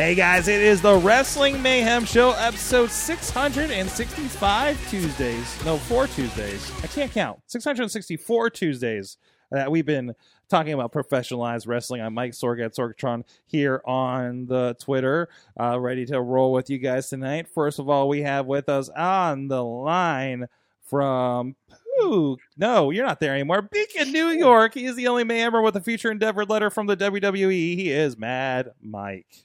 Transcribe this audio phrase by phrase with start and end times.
[0.00, 5.64] Hey guys, it is the Wrestling Mayhem Show, episode 665 Tuesdays.
[5.66, 6.72] No, four Tuesdays.
[6.82, 7.40] I can't count.
[7.48, 9.18] 664 Tuesdays
[9.50, 10.14] that we've been
[10.48, 12.00] talking about professionalized wrestling.
[12.00, 15.28] I'm Mike Sorg at Sorgatron here on the Twitter,
[15.60, 17.46] uh, ready to roll with you guys tonight.
[17.46, 20.46] First of all, we have with us on the line
[20.82, 21.56] from
[22.02, 23.60] Ooh, no, you're not there anymore.
[23.60, 24.72] Beacon, New York.
[24.72, 27.76] He is the only member with a future endeavored letter from the WWE.
[27.76, 29.44] He is Mad Mike.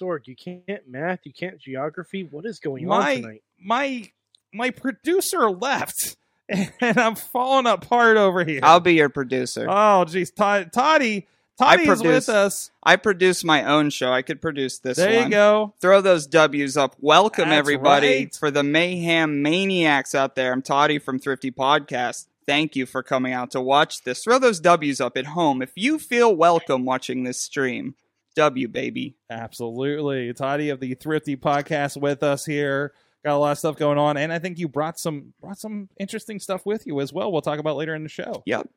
[0.00, 2.24] Sorg, you can't math, you can't geography.
[2.24, 3.42] What is going my on tonight?
[3.60, 4.10] my
[4.52, 6.16] my producer left,
[6.48, 8.60] and I'm falling apart over here.
[8.62, 9.66] I'll be your producer.
[9.68, 11.26] oh, geez, Todd, Toddy,
[11.60, 12.70] I Toddy's produce- with us.
[12.82, 14.12] I produce my own show.
[14.12, 15.24] I could produce this There one.
[15.24, 15.74] you go.
[15.80, 16.96] Throw those W's up.
[17.00, 18.34] Welcome That's everybody right.
[18.34, 20.52] for the mayhem maniacs out there.
[20.52, 22.26] I'm Toddy from Thrifty Podcast.
[22.46, 24.24] Thank you for coming out to watch this.
[24.24, 27.94] Throw those W's up at home if you feel welcome watching this stream.
[28.38, 29.16] W baby.
[29.30, 32.92] Absolutely, Toddy of the Thrifty Podcast with us here.
[33.24, 35.88] Got a lot of stuff going on, and I think you brought some brought some
[35.98, 37.32] interesting stuff with you as well.
[37.32, 38.42] We'll talk about later in the show.
[38.46, 38.68] Yep.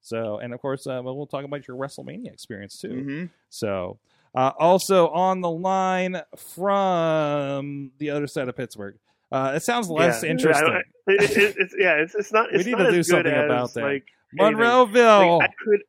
[0.00, 2.88] So, and of course, uh, we'll talk about your WrestleMania experience too.
[2.88, 3.98] hmm So,
[4.34, 8.96] uh, also on the line from the other side of Pittsburgh.
[9.30, 10.30] Uh, it sounds less Yeah.
[10.30, 10.66] interesting.
[10.66, 10.84] I don't-
[11.22, 12.50] it- it- it's, yeah, it's, it's not.
[12.50, 13.82] We It's need not to do something as, about that.
[13.82, 14.06] Like.
[14.38, 15.38] Monroeville.
[15.40, 15.82] Like, I could.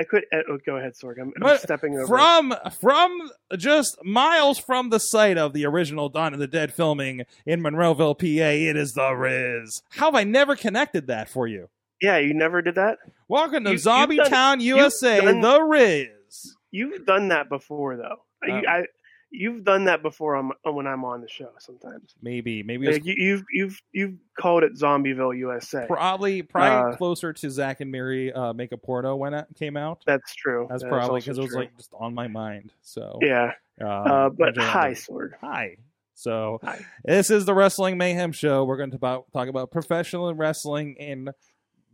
[0.00, 0.24] I could.
[0.32, 1.20] uh, Oh, go ahead, Sorg.
[1.20, 2.06] I'm, I'm stepping over.
[2.06, 7.22] from from just miles from the site of the original Dawn of the Dead filming
[7.46, 9.82] in Monroeville, PA, it is the Riz.
[9.90, 11.68] How have I never connected that for you?
[12.02, 12.98] yeah, you never did that.
[13.28, 16.56] Welcome to You- Zombie done- Town, USA, done- the Riz.
[16.70, 18.16] You've done that before, though.
[18.42, 18.84] I,
[19.34, 21.50] you've done that before on, when I'm on the show.
[21.58, 25.84] Sometimes Maybe, maybe like, you, you've you've you've called it Zombieville, USA.
[25.86, 29.76] probably probably Uh, closer to Zack and Miri uh, make a porno when it came
[29.76, 30.02] out.
[30.06, 30.66] That's true.
[30.70, 32.72] That's That probably because it was like just on my mind.
[32.82, 33.52] So yeah.
[33.80, 34.92] um, Uh, but hi.
[34.92, 35.30] Sorg.
[35.40, 35.76] Hi.
[36.16, 36.78] So Hi.
[37.04, 38.64] this is the Wrestling Mayhem Show.
[38.64, 41.30] We're going to about, talk about professional wrestling in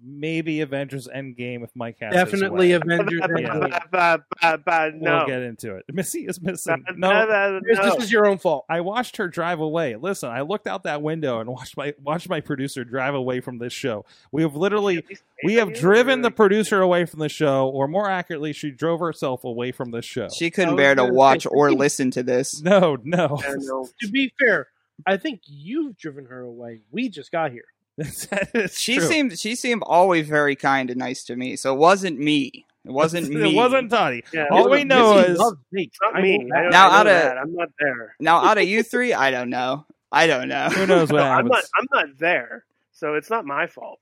[0.03, 2.73] maybe Avengers Endgame if Mike has his Definitely way.
[2.73, 3.21] Avengers.
[3.41, 3.55] Yeah.
[3.55, 3.91] Endgame.
[3.91, 5.85] Ba- ba- ba- We'll get into it.
[5.93, 6.85] Missy is missing.
[6.87, 7.95] Ba- No, ba- ba- This, no.
[7.95, 8.65] this is your own fault.
[8.69, 9.97] I watched her drive away.
[9.97, 13.59] Listen, I looked out that window and watched my watched my producer drive away from
[13.59, 14.05] this show.
[14.33, 15.05] We have literally
[15.45, 19.45] we have driven the producer away from the show, or more accurately, she drove herself
[19.45, 20.29] away from the show.
[20.29, 22.63] She couldn't bear to watch or listen to this.
[22.63, 23.39] no, no.
[23.59, 23.89] No.
[24.01, 24.69] To be fair,
[25.07, 26.81] I think you've driven her away.
[26.91, 27.65] We just got here.
[28.55, 29.07] It's She true.
[29.07, 31.57] seemed she seemed always very kind and nice to me.
[31.57, 32.65] So it wasn't me.
[32.85, 33.53] It wasn't me.
[33.53, 34.25] It wasn't Toddy.
[34.33, 35.39] Yeah, All it we know is
[35.71, 35.91] me.
[36.03, 36.39] Not me.
[36.43, 37.39] will I, not- Now, I out of- that.
[37.39, 38.17] I'm not there.
[38.21, 39.85] Now out of you three, I don't know.
[40.13, 40.69] I don't know.
[40.71, 41.63] who knows what No, I'm not.
[41.79, 42.65] I'm not there.
[42.93, 44.01] So it's not my fault.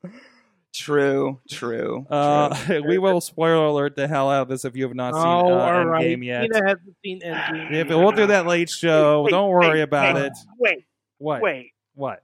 [0.72, 2.06] True, true.
[2.10, 2.82] Uh, true.
[2.86, 5.26] we will spoiler alert the hell out of this if you have not seen oh,
[5.26, 6.06] uh, all right.
[6.19, 6.42] Endgame yet.
[6.42, 7.70] Tina hasn't seen Endgame.
[7.72, 9.22] Yeah, but we'll do that late show.
[9.22, 10.32] Wait, Don't worry wait, about wait, it.
[10.59, 10.84] Wait,
[11.19, 11.42] What?
[11.42, 12.22] wait, What?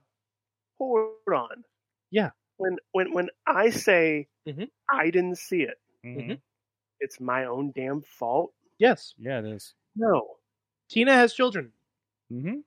[0.77, 1.63] Hold on.
[2.11, 2.31] Yeah.
[2.57, 4.69] When when when I say Mhm.
[4.89, 6.39] I didn't see it, Mhm.
[6.99, 8.53] it's my own damn fault.
[8.77, 9.73] Yes, Yeah, it is.
[9.95, 10.37] No,
[10.89, 11.71] Tina has children.
[12.31, 12.59] Mm-hmm.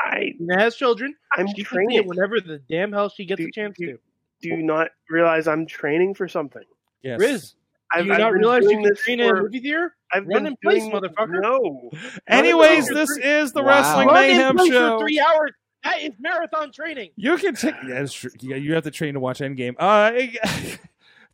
[0.00, 1.16] I Tina has children.
[1.32, 2.08] I'm She can see it training.
[2.08, 3.98] whenever the damn hell she gets Do- a chance do- to.
[4.40, 6.64] Do you not realize I'm training for something?
[7.02, 7.18] Yes.
[7.20, 7.54] Riz,
[7.92, 9.96] I've, you I've not been realize you doing can this train in a movie theater?
[10.12, 11.40] I've Run been in place, doing- motherfucker.
[11.40, 11.90] No.
[12.28, 13.68] Anyways, this is the Wow.
[13.68, 14.98] Wrestling Run in Mayhem place Show.
[14.98, 15.52] for three hours.
[15.84, 17.10] That is marathon training.
[17.16, 17.74] You can check.
[17.86, 18.30] Yeah, true.
[18.40, 19.74] Yeah, you have to train to watch Endgame.
[19.78, 20.12] Uh,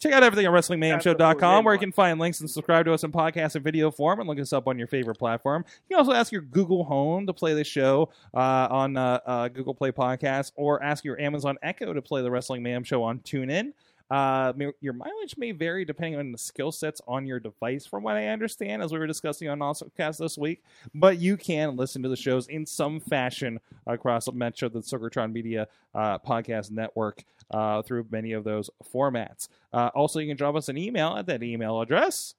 [0.01, 3.13] check out everything at WrestlingMayhemShow.com, where you can find links and subscribe to us in
[3.13, 5.65] podcast and video form, and look us up on your favorite platform.
[5.89, 9.49] You can also ask your Google Home to play the show uh, on uh, uh,
[9.49, 13.21] Google Play Podcast, or ask your Amazon Echo to play the Wrestling Mayhem Show on
[13.21, 13.73] TuneIn.
[14.11, 18.17] Uh, your mileage may vary depending on the skill sets on your device, from what
[18.17, 20.63] I understand, as we were discussing on AwesomeCast this week.
[20.95, 25.69] But you can listen to the shows in some fashion across Metro, the Sorgatron Media
[25.95, 29.49] uh, Podcast Network, uh, through many of those formats.
[29.73, 32.35] Uh, also, you can drop us an email at that email address.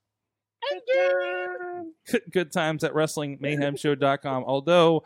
[2.31, 4.43] Good times at WrestlingMayhemShow.com.
[4.45, 5.03] Although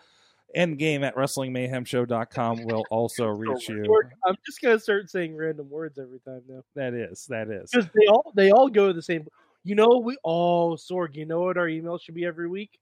[0.56, 3.84] Endgame at WrestlingMayhemShow.com will also reach you.
[4.26, 6.64] I'm just gonna start saying random words every time now.
[6.76, 7.72] That is, that is.
[7.72, 9.28] Because they all they all go to the same.
[9.64, 11.16] You know we oh Sorg.
[11.16, 12.80] You know what our email should be every week?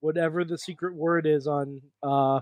[0.00, 2.40] Whatever the secret word is on uh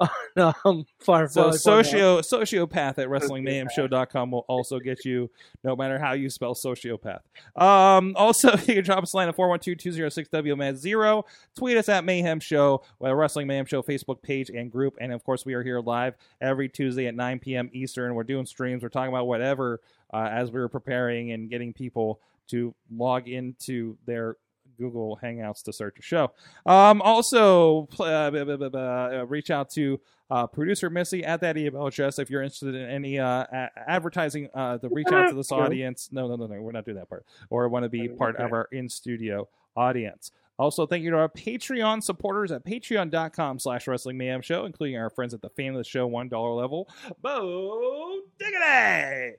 [0.00, 0.08] on
[0.64, 1.50] um Firefly.
[1.50, 1.58] So Funhouse.
[1.60, 5.30] socio sociopath at WrestlingMayhemShow.com will also get you,
[5.64, 7.20] no matter how you spell sociopath.
[7.60, 11.24] Um, also, you can drop us a line at 412-206-WMAD0.
[11.56, 14.96] Tweet us at Mayhem Show, well, Wrestling Mayhem Show Facebook page and group.
[15.00, 17.70] And of course, we are here live every Tuesday at 9 p.m.
[17.72, 18.14] Eastern.
[18.14, 18.82] We're doing streams.
[18.82, 19.80] We're talking about whatever
[20.12, 24.36] uh, as we were preparing and getting people to log into their
[24.82, 26.32] Google Hangouts to start the show.
[26.66, 30.00] Um, also, uh, blah, blah, blah, reach out to
[30.30, 34.48] uh, producer Missy at that email address if you're interested in any uh, a- advertising.
[34.54, 36.08] Uh, to reach out to this audience.
[36.10, 37.24] No, no, no, no, we're not doing that part.
[37.50, 40.32] Or want to be part of our in studio audience.
[40.58, 45.10] Also, thank you to our Patreon supporters at patreon.com slash wrestling mayhem show, including our
[45.10, 46.88] friends at the fan of the show $1 level.
[47.20, 49.36] Bo Diggity!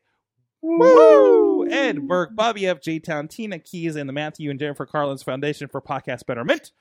[0.63, 1.67] Woo!
[1.69, 2.81] Ed Burke, Bobby F.
[2.81, 2.97] J.
[2.99, 6.71] Town, Tina Keys, and the Matthew and Jennifer Carlins Foundation for Podcast Betterment.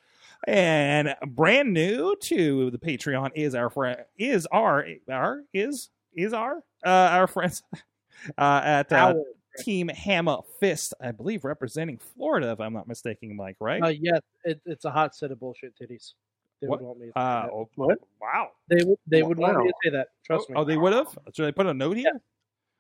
[0.47, 6.57] And brand new to the Patreon is our friend is our our is is our
[6.85, 7.63] uh, our friends
[8.39, 9.15] uh, at uh, Our-
[9.59, 13.57] Team Hammer Fist, I believe representing Florida, if I'm not mistaken, Mike.
[13.61, 13.83] Right?
[13.83, 16.13] Uh, yes, it, it's a hot set of bullshit titties.
[16.61, 16.81] They What?
[16.81, 17.51] would want me to say Uh, that.
[17.53, 17.99] oh, What?
[18.21, 18.49] Wow.
[18.69, 20.09] They would they would want me to say that.
[20.25, 20.57] Trust me.
[20.57, 21.17] Oh, they would have.
[21.35, 22.21] Should I put a note here?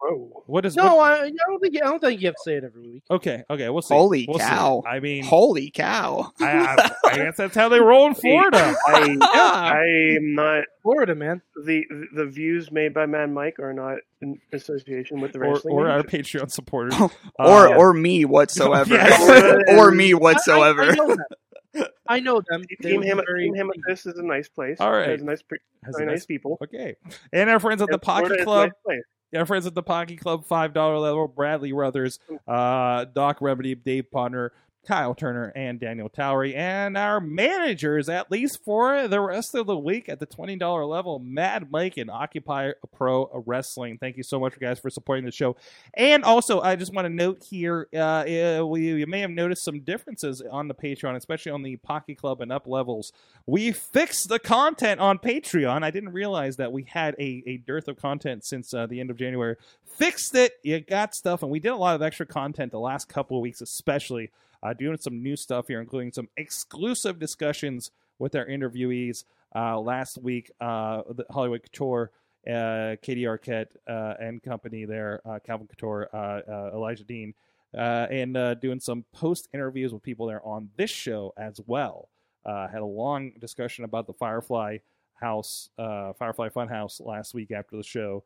[0.04, 0.43] Whoa.
[0.46, 0.75] What is?
[0.75, 2.82] no, what- I, I don't think I don't think you have to say it every
[2.82, 3.02] week.
[3.10, 3.44] okay.
[3.49, 3.69] Okay.
[3.69, 3.94] We'll see.
[3.94, 4.44] Holy We'll see.
[4.44, 4.82] cow.
[4.87, 6.32] I mean, Holy cow.
[6.40, 8.75] I, I, I guess that's how they roll in Florida.
[8.88, 11.40] I I am not Florida, man.
[11.64, 11.84] the
[12.14, 15.75] the views made by Man Mike are not in association with the or, wrestling.
[15.75, 16.02] or our.
[16.02, 16.94] Patreon supporters.
[17.38, 18.93] or Uh, or me whatsoever.
[18.93, 19.62] Yes.
[19.78, 20.82] or me I- I, whatsoever.
[20.82, 21.87] I know them.
[22.08, 22.62] I know them.
[22.81, 24.78] They Team would be Ham- very- Team Amethyst is a nice place.
[24.81, 25.06] All right.
[25.06, 26.58] There's nice, pre- has a nice- nice people.
[26.62, 26.96] Okay.
[27.32, 28.66] And our friends at the And Florida Pocket is a Club.
[28.69, 29.02] nice place.
[29.34, 34.11] Our friends at the Pocket Club, five dollar level, Bradley Ruthers, uh, Doc Remedy, Dave
[34.11, 34.52] Ponder,
[34.87, 39.79] Kyle Turner, and Daniel Towery, and our managers, at least for the rest of the
[39.79, 43.99] week at the twenty dollar level, Mad Mike and Occupy Pro Wrestling.
[43.99, 45.56] Thank you so much, guys, for supporting the show.
[45.94, 49.64] And also, I just want to note here, uh, uh, we you may have noticed
[49.64, 53.12] some differences on the Patreon, especially on the Pocket Club and up levels.
[53.46, 55.82] We fixed the content on Patreon.
[55.84, 59.11] I didn't realize that we had a, a dearth of content since uh, the end
[59.11, 59.56] of January.
[59.84, 60.52] Fixed it.
[60.62, 63.43] You got stuff, and we did a lot of extra content the last couple of
[63.43, 64.31] weeks, especially
[64.62, 69.24] uh, doing some new stuff here, including some exclusive discussions with our interviewees.
[69.54, 72.10] Uh, last week, uh, the Hollywood Couture,
[72.50, 77.34] uh, Katie Arquette uh, and company there, uh, Calvin Couture, uh, Elijah Dean,
[77.74, 82.08] and doing some post interviews with people there on this show as well.
[82.44, 84.78] Had a long discussion about the Firefly
[85.14, 88.24] House, Firefly Funhouse last week after the show.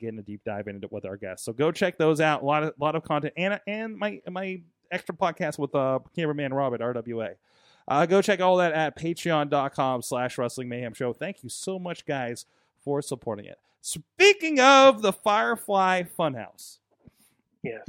[0.00, 2.42] Getting a deep dive into it with our guests, so go check those out.
[2.42, 4.62] A lot of lot of content, and and my my
[4.94, 7.34] extra podcast with uh, cameraman Robert, RWA.
[7.86, 11.12] Uh, go check all that at patreon.com slash wrestling mayhem show.
[11.12, 12.46] Thank you so much, guys,
[12.82, 13.58] for supporting it.
[13.82, 16.78] Speaking of the Firefly Funhouse,
[17.62, 17.86] Yes.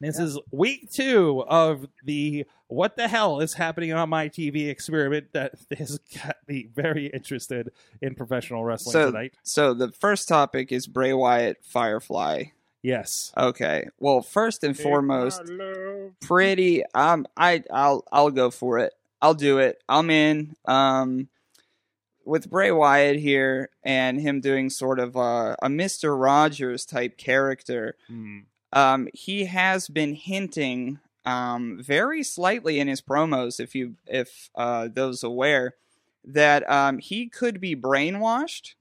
[0.00, 5.26] this is week two of the what the hell is happening on my TV experiment
[5.32, 7.70] that has got me very interested
[8.00, 9.34] in professional wrestling So- tonight.
[9.42, 12.44] So the first topic is Bray Wyatt Firefly.
[12.82, 13.32] Yes.
[13.36, 13.88] Okay.
[14.00, 15.42] Well, first and foremost,
[16.20, 18.92] pretty um I I'll I'll go for it.
[19.20, 19.80] I'll do it.
[19.88, 20.56] I'm in.
[20.66, 21.28] Um
[22.24, 26.16] with Bray Wyatt here and him doing sort of a, a Mr.
[26.20, 28.38] Rogers type character, Hmm.
[28.72, 34.88] um, he has been hinting um, very slightly in his promos, if you if uh,
[34.92, 35.74] those aware,
[36.24, 38.74] that um, he could be brainwashed.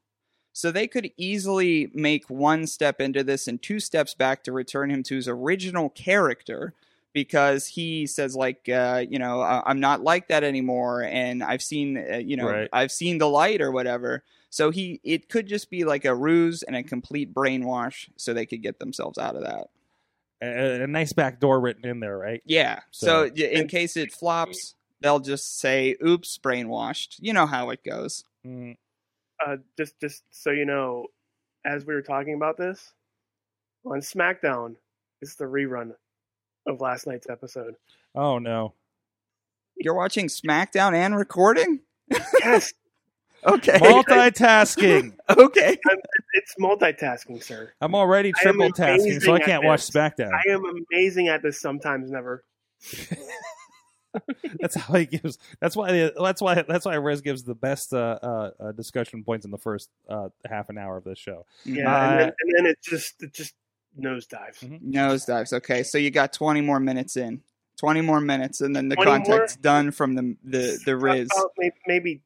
[0.54, 4.90] So they could easily make one step into this and two steps back to return
[4.92, 6.74] him to his original character
[7.14, 11.98] because he says like uh, you know I'm not like that anymore and I've seen
[11.98, 12.70] uh, you know Right.
[12.74, 14.24] I've seen the light or whatever.
[14.50, 18.46] So he it could just be like a ruse and a complete brainwash so they
[18.46, 19.68] could get themselves out of that.
[20.42, 22.42] A, a nice back door written in there, right?
[22.46, 22.80] Yeah.
[22.92, 27.84] So- So, in case it flops, they'll just say, "Oops, brainwashed." You know how it
[27.84, 28.24] goes.
[28.44, 28.72] Hmm.
[29.46, 31.08] Uh, just just so you know,
[31.66, 32.94] as we were talking about this
[33.86, 34.76] on SmackDown,
[35.22, 35.94] it's the rerun
[36.68, 37.76] of last night's episode.
[38.16, 38.74] Oh no.
[39.78, 41.80] You're watching SmackDown and recording.
[42.44, 42.74] Yes,
[43.46, 43.74] Okay.
[43.80, 45.14] Multitasking.
[45.30, 45.78] okay.
[46.34, 47.74] it's multitasking, sir.
[47.82, 49.82] I'm already I triple tasking, so I can't watch.
[49.82, 50.32] SmackDown.
[50.32, 51.60] I am amazing at this.
[51.60, 52.44] Sometimes, never.
[54.60, 55.38] that's how he gives.
[55.60, 56.12] That's why.
[56.18, 56.64] That's why.
[56.68, 60.30] That's why Riz gives the best uh, uh, uh, discussion points in the first uh,
[60.50, 61.46] half an hour of this show.
[61.64, 63.54] Yeah, Uh, and, then, and then it just it just
[64.00, 64.60] nosedives.
[64.60, 64.82] Mhm.
[64.84, 65.54] Nosedives.
[65.54, 67.42] Okay, so you got 20 more minutes in.
[67.80, 69.48] 20 more minutes, and then the 20 more?
[69.62, 71.30] done from the the the Riz.
[71.34, 72.22] About maybe, maybe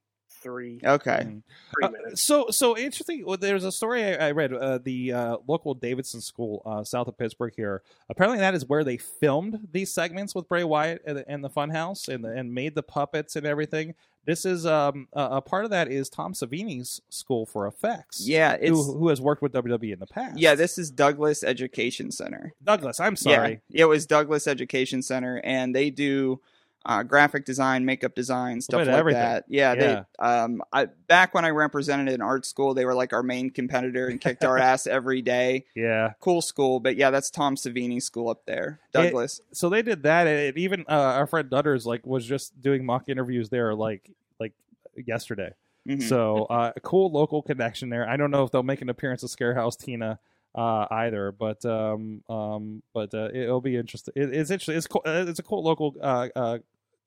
[0.46, 1.24] three, Okay.
[1.24, 3.26] Three Uh, so so interesting.
[3.26, 4.54] Well, there's a story I, I read.
[4.54, 7.82] Uh, the uh, local Davidson school uh, south of Pittsburgh here.
[8.10, 11.50] Apparently, that is where they filmed these segments with Bray Wyatt and the, and the
[11.50, 13.96] Funhouse and the, and made the puppets and everything.
[14.26, 18.28] This is um a, a part of that is Tom Savini's school for effects.
[18.28, 20.38] Yeah, it's who, who has worked with WWE in the past?
[20.38, 20.56] yeah.
[20.56, 22.54] This is Douglas Education Center.
[22.64, 23.00] Douglas.
[23.00, 23.62] I'm sorry.
[23.70, 26.40] Yeah, it was Douglas Education Center, and they do
[26.86, 29.22] uh, graphic design, makeup design, stuff like everything.
[29.22, 29.46] that.
[29.48, 30.04] Yeah, Yeah.
[30.20, 30.26] they.
[30.26, 34.08] Um, I back when I represented an art school, they were like our main competitor
[34.08, 35.66] and kicked our ass every day.
[35.76, 36.14] Yeah.
[36.20, 39.42] Cool school, but yeah, that's Tom Savini's school up there, Douglas.
[39.52, 43.10] so they did that and even uh, our friend Dutters like was just doing mock
[43.10, 44.54] interviews there like like
[44.96, 45.52] yesterday
[45.88, 46.02] Mhm.
[46.02, 49.24] so uh a cool local connection there i don't know if they'll make an appearance
[49.24, 50.18] at scarehouse tina
[50.56, 55.04] uh either but um um but uh, it'll be interesting it, it's interesting it's cool
[55.06, 56.58] uh, it's a cool local uh uh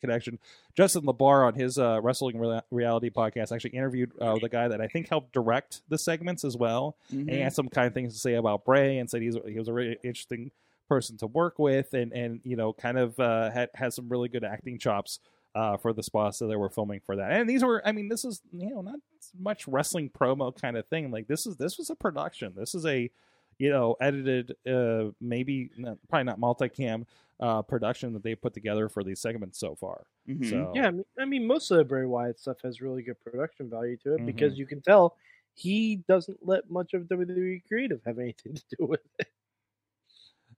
[0.00, 0.38] connection
[0.76, 4.80] justin labar on his uh wrestling Rea- reality podcast actually interviewed uh, the guy that
[4.80, 7.20] i think helped direct the segments as well Mhm.
[7.20, 9.58] and he had some kind of things to say about Bray and said he's he
[9.58, 10.50] was a really interesting
[10.88, 14.28] person to work with and and you know kind of uh, had has some really
[14.28, 15.20] good acting chops
[15.54, 17.32] uh, for the spots that they were filming for that.
[17.32, 19.00] And these were I mean this is you know not
[19.38, 21.10] much wrestling promo kind of thing.
[21.10, 22.52] Like this is this was a production.
[22.56, 23.10] This is a
[23.58, 27.06] you know edited uh maybe not, probably not multicam
[27.40, 30.06] uh production that they put together for these segments so far.
[30.28, 30.44] Mhm.
[30.50, 33.20] So Yeah, I mean, I mean, most of the Bray Wyatt stuff has really good
[33.20, 34.26] production value to it Mhm.
[34.26, 35.16] because you can tell
[35.54, 39.28] he doesn't let much of WWE creative have anything to do with it.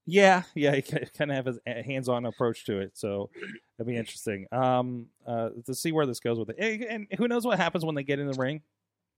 [0.07, 3.31] Yeah, yeah, he kind of have a hands-on approach to it, so
[3.79, 6.57] it'll be interesting um, uh, to see where this goes with it.
[6.59, 8.63] And, and who knows what happens when they get in the ring?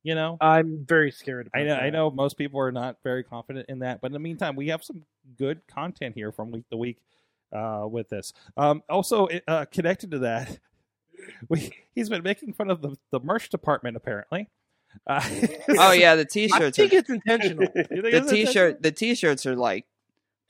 [0.02, 1.46] You know, I'm very scared.
[1.46, 4.12] About I know, I know, most people are not very confident in that, but in
[4.12, 5.04] the meantime, we have some
[5.38, 6.98] good content here from week to week
[7.52, 8.32] uh, with this.
[8.56, 10.58] Um, also, uh, connected to that,
[11.48, 14.48] we he's been making fun of the, the merch department apparently.
[15.06, 15.22] Uh,
[15.68, 16.78] Oh yeah, the t-shirts.
[16.78, 17.66] I think Are, it's intentional.
[17.74, 18.82] Think the it's t-shirt.
[18.82, 19.86] The t-shirts are like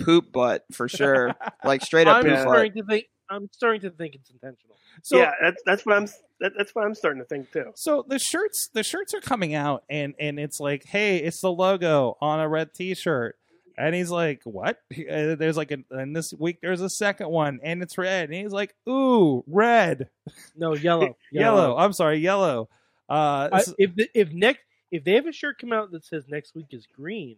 [0.00, 1.34] poop butt for sure.
[1.64, 2.42] like straight up I'm poop butt.
[2.42, 3.06] starting to think.
[3.30, 4.76] I'm starting to think it's intentional.
[5.02, 6.06] So, yeah, that's that's what I'm
[6.40, 7.72] that, that's what I'm starting to think too.
[7.76, 11.50] So the shirts, the shirts are coming out, and and it's like, hey, it's the
[11.50, 13.36] logo on a red T-shirt,
[13.78, 14.78] and he's like, what?
[15.08, 18.34] And there's like, a, and this week there's a second one, and it's red, and
[18.34, 20.08] he's like, ooh, red,
[20.56, 21.76] No, yellow, yellow.
[21.76, 22.68] I'm sorry, yellow.
[23.08, 24.60] Uh, I, s- if the, if next
[24.90, 27.36] if they have a shirt come out that says next week is green,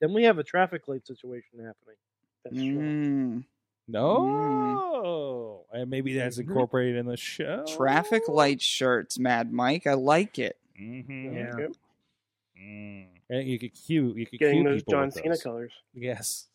[0.00, 1.96] then we have a traffic light situation happening.
[2.44, 2.78] That's true.
[2.78, 3.44] Mm,
[3.88, 7.64] no, and maybe that's incorporated in the show.
[7.76, 9.86] traffic light shirts, Mad Mike.
[9.86, 10.56] I like it.
[10.76, 11.58] hmm Yeah.
[11.58, 11.72] Yep.
[12.60, 13.06] Mm.
[13.28, 15.42] And you could cue, you could Getting cue those people John with Cena those.
[15.42, 15.72] colors.
[15.94, 16.48] Yes.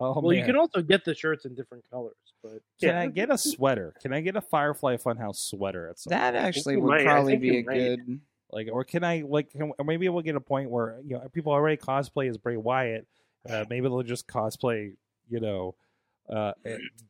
[0.00, 3.00] Oh well, you can also get the shirts in different colors, but Can Yeah.
[3.00, 3.94] I get a sweater?
[4.02, 6.44] Can I get a Firefly Funhouse sweater at some That point?
[6.44, 7.04] actually would might.
[7.04, 7.74] Probably be a might.
[7.74, 8.20] good.
[8.50, 9.50] like, or can I like?
[9.50, 12.56] Can, or maybe we'll get a point where you know people already cosplay as Bray
[12.58, 13.06] Wyatt.
[13.48, 14.92] Uh, maybe they'll just cosplay.
[15.30, 15.74] You know,
[16.28, 16.52] uh,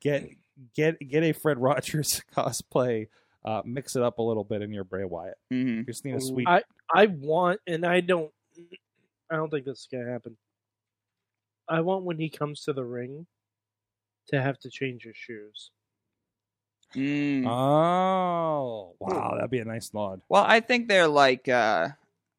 [0.01, 0.29] get
[0.77, 3.09] get get a Fred Rogers cosplay.
[3.45, 5.37] Uh, mix it up a little bit in your Bray Wyatt.
[5.53, 5.89] mhm.
[5.89, 6.47] a Sweet.
[6.47, 6.63] I
[6.95, 8.31] I want, and I don't,
[9.31, 10.37] I don't think this is gonna happen.
[11.69, 13.27] I want when he comes to the ring
[14.29, 15.71] to have to change his shoes.
[16.95, 17.47] Mm.
[17.47, 20.21] oh wow, that'd be a nice nod.
[20.29, 21.89] Well, I think they're like uh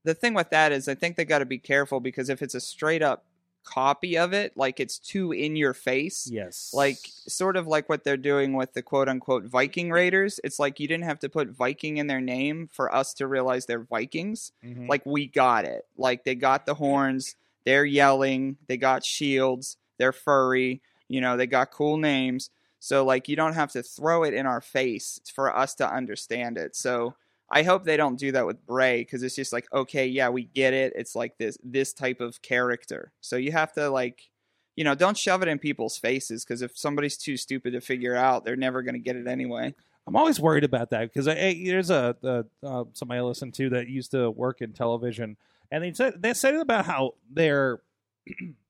[0.03, 2.53] the thing with that is I think they got to be careful because if it's
[2.53, 3.25] a straight up
[3.63, 8.03] copy of it, like it's too in your face, Yes, like sort of like what
[8.03, 10.39] they're doing with the quote unquote Viking Raiders.
[10.43, 13.65] It's like you didn't have to put Viking in their name for us to realize
[13.65, 14.51] they're Vikings.
[14.63, 14.87] Mhm.
[14.87, 15.85] Like we got it.
[15.97, 21.47] Like they got the horns, they're yelling, they got shields, they're furry, you know, they
[21.47, 22.49] got cool names.
[22.79, 26.57] So like you don't have to throw it in our face for us to understand
[26.57, 26.75] it.
[26.75, 27.15] So
[27.53, 30.43] I hope they don't do that with Bray because it's just like okay, yeah, we
[30.43, 30.93] get it.
[30.95, 33.11] It's like this this type of character.
[33.21, 34.29] So you have to like
[34.75, 38.15] you know, don't shove it in people's faces because if somebody's too stupid to figure
[38.15, 39.73] out, they're never going to get it anyway.
[40.07, 43.87] I'm always worried about that because there's a, a uh, somebody I listen to that
[43.87, 45.37] used to work in television,
[45.71, 47.81] and they said they said about how they're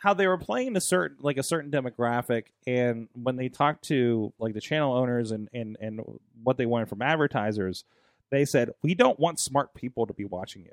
[0.00, 4.32] how they were playing a certain like a certain demographic, and when they talked to
[4.38, 6.00] like the channel owners and and and
[6.42, 7.84] what they wanted from advertisers,
[8.30, 10.72] they said we don't want smart people to be watching you.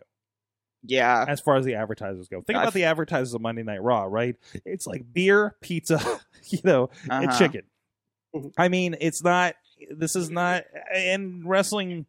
[0.83, 1.25] Yeah.
[1.27, 4.03] As far as the advertisers go, think I've- about the advertisers of Monday Night Raw,
[4.03, 4.35] right?
[4.65, 5.99] It's like beer, pizza,
[6.49, 7.37] you know, and Uh-huh.
[7.39, 7.63] chicken.
[8.57, 9.55] I mean, it's not.
[9.89, 10.63] This is not.
[10.93, 12.05] And wrestling.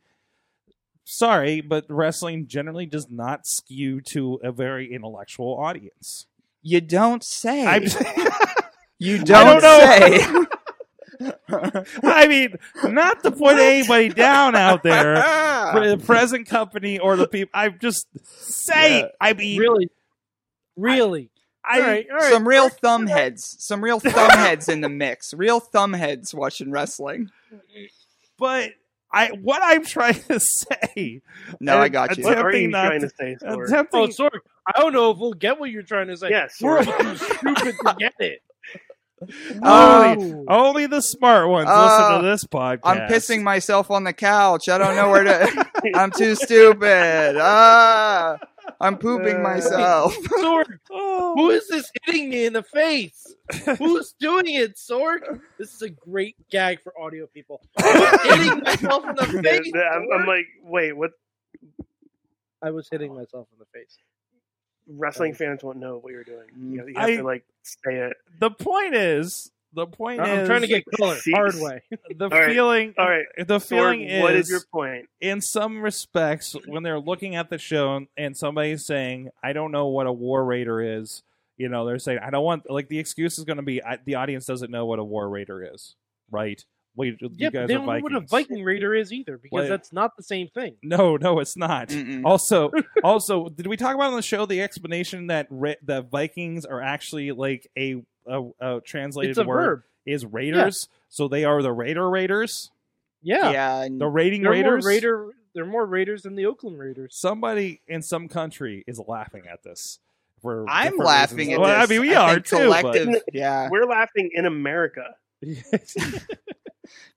[1.04, 6.26] Sorry, but wrestling generally does not skew to a very intellectual audience.
[6.62, 7.66] You don't say.
[7.66, 7.82] I'm,
[8.98, 9.78] you don't, don't know.
[9.78, 10.44] say.
[12.04, 15.16] I mean, not to put anybody down out there,
[15.72, 17.50] for the present company or the people.
[17.54, 19.04] I'm just saying.
[19.04, 19.10] Yeah.
[19.20, 19.88] I mean, Really,
[20.76, 21.30] really.
[21.64, 22.32] I, all right, all right.
[22.32, 23.40] some real thumbheads.
[23.58, 25.34] Some real thumbheads in the mix.
[25.34, 27.30] Real thumbheads watching wrestling.
[28.38, 28.70] but
[29.12, 31.22] I what I'm trying to say.
[31.60, 32.24] No, I got you.
[32.24, 33.64] What are you attempting not trying to- to say, Sorg?
[33.66, 34.40] attempting- Oh, sorry.
[34.74, 36.30] I don't know if we'll get what you're trying to say.
[36.30, 37.00] Yes, we're Sorg.
[37.00, 37.16] too
[37.64, 38.40] stupid to get it.
[39.62, 42.80] only, only the smart ones Uh, listen to this podcast.
[42.84, 44.68] I'm pissing myself on the couch.
[44.68, 45.66] I don't know where to.
[45.94, 47.36] I'm too stupid.
[47.40, 48.38] Ah,
[48.80, 50.14] I'm pooping Uh, myself.
[50.16, 51.34] Sorg, Oh.
[51.36, 53.34] who is this hitting me in the face?
[53.78, 55.40] Who's doing it, Sorg?
[55.58, 57.60] This is a great gag for audio people.
[57.78, 59.72] I'm hitting myself in the The- face.
[59.74, 61.10] I'm, I'm like, wait, what?
[62.62, 63.96] I was hitting myself in the face.
[64.88, 66.46] Wrestling fans won't know what you're doing.
[66.56, 66.78] You mm.
[66.78, 68.16] have, you have I- to like say it.
[68.40, 71.82] the point is, the point uh, I'm is, trying to get color See- hard way.
[72.16, 72.94] the right, feeling.
[72.96, 75.08] all right, the feeling Sorg, is, what is your point?
[75.20, 79.88] in some respects, when they're looking at the show and somebody's saying, "I don't know
[79.88, 81.22] what a war raider is,"
[81.58, 83.98] you know, they're saying, "I don't want." Like the excuse is going to be, I,
[84.02, 85.96] "The audience doesn't know what a war raider is,"
[86.30, 86.64] right?
[86.98, 89.38] Wait, you Yeah, but guys they are don't know what a Viking Raider is either,
[89.38, 89.68] because What?
[89.68, 90.74] that's not the same thing.
[90.82, 91.88] No, no, it's not.
[91.88, 92.22] Mm-mm.
[92.26, 92.70] Also,
[93.02, 96.82] also, did we talk about on the show the explanation that ra- that Vikings are
[96.82, 99.82] actually like a a, a translated It's a word verb.
[100.04, 100.88] is raiders?
[101.08, 102.70] So they are the Raider Raiders,
[103.22, 104.84] Yeah, Yeah, the raiding raiders.
[104.84, 105.28] more Raider.
[105.54, 107.16] They're more Raiders than the Oakland Raiders.
[107.16, 109.98] Somebody in some country is laughing at this.
[110.42, 111.54] For I'm laughing reasons.
[111.54, 111.90] at Well, this.
[111.90, 112.68] I mean, we I are too.
[112.82, 113.22] But...
[113.32, 113.68] yeah.
[113.70, 115.14] We're laughing in America.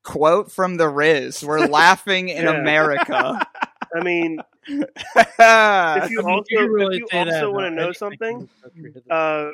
[0.03, 2.59] Quote from the Riz: "We're laughing in Yeah.
[2.59, 3.47] America."
[3.95, 8.39] I mean, if if you also, really if you also want to know something, in
[8.41, 9.11] this country, doesn't it?
[9.11, 9.51] uh,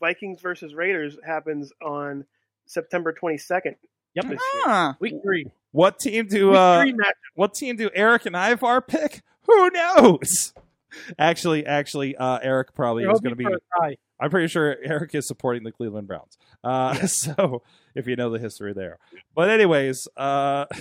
[0.00, 2.24] Vikings versus Raiders happens on
[2.66, 3.76] September 22nd.
[4.14, 4.24] Yep.
[4.24, 4.40] this year.
[4.64, 4.94] Huh.
[5.00, 5.46] Week three.
[5.72, 6.84] What team do uh,
[7.34, 9.22] what team do Erik and Ivar pick?
[9.42, 10.52] Who knows?
[11.18, 13.44] Actually, actually, uh, Erik probably is going to be.
[13.44, 13.96] for a tie.
[14.20, 16.36] I'm pretty sure Erik is supporting the Cleveland Browns.
[16.64, 17.62] Uh, so
[17.98, 18.98] if you know the history there,
[19.34, 20.64] but anyways, uh,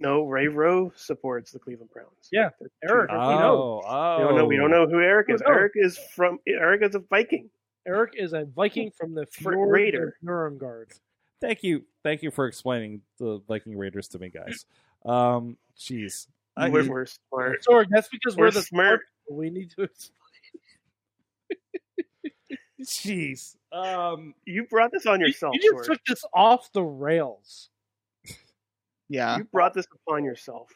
[0.00, 2.28] No, Ray Rowe supports the Cleveland Browns.
[2.32, 3.08] Yeah, Erik.
[3.08, 3.80] different- we know.
[3.82, 4.44] oh, oh, We don't know.
[4.46, 5.40] We don't know who Erik is.
[5.40, 5.58] We don't know.
[5.60, 6.38] Erik is from.
[6.48, 7.48] Erik is a Viking.
[7.86, 10.16] Erik is a Viking from the For- Fjord Raider.
[10.20, 10.92] Nuremberg.
[11.40, 14.64] Thank you, thank you for explaining the Viking Raiders to me, guys.
[15.04, 16.26] Um, jeez,
[16.58, 17.62] we're, we're smart.
[17.64, 19.00] Sorry, that's because we're, We're the smart.
[19.28, 19.38] smart.
[19.38, 19.88] We need to.
[22.84, 23.56] jeez.
[23.72, 25.54] Um, You brought this on yourself.
[25.54, 25.92] you just Sorg.
[25.94, 27.70] took this off the rails.
[29.08, 29.36] Yeah.
[29.36, 30.70] You brought this upon yourself.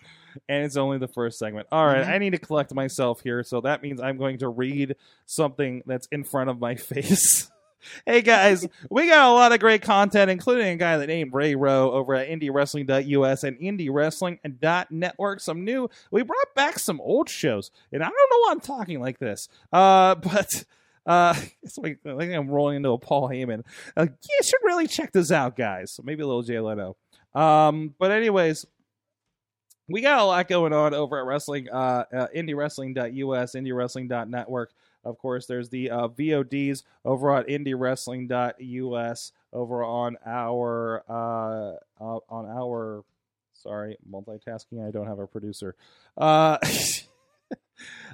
[0.49, 1.67] and it's only the first segment.
[1.73, 2.09] All right, Mhm.
[2.11, 6.07] I need to collect myself here, so that means I'm going to read something that's
[6.13, 7.51] in front of my face.
[8.07, 11.55] hey guys, we got a lot of great content, including a guy that named Ray
[11.55, 15.41] Rowe over at IndieWrestling.us and IndieWrestling.network.
[15.41, 19.01] Some new, we brought back some old shows, and I don't know why I'm talking
[19.01, 20.65] like this, uh, but.
[21.09, 23.65] Uh, it's like, I think I'm rolling into a Paul Heyman.
[23.97, 25.93] Uh, you should really check this out, guys.
[25.93, 26.97] So maybe a little Jay Leno.
[27.35, 28.67] Um, but anyways,
[29.89, 34.71] we got a lot going on over at wrestling uh, uh indiewrestling.us indiewrestling.network
[35.05, 42.47] of course there's the uh, vods over at indiewrestling.us over on our uh, uh on
[42.47, 43.03] our
[43.55, 45.75] sorry multitasking i don't have a producer
[46.19, 46.59] uh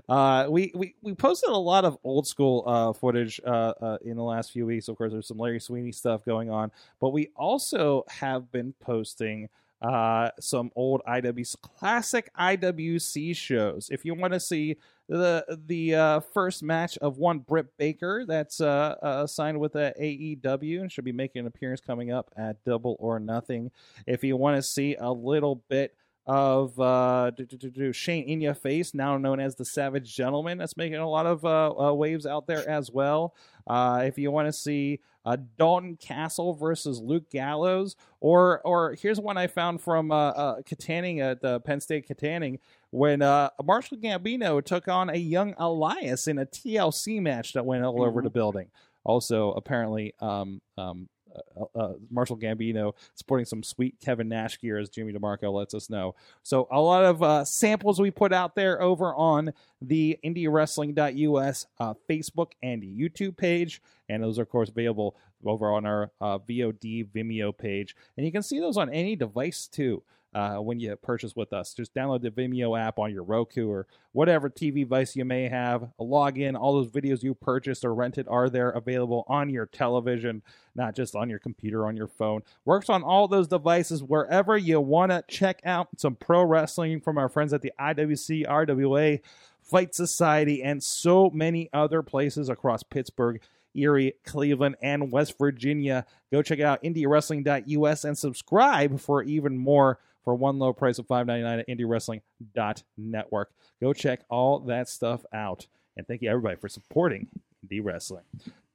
[0.08, 4.16] Uh, we, we we posted a lot of old school uh, footage uh, uh, in
[4.16, 4.88] the last few weeks.
[4.88, 9.48] Of course, there's some Larry Sweeney stuff going on, but we also have been posting
[9.84, 13.88] uh, some old IWC classic IWC shows.
[13.90, 14.76] If you want to see
[15.08, 19.92] the the uh, first match of one Britt Baker that's uh, uh, signed with the
[20.00, 23.70] AEW and should be making an appearance coming up at Double or Nothing.
[24.06, 25.94] If you want to see a little bit
[26.26, 30.14] of uh, do, do, do, do, Shane In Your Face, now known as the Savage
[30.14, 33.34] Gentleman, that's making a lot of uh, uh, waves out there as well.
[33.66, 39.20] Uh, if you want to see uh, Dalton Castle versus Luke Gallows, or or here's
[39.20, 42.58] one I found from uh, uh, Katanning at Penn State Katanning
[42.90, 47.84] when uh, Marshall Gambino took on a young Elias in a TLC match that went
[47.84, 48.68] all over the building.
[49.04, 54.88] Also, apparently, um, um, uh, uh, Marshall Gambino sporting some sweet Kevin Nash gear, as
[54.88, 56.14] Jimmy DeMarco lets us know.
[56.42, 61.94] So a lot of uh, samples we put out there over on the IndieWrestling.us uh,
[62.08, 67.08] Facebook and YouTube page, and those are of course available over on our uh, VOD
[67.10, 70.02] Vimeo page, and you can see those on any device too.
[70.34, 73.86] Uh, when you purchase with us, just download the Vimeo app on your Roku or
[74.10, 75.90] whatever TV device you may have.
[75.98, 76.56] Log in.
[76.56, 80.42] All those videos you purchased or rented are there available on your television,
[80.74, 82.42] not just on your computer, on your phone.
[82.64, 87.16] Works on all those devices wherever you want to check out some pro wrestling from
[87.16, 89.20] our friends at the IWC, RWA,
[89.62, 93.40] Fight Society, and so many other places across Pittsburgh.
[93.76, 96.06] Erie, Cleveland, and West Virginia.
[96.30, 101.60] Go check out IndieWrestling.us and subscribe for even more for one low price of $5.99
[101.60, 103.50] at IndieWrestling.network.
[103.80, 105.66] Go check all that stuff out.
[105.96, 107.28] And thank you, everybody, for supporting
[107.66, 108.24] Indie Wrestling.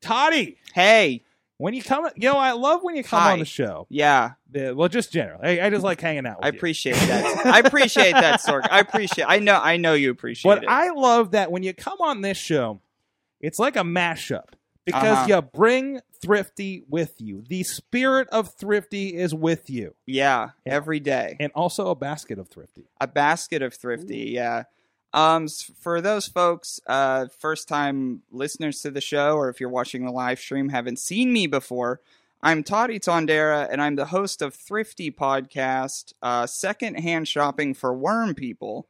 [0.01, 1.23] Toddy, Hey,
[1.57, 3.33] when you come, you know, I love when you come Hi.
[3.33, 3.85] on the show.
[3.89, 5.59] yeah, Uh, Well, just generally.
[5.59, 6.57] I, I just like hanging out with I you.
[6.57, 7.45] appreciate that.
[7.45, 8.65] I appreciate that, Sorg.
[8.71, 9.25] I appreciate.
[9.27, 9.59] I know.
[9.61, 10.69] I know you appreciate But it.
[10.69, 12.79] I love that when you come on this show,
[13.41, 14.45] it's like a mashup
[14.93, 15.27] because Uh-huh.
[15.27, 17.43] you bring Thrifty with you.
[17.47, 20.73] The spirit of Thrifty is with you, yeah, Yeah.
[20.73, 21.37] every day.
[21.39, 22.83] and also a basket of Thrifty.
[22.99, 24.63] a basket of thrifty yeah
[25.13, 25.47] um
[25.81, 30.11] for those folks uh first time listeners to the show or if you're watching the
[30.11, 31.99] live stream haven't seen me before
[32.43, 37.91] i'm toddy tondera and i'm the host of thrifty podcast uh second hand shopping for
[37.91, 38.87] worm people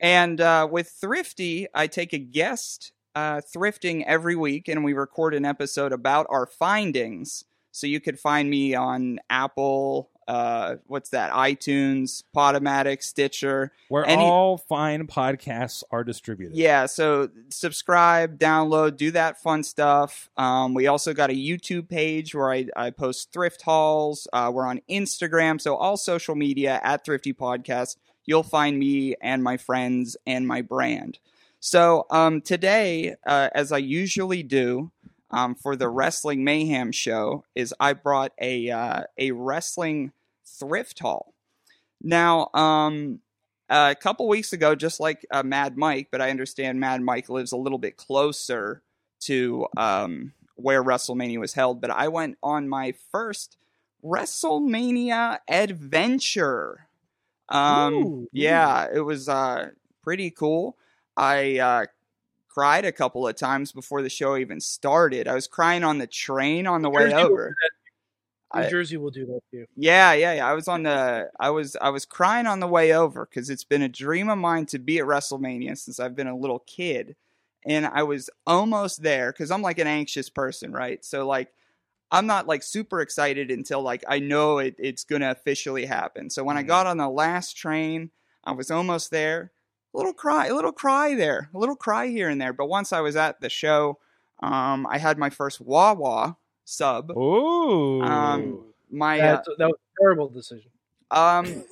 [0.00, 5.34] and uh with thrifty i take a guest uh thrifting every week and we record
[5.34, 11.30] an episode about our findings so you could find me on apple uh what's that
[11.32, 16.56] itunes podomatic stitcher Where Any- all fine podcasts are distributed.
[16.56, 20.28] yeah, so subscribe, download, do that fun stuff.
[20.36, 24.26] Um, we also got a YouTube page where I, I post thrift hauls.
[24.32, 27.96] Uh, we're on Instagram, so all social media at Thrifty Podcast.
[28.24, 31.20] You'll find me and my friends and my brand.
[31.66, 34.92] So um, today, uh, as I usually do
[35.32, 40.12] um, for the Wrestling Mayhem show, is I brought a uh, a wrestling
[40.44, 41.34] thrift haul.
[42.00, 43.18] Now, um,
[43.68, 47.50] a couple weeks ago, just like uh, Mad Mike, but I understand Mad Mike lives
[47.50, 48.80] a little bit closer
[49.22, 51.80] to um, where WrestleMania was held.
[51.80, 53.56] But I went on my first
[54.04, 56.86] WrestleMania adventure.
[57.48, 59.70] Um, Ooh, yeah, it was uh,
[60.04, 60.76] pretty cool.
[61.16, 61.86] I uh,
[62.48, 65.28] cried a couple of times before the show even started.
[65.28, 67.56] I was crying on the train on the way Jersey do over.
[68.54, 69.66] New I- Jersey will do that too.
[69.76, 70.48] Yeah, yeah, yeah.
[70.48, 73.64] I was on the I was I was crying on the way over because it's
[73.64, 77.16] been a dream of mine to be at WrestleMania since I've been a little kid.
[77.66, 81.04] And I was almost there because I'm like an anxious person, right?
[81.04, 81.50] So like
[82.10, 86.30] I'm not like super excited until like I know it, it's gonna officially happen.
[86.30, 86.68] So when I Mhm.
[86.68, 88.10] got on the last train,
[88.44, 89.52] I was almost there.
[89.96, 92.52] A little cry, a little cry there, a little cry here and there.
[92.52, 93.98] But once I was at the show,
[94.40, 97.10] um, I had my first Wawa sub.
[97.16, 98.02] Ooh.
[98.02, 100.70] Um, My uh, that was a terrible decision.
[101.10, 101.64] um,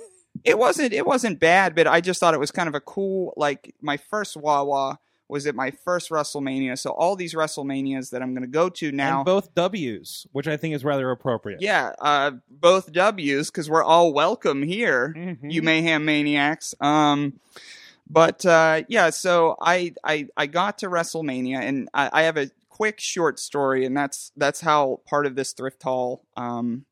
[0.43, 3.35] it wasn't it wasn't bad, but I just thought it was kind of a cool
[3.37, 6.79] like my first Wawa was at my first WrestleMania.
[6.79, 10.49] So all these WrestleManias that I'm going to go to now, and both W's, which
[10.49, 11.61] I think is rather appropriate.
[11.63, 15.53] yeah, uh, both W's because we're all welcome here, Mhm.
[15.53, 16.75] you mayhem maniacs.
[16.81, 17.41] Um,
[18.09, 22.51] but uh, yeah, so I, I I got to WrestleMania, and I, I have a
[22.69, 26.85] quick short story, and that's that's how part of this thrift haul um,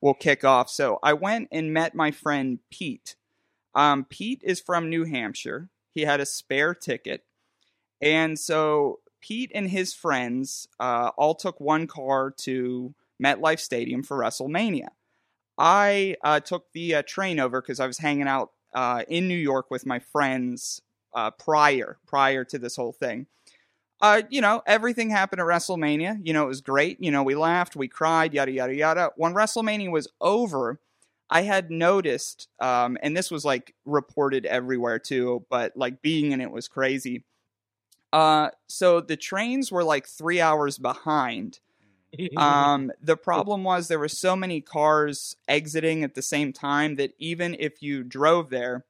[0.00, 0.70] will kick off.
[0.70, 3.16] So I went and met my friend Pete.
[3.74, 5.68] Um, Pete is from New Hampshire.
[5.94, 7.24] He had a spare ticket,
[8.00, 14.18] and so Pete and his friends uh, all took one car to MetLife Stadium for
[14.18, 14.88] WrestleMania.
[15.56, 19.36] I uh, took the uh, train over because I was hanging out uh, in New
[19.36, 20.82] York with my friends
[21.14, 23.26] uh, prior prior to this whole thing.
[24.00, 26.20] Uh, you know, everything happened at WrestleMania.
[26.22, 27.02] You know, it was great.
[27.02, 29.10] You know, we laughed, we cried, yada yada yada.
[29.16, 30.80] When WrestleMania was over,
[31.30, 36.40] I had noticed, um, and this was like reported everywhere too, but like being in
[36.40, 37.24] it was crazy.
[38.12, 41.60] Uh, so the trains were like three hours behind
[42.36, 47.12] um, the problem was there were so many cars exiting at the same time that
[47.18, 48.84] even if you drove there,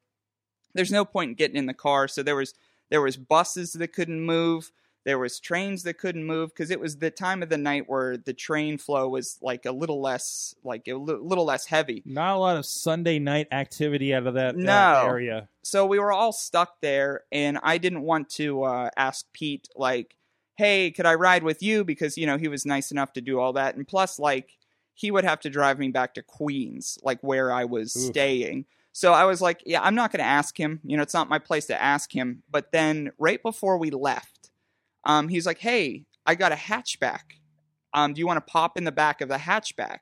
[0.73, 2.07] there's no point in getting in the car.
[2.07, 2.53] So there was
[2.89, 4.71] there was buses that couldn't move.
[5.05, 8.17] There was trains that couldn't move because it was the time of the night where
[8.17, 12.01] the train flow was like a little less like a li- little less heavy.
[12.05, 15.47] Not a lot of Sunday night activity out of that, that area.
[15.63, 20.15] so we were all stuck there and i didn't want to uh, ask pete like
[20.55, 23.39] hey could i ride with you because you know he was nice enough to do
[23.39, 24.57] all that and plus like
[24.95, 28.03] he would have to drive me back to Queens, like where I was Oof.
[28.03, 28.65] staying.
[28.93, 30.79] So I was like, yeah, I'm not going to ask him.
[30.85, 32.43] You know, it's not my place to ask him.
[32.49, 34.51] But then right before we left,
[35.03, 37.39] um, he's like, hey, I got a hatchback.
[37.93, 39.99] Um, do you want to pop in the back of the hatchback?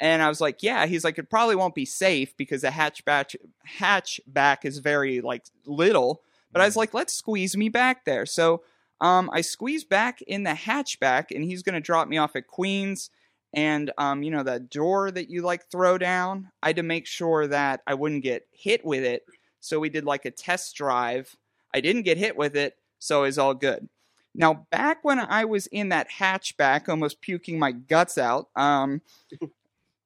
[0.00, 0.86] And I was like, yeah.
[0.86, 3.36] He's like, it probably won't be safe because the hatchback
[3.78, 6.22] hatchback is very like little.
[6.52, 8.26] But I was like, let's squeeze me back there.
[8.26, 8.62] So
[9.00, 12.46] um, I squeezed back in the hatchback, and he's going to drop me off at
[12.46, 13.10] Queens.
[13.54, 16.50] And um, you know that door that you like throw down.
[16.62, 19.24] I had to make sure that I wouldn't get hit with it.
[19.60, 21.34] So we did like a test drive.
[21.74, 23.88] I didn't get hit with it, so it was all good.
[24.34, 29.00] Now, back when I was in that hatchback, almost puking my guts out, um,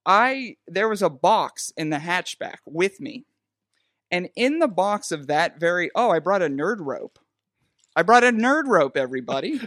[0.07, 3.25] I there was a box in the hatchback with me,
[4.11, 7.19] and in the box of that very oh, I brought a nerd rope.
[7.95, 9.61] I brought a nerd rope, everybody.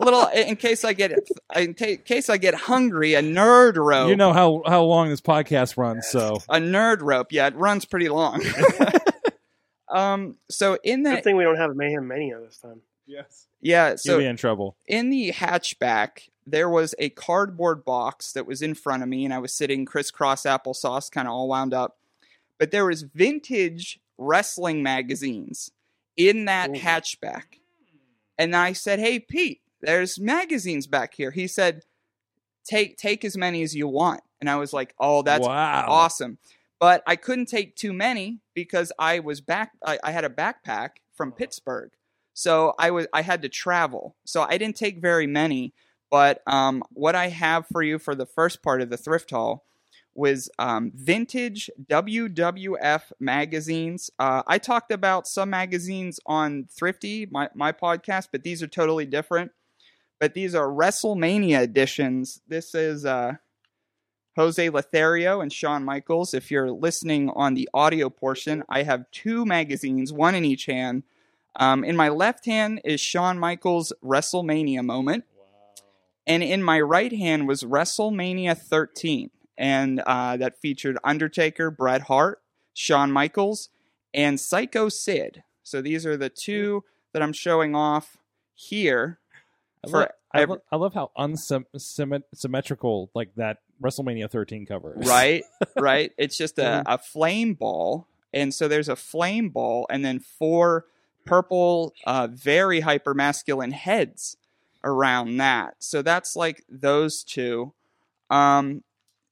[0.00, 1.12] a little in case I get
[1.54, 4.08] in ta- case I get hungry, a nerd rope.
[4.08, 7.28] You know how how long this podcast runs, so a nerd rope.
[7.30, 8.42] Yeah, it runs pretty long.
[9.88, 12.80] um, so in Good the thing we don't have Mayhem Mania this time.
[13.06, 14.76] yes, yeah, you'll so be in trouble.
[14.86, 19.32] in the hatchback, there was a cardboard box that was in front of me, and
[19.32, 21.98] I was sitting crisscross applesauce, kind of all wound up.
[22.58, 25.70] But there was vintage wrestling magazines
[26.16, 26.80] in that Ooh.
[26.80, 27.60] hatchback,
[28.38, 31.82] and I said, "Hey, Pete, there's magazines back here." He said,
[32.64, 35.86] "Take take as many as you want," and I was like, "Oh, that's wow.
[35.88, 36.38] awesome."
[36.80, 39.72] But I couldn't take too many because I was back.
[39.86, 41.92] I, I had a backpack from Pittsburgh,
[42.34, 44.16] so I was I had to travel.
[44.24, 45.74] So I didn't take very many.
[46.10, 49.64] But um, what I have for you for the first part of the thrift haul
[50.14, 54.10] was um, vintage WWF magazines.
[54.18, 59.06] Uh, I talked about some magazines on Thrifty, my, my podcast, but these are totally
[59.06, 59.52] different.
[60.20, 62.40] But these are WrestleMania editions.
[62.46, 63.34] This is uh,
[64.36, 66.32] Jose Lothario and Shawn Michaels.
[66.32, 71.02] If you're listening on the audio portion, I have two magazines, one in each hand.
[71.56, 75.24] Um, in my left hand is Shawn Michaels' WrestleMania moment,
[76.26, 79.30] and in my right hand was WrestleMania 13,
[79.62, 82.42] and uh, that featured Undertaker, Bret Hart,
[82.74, 83.68] Shawn Michaels,
[84.12, 85.44] and Psycho Sid.
[85.62, 88.16] So these are the two that I'm showing off
[88.54, 89.20] here.
[89.84, 94.96] I, for love, I, every- lo- I love how unsymmetrical like that WrestleMania 13 cover
[95.00, 95.08] is.
[95.08, 95.42] right
[95.76, 100.20] right it's just a, a flame ball and so there's a flame ball and then
[100.20, 100.84] four
[101.24, 104.36] purple uh, very hyper masculine heads
[104.84, 107.72] around that so that's like those two
[108.30, 108.84] um,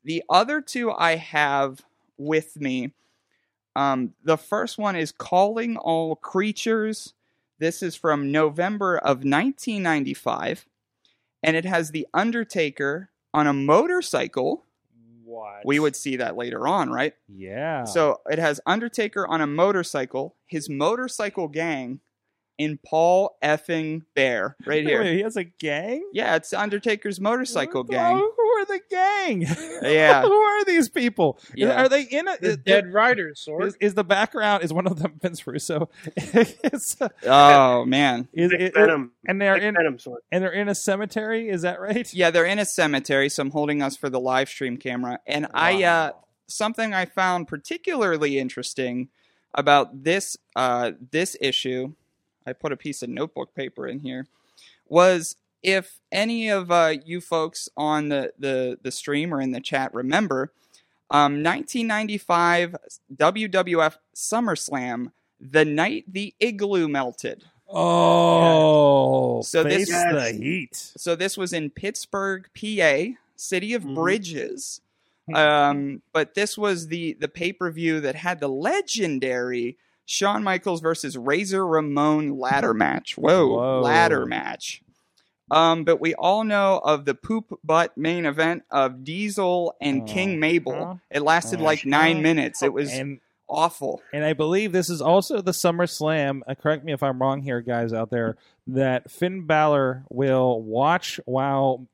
[0.05, 1.83] the other two i have
[2.17, 2.93] with me
[3.77, 7.15] um, the first one is calling all creatures
[7.59, 10.67] this is from november of 1995
[11.43, 14.65] and it has the undertaker on a motorcycle
[15.25, 15.65] What?
[15.65, 17.15] we would see that later on, right?
[17.29, 17.85] Yeah.
[17.85, 22.01] So it has Undertaker on a motorcycle, his motorcycle gang,
[22.61, 25.01] in Paul effing Bearer right here.
[25.03, 26.07] wait, he has a gang.
[26.13, 28.17] Yeah, it's Undertaker's motorcycle Oh, gang.
[28.19, 29.47] Who are the gang?
[29.83, 30.23] Yeah.
[30.27, 31.39] who are these people?
[31.55, 31.81] Yeah.
[31.83, 32.37] Are they in a?
[32.39, 33.67] The is, Dead Riders, Sorg.
[33.67, 34.63] is, is the background?
[34.63, 35.89] Is one of them Vince Russo?
[36.17, 38.29] It's, uh, Oh man.
[38.35, 39.13] is, Dick it- Venom.
[39.27, 40.17] and they're Dick in Venom Sorg.
[40.31, 41.49] and they're in a cemetery.
[41.49, 42.13] Is that right?
[42.13, 45.19] Yeah, they're in a cemetery, so I'm holding us for the live stream camera.
[45.27, 46.13] And I uh
[46.47, 49.09] something I found particularly interesting
[49.55, 51.95] about this uh, this issue,
[52.47, 54.27] I put a piece of notebook paper in here,
[54.89, 59.61] was if any of uh, you folks on the, the, the stream or in the
[59.61, 60.53] chat remember,
[61.11, 62.77] um, 1995
[63.15, 67.45] WWF SummerSlam, the night the igloo melted.
[67.73, 70.75] Oh, So this- the heat.
[70.75, 73.95] So this was in Pittsburgh, PA, city of Mhm.
[73.95, 74.81] bridges.
[75.33, 79.77] Um, but this was the the pay per view that had the legendary
[80.11, 83.17] Shawn Michaels versus Razor Ramon ladder match.
[83.17, 83.81] Whoa, Whoa.
[83.81, 84.83] ladder match.
[85.53, 90.05] Um, but we all know of the poop butt main event of Diesel and Oh,
[90.07, 90.73] King Mabel.
[90.85, 90.95] huh?
[91.13, 92.23] It lasted Oh, like nine huh?
[92.23, 92.61] minutes.
[92.63, 94.03] It was and awful.
[94.13, 96.41] and I believe this is also the SummerSlam.
[96.45, 98.37] Uh, correct me if I'm wrong here, guys out there.
[98.67, 101.87] That Finn Balor will watch while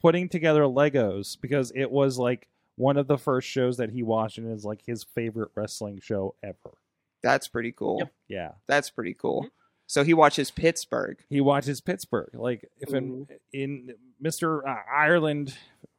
[0.00, 4.38] putting together Legos because it was like one of the first shows that he watched
[4.38, 6.76] and is like his favorite wrestling show ever.
[7.24, 7.98] That's pretty cool.
[7.98, 8.12] Yep.
[8.28, 9.48] Yeah, That's pretty cool.
[9.86, 11.18] So he watches Pittsburgh.
[11.28, 12.30] he watches Pittsburgh.
[12.34, 15.56] Like if in in Mister uh, Ireland,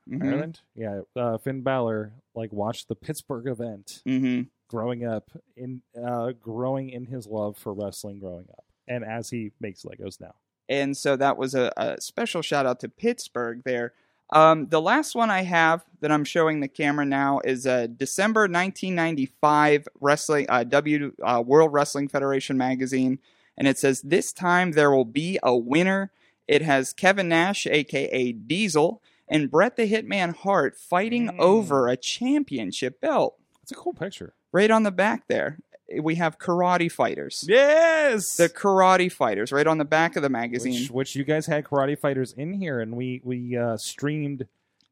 [0.09, 0.23] Mhm.
[0.23, 4.49] Ireland, yeah, uh, Finn Balor like watched the Pittsburgh event Mhm.
[4.69, 9.51] growing up in uh, growing in his love for wrestling growing up, and as he
[9.59, 10.35] makes Legos now.
[10.67, 13.93] and so that was a, a special shout out to Pittsburgh there.
[14.31, 18.41] Um, the last one I have that I'm showing the camera now is a December
[18.41, 23.19] 1995 wrestling uh, W uh, World Wrestling Federation magazine,
[23.57, 26.11] and it says this time there will be a winner.
[26.47, 31.39] It has Kevin Nash, aka Diesel, and Bret the Hitman Hart fighting Mm.
[31.39, 33.35] over a championship belt.
[33.63, 34.33] It's a cool picture.
[34.51, 35.59] Right on the back there,
[36.01, 37.43] we have karate fighters.
[37.47, 38.35] Yes.
[38.37, 40.81] The karate fighters right on the back of the magazine.
[40.81, 44.47] which, which you guys had karate fighters in here, and we we uh, streamed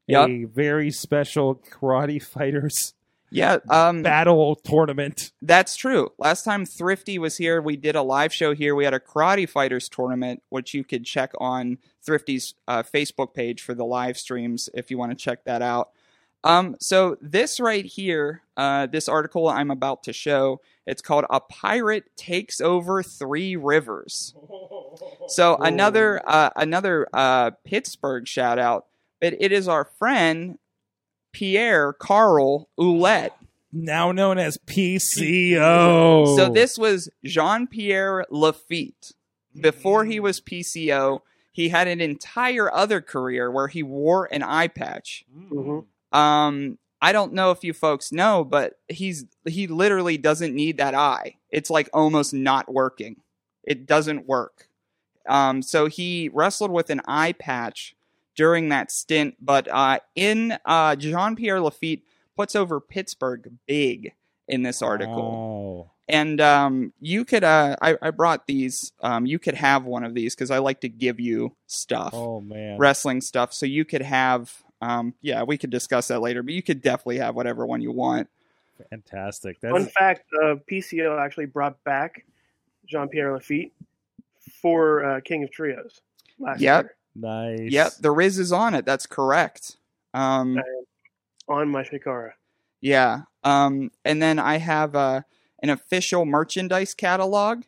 [0.08, 0.30] Yup.
[0.30, 2.94] a very special karate fighters
[3.34, 5.32] yeah, um, battle tournament.
[5.42, 6.12] That's true.
[6.20, 8.76] Last time Thrifty was here, we did a live show here.
[8.76, 13.64] We had a Karate Fighters tournament, which you could check on Thrifty's uh, Facebook page
[13.64, 15.90] for the live streams if you want to check that out.
[16.44, 21.40] Um, so this right here, uh, this article I'm about to show, it's called "A
[21.40, 24.34] Pirate Takes Over Three Rivers."
[25.28, 28.86] So another uh, another uh, Pittsburgh shout out,
[29.22, 30.60] but it is our friend
[31.32, 33.32] Pierre Carl Ouellet.
[33.72, 36.36] Now known as PCO.
[36.36, 39.14] So this was Jean Pierre Lafitte.
[39.60, 44.68] Before he was PCO, he had an entire other career where he wore an eye
[44.68, 45.26] patch.
[45.36, 45.86] Mhm.
[46.14, 50.94] Um, I don't know if you folks know, but he's he literally doesn't need that
[50.96, 51.36] eye.
[51.50, 53.18] It's like almost not working.
[53.64, 54.68] It doesn't work.
[55.28, 57.96] Um, so he wrestled with an eye patch
[58.36, 62.04] during that stint, but uh, in uh, Jean Pierre Lafitte
[62.36, 64.14] puts over Pittsburgh big
[64.48, 65.92] in this article Oh.
[66.10, 70.14] and um, you could uh, I, I brought these um, you could have one of
[70.14, 72.78] these because i like to give you stuff Oh man.
[72.78, 74.52] wrestling stuff so you could have
[74.84, 77.92] um, yeah we could discuss that later but you could definitely have whatever one you
[77.92, 78.28] want
[78.90, 79.62] Fantastic.
[79.62, 82.26] Fun fact: uh, PCO actually brought back
[82.88, 83.72] Jean Pierre Lafitte
[84.62, 86.02] for uh, King of Trios
[86.40, 86.84] last Yep.
[86.84, 87.72] year nice.
[87.72, 89.78] yep the riz is on it that's correct
[90.14, 90.60] um,
[91.48, 92.32] on my Shikara.
[92.82, 95.22] yeah um, and then i have uh,
[95.62, 97.64] an official merchandise catalog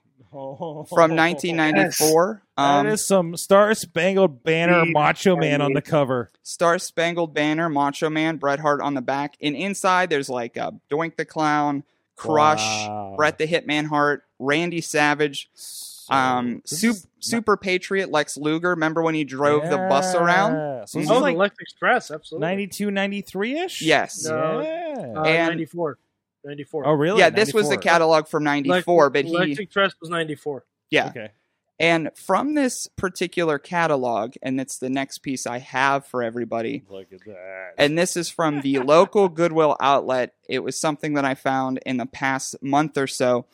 [0.89, 6.32] from 1994 um, that is some Star Spangled Banner Steve Macho Man on the cover.
[6.43, 9.36] Star Spangled Banner, Macho Man, Bret Hart on the back.
[9.41, 11.84] And inside, there's like uh, Doink the Clown,
[12.15, 13.13] Crush, Wow.
[13.17, 18.69] Bret the Hitman Hart, Randy Savage, So, um, this Sup- is Super Patriot Lex Luger.
[18.69, 20.88] Remember when he drove the bus around?
[20.88, 21.00] So.
[21.00, 22.48] Oh, is the like Lex Express, absolutely.
[22.48, 23.82] 92, 93 ish.
[23.82, 24.24] Yes.
[24.26, 24.62] No.
[24.62, 25.13] Yeah.
[25.19, 25.98] Uh, And- 94.
[26.46, 26.88] 94.
[26.88, 27.20] oh really?
[27.20, 27.92] Yeah, this was the 94.
[27.92, 29.64] catalog from Lex- 94, but Lex he.
[29.64, 30.66] Express was 94.
[30.90, 31.08] Yeah.
[31.08, 31.32] Okay.
[31.78, 36.84] And from this particular catalog, and it's the next piece I have for everybody.
[36.90, 37.74] Look at that.
[37.78, 40.34] and this is from the local Goodwill outlet.
[40.48, 43.46] It was something that I found in the past month or so.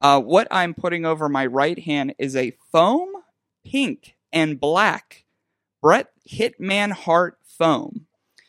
[0.00, 3.08] Uh, what I'm putting over my right hand is a foam
[3.64, 5.24] pink and black
[5.82, 8.05] Bret Hitman Heart foam.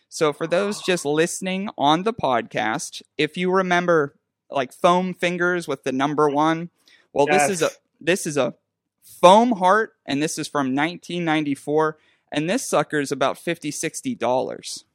[0.10, 4.15] So for those just listening on the podcast, if you remember
[4.50, 6.70] like foam fingers with the number one,
[7.13, 8.54] well, this is a this is a
[9.22, 11.98] foam heart, and this is from 1994,
[12.32, 14.86] and this sucker is about 50 60 dollars.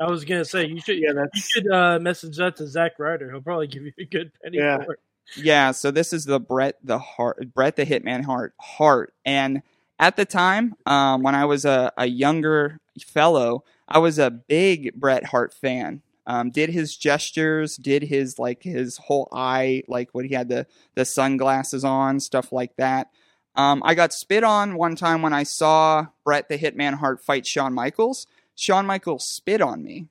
[0.00, 3.30] I was gonna say you should Yeah, you should uh, message that to Zack Ryder.
[3.30, 4.84] He'll probably give you a good penny Yeah.
[4.84, 5.00] for it.
[5.36, 9.14] Yeah, so this is the Bret the heart Bret the Hitman heart heart.
[9.24, 9.62] And
[9.98, 14.94] at the time, um, when I was a, a younger fellow, I was a big
[14.94, 16.02] Bret Hart fan.
[16.26, 20.66] Um, did his gestures, did his like his whole eye, like when he had the
[20.94, 23.08] the sunglasses on, stuff like that.
[23.56, 27.46] Um, I got spit on one time when I saw Bret the Hitman Hart fight
[27.46, 28.26] Shawn Michaels.
[28.54, 30.06] Shawn Michaels spit on me.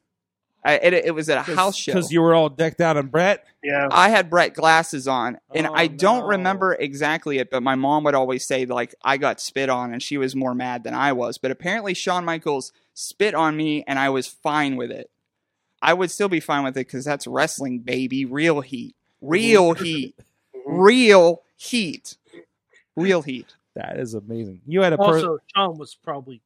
[0.63, 1.93] I, it, it was at a house show.
[1.93, 3.45] Because you were all decked out in Bret.
[3.63, 3.87] yeah.
[3.91, 6.27] I had Bret glasses on, and Oh, I don't no.
[6.27, 10.03] remember exactly it, but my mom would always say like I got spit on, and
[10.03, 11.37] she was more mad than I was.
[11.37, 15.09] But apparently, Shawn Michaels spit on me, and I was fine with it.
[15.81, 18.25] I would still be fine with it because that's wrestling, baby.
[18.25, 20.15] Real heat, real heat,
[20.53, 20.61] Mhm.
[20.67, 22.17] real heat,
[22.97, 23.55] real heat.
[23.75, 24.59] That is amazing.
[24.67, 26.41] You had a per- Also, Shawn was probably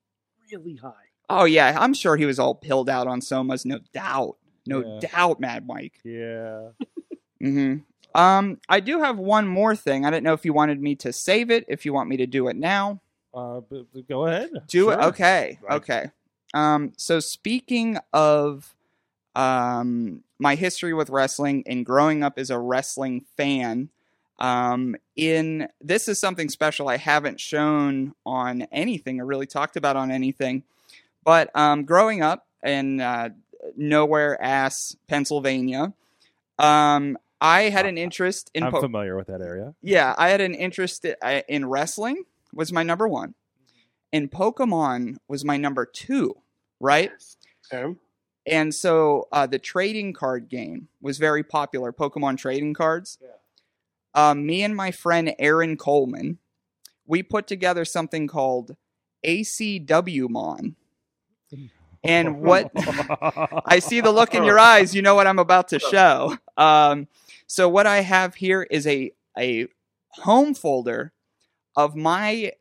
[0.51, 0.91] really high.
[1.29, 4.99] Oh yeah, I'm sure he was all pilled out on somas, no doubt, no Yeah.
[5.11, 5.99] doubt, Mad Mike.
[6.03, 6.69] yeah.
[7.39, 7.75] hmm
[8.15, 10.05] Um, I do have one more thing.
[10.05, 12.27] I didn't know if you wanted me to save it, if you want me to
[12.27, 13.01] do it now.
[13.33, 14.51] Uh, but, but go ahead.
[14.67, 14.99] Do it.
[14.99, 15.57] Okay.
[15.61, 15.75] Right.
[15.77, 16.05] Okay.
[16.53, 18.75] Um, so speaking of
[19.35, 23.89] um, my history with wrestling and growing up as a wrestling fan,
[24.39, 29.95] um, in this is something special I haven't shown on anything or really talked about
[29.95, 30.63] on anything.
[31.23, 33.29] But um, growing up in uh,
[33.77, 35.93] nowhere ass Pennsylvania,
[36.59, 39.73] um, I had an interest in I'm po- familiar with that area.
[39.81, 41.05] yeah, I had an interest
[41.47, 43.35] in wrestling was my number one,
[44.11, 46.35] and Pokemon was my number two.
[46.79, 47.11] right?
[47.73, 47.97] Okay.
[48.45, 53.17] And so uh, the trading card game was very popular, Pokemon trading cards.
[54.13, 56.39] Um, me and my friend Aaron Coleman,
[57.05, 58.75] we put together something called
[59.25, 60.75] ACW Mon.
[62.03, 62.71] And what
[63.65, 66.37] I see the look in your eyes, you know what I'm about to show.
[66.57, 67.07] Um,
[67.47, 69.67] so what I have here is a a
[70.09, 71.11] home folder
[71.75, 72.51] of my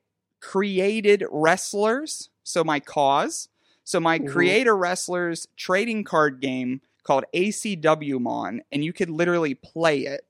[0.41, 3.49] created wrestlers, so my cause,
[3.85, 4.29] so my Mhm.
[4.33, 10.25] creator wrestlers trading card game called ACW Mon, and you could literally play it.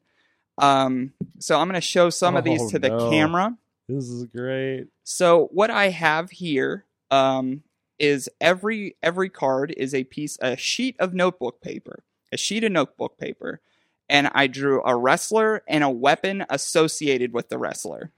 [0.59, 3.09] Um, so I'm going to show some of these Oh, to the no.
[3.11, 3.57] camera.
[3.89, 4.87] this is great.
[5.05, 7.63] So what I have here um,
[8.03, 12.73] is every every card is a piece, a sheet of notebook paper, a sheet of
[12.73, 13.61] notebook paper,
[14.09, 18.11] and I drew a wrestler and a weapon associated with the wrestler.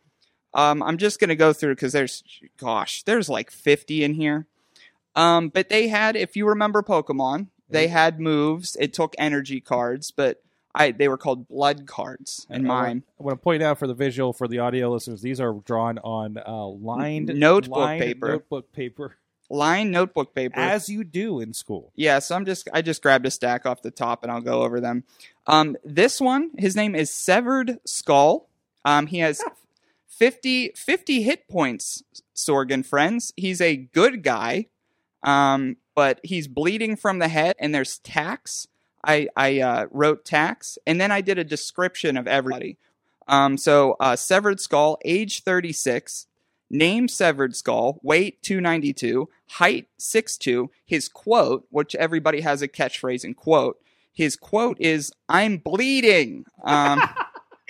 [0.54, 2.24] Um, I'm just gonna go through because there's,
[2.56, 4.46] gosh, there's like 50 in here.
[5.14, 8.76] Um, but they had, if you remember Pokemon, they had moves.
[8.80, 10.42] It took energy cards, but
[10.74, 13.04] I they were called blood cards in mine.
[13.20, 15.98] I want to point out for the visual for the audio listeners, these are drawn
[15.98, 18.28] on uh, lined Notebook lined paper.
[18.28, 19.16] Notebook paper,
[19.50, 20.58] Line notebook paper.
[20.58, 21.92] as you do in school.
[21.94, 24.62] Yeah, so I'm just I just grabbed a stack off the top and I'll go
[24.62, 25.04] over them.
[25.46, 28.48] Um, this one, his name is Severed Skull.
[28.84, 29.42] Um, he has
[30.08, 32.02] 50, 50 hit points,
[32.34, 33.32] Sorgan friends.
[33.36, 34.66] He's a good guy,
[35.22, 38.68] um, but he's bleeding from the head, and there's tax.
[39.04, 42.78] I I uh, wrote tax, and then I did a description of everybody.
[43.26, 46.26] Um, so uh, Severed Skull, age 36,
[46.74, 50.68] name Severed Skull, weight 292, height 6'2.
[50.84, 53.78] His quote, which everybody has a catchphrase and quote,
[54.12, 56.44] his quote is, I'm bleeding.
[56.62, 57.00] Um,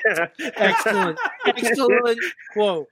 [0.56, 2.18] Excellent, excellent
[2.52, 2.88] quote.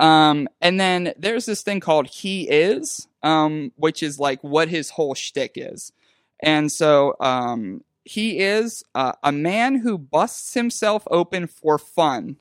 [0.00, 4.88] um, and then there's this thing called He Is, um, which is like what his
[4.88, 5.92] whole shtick is.
[6.40, 12.36] And so um, he is uh, a man who busts himself open for fun.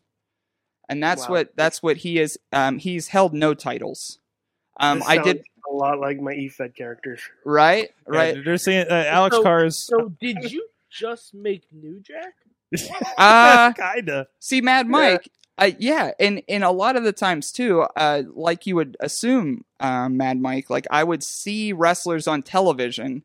[0.89, 1.35] And that's Wow.
[1.35, 2.39] what that's what he is.
[2.53, 4.19] Um, he's held no titles.
[4.79, 7.21] Um, This I did a lot like my E EFED characters.
[7.43, 8.37] right, Yeah, right.
[8.45, 9.77] they're saying uh, Alex So- Cars.
[9.77, 12.33] So did you just make New Jack?
[13.17, 14.27] Uh, kinda.
[14.39, 18.65] See, Mad Mike, uh, yeah, and and a lot of the times too, uh, like
[18.65, 23.23] you would assume, uh, Mad Mike, like I would see wrestlers on television,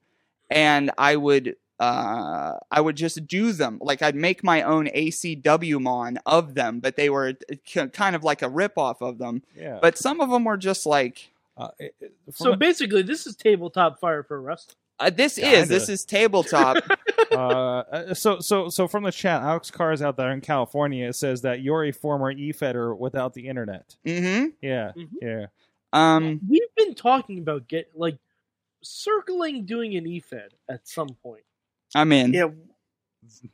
[0.51, 1.57] and I would.
[1.83, 6.79] Uh, I would just do them like I'd make my own ACW mon of them,
[6.79, 7.35] but they were
[7.77, 9.43] uh, kind of like a rip off of them.
[9.57, 9.79] Yeah.
[9.83, 13.35] But some of them were just like, uh, it- it- So a- basically, this is
[13.35, 14.77] tabletop fire for wrestling.
[15.01, 15.57] uh, "This Kinda.
[15.59, 16.77] is this is tabletop."
[17.33, 21.15] uh, uh, so so so from the chat, Alex Cars out there in California it
[21.17, 23.97] says that you're a former e-feder without the internet.
[24.05, 25.09] hmm Yeah, Mhm.
[25.21, 25.47] yeah.
[25.93, 28.19] Um, We've been talking about get like
[28.83, 31.43] circling doing an EFED at some point.
[31.95, 32.33] I'm in.
[32.33, 32.47] Yeah,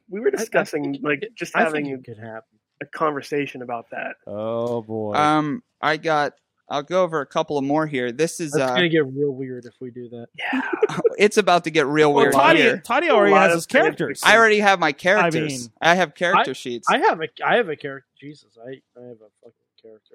[0.09, 2.59] we were I- I discussing like it- just I having think it could happen.
[2.81, 4.17] a conversation about that.
[4.27, 5.15] Oh boy.
[5.15, 6.35] Um, I got.
[6.71, 8.13] I'll go over a couple of more here.
[8.13, 10.27] This is That's uh, gonna get real weird if we do that.
[10.37, 10.61] Yeah,
[11.19, 12.83] it's about to get real well, weird Toddy, here.
[12.85, 14.21] Toddy already has his characters.
[14.21, 14.27] fanfic.
[14.29, 15.71] I already have my characters.
[15.81, 16.87] I, mean- have character sheets.
[16.91, 18.07] I have a I have a character.
[18.21, 20.15] Jesus, I I have a fucking character.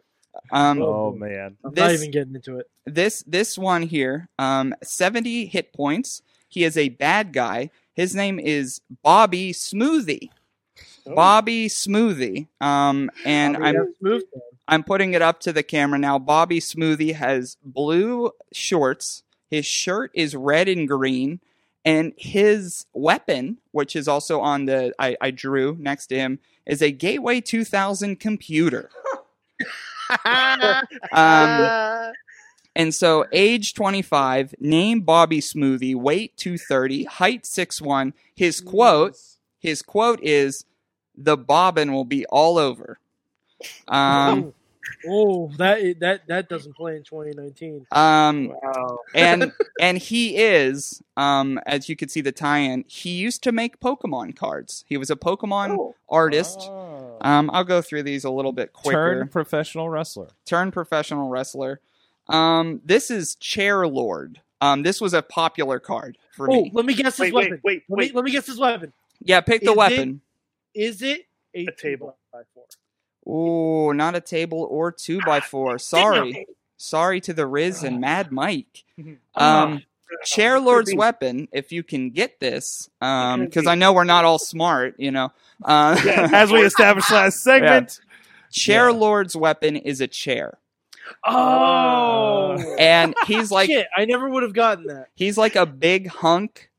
[0.51, 1.57] um, oh man.
[1.63, 2.67] I'm not even getting into it.
[2.85, 6.21] this this one here, um, seventy hit points.
[6.49, 7.71] He is a bad guy.
[7.93, 10.29] His name is Bobby Smoothie.
[11.05, 11.15] Oh.
[11.15, 12.47] Bobby Smoothie.
[12.59, 13.75] Um, and Bobby I'm
[14.05, 14.23] has.
[14.67, 16.17] I'm putting it up to the camera now.
[16.19, 19.23] Bobby Smoothie has blue shorts.
[19.49, 21.39] His shirt is red and green,
[21.85, 26.81] and his weapon, which is also on the I, I drew next to him, is
[26.81, 28.89] a Gateway 2000 computer.
[31.11, 32.13] um,
[32.75, 38.13] and so, age 25, name Bobby Smoothie, weight 230, height 6'1.
[38.35, 39.15] His quote,
[39.59, 40.65] his quote is,
[41.15, 42.97] "The bobbin will be all over."
[43.87, 44.53] Um,
[45.07, 47.85] oh, that that that doesn't play in 2019.
[47.91, 48.99] um, wow.
[49.13, 52.83] and and he is, um, as you can see the tie-in.
[52.87, 54.83] He used to make Pokemon cards.
[54.87, 55.95] He was a Pokemon Oh.
[56.09, 56.59] artist.
[56.63, 57.17] Oh.
[57.21, 59.15] Um, I'll go through these a little bit quicker.
[59.15, 60.27] Turned professional wrestler.
[60.45, 61.79] Turn professional wrestler.
[62.27, 64.39] Um, this is Chair Lord.
[64.61, 66.71] Um, this was a popular card for Oh, me.
[66.73, 67.61] let me guess his Wait, wait, weapon.
[67.63, 68.15] wait, let me wait.
[68.15, 68.93] let me guess his weapon.
[69.21, 70.21] Yeah, pick the Is weapon.
[70.73, 72.15] Is it a, A table.
[72.31, 72.63] by four?
[73.89, 75.77] Ooh, not a table or two by four.
[75.79, 76.47] Sorry,
[76.77, 78.83] sorry to the Riz and Mad Mike.
[79.35, 79.81] Um,
[80.25, 81.47] Chair Lord's weapon.
[81.51, 83.69] If you can get this, um, because be.
[83.69, 85.31] I know we're not all smart, you know.
[85.65, 86.29] Uh, Yeah.
[86.31, 87.99] As we established last segment.
[88.51, 88.95] Chair Yeah.
[88.95, 90.59] Lord's weapon is a chair.
[91.23, 93.87] Oh, and he's like shit!
[93.95, 95.07] I never would have gotten that.
[95.15, 96.69] he's like a big hunk.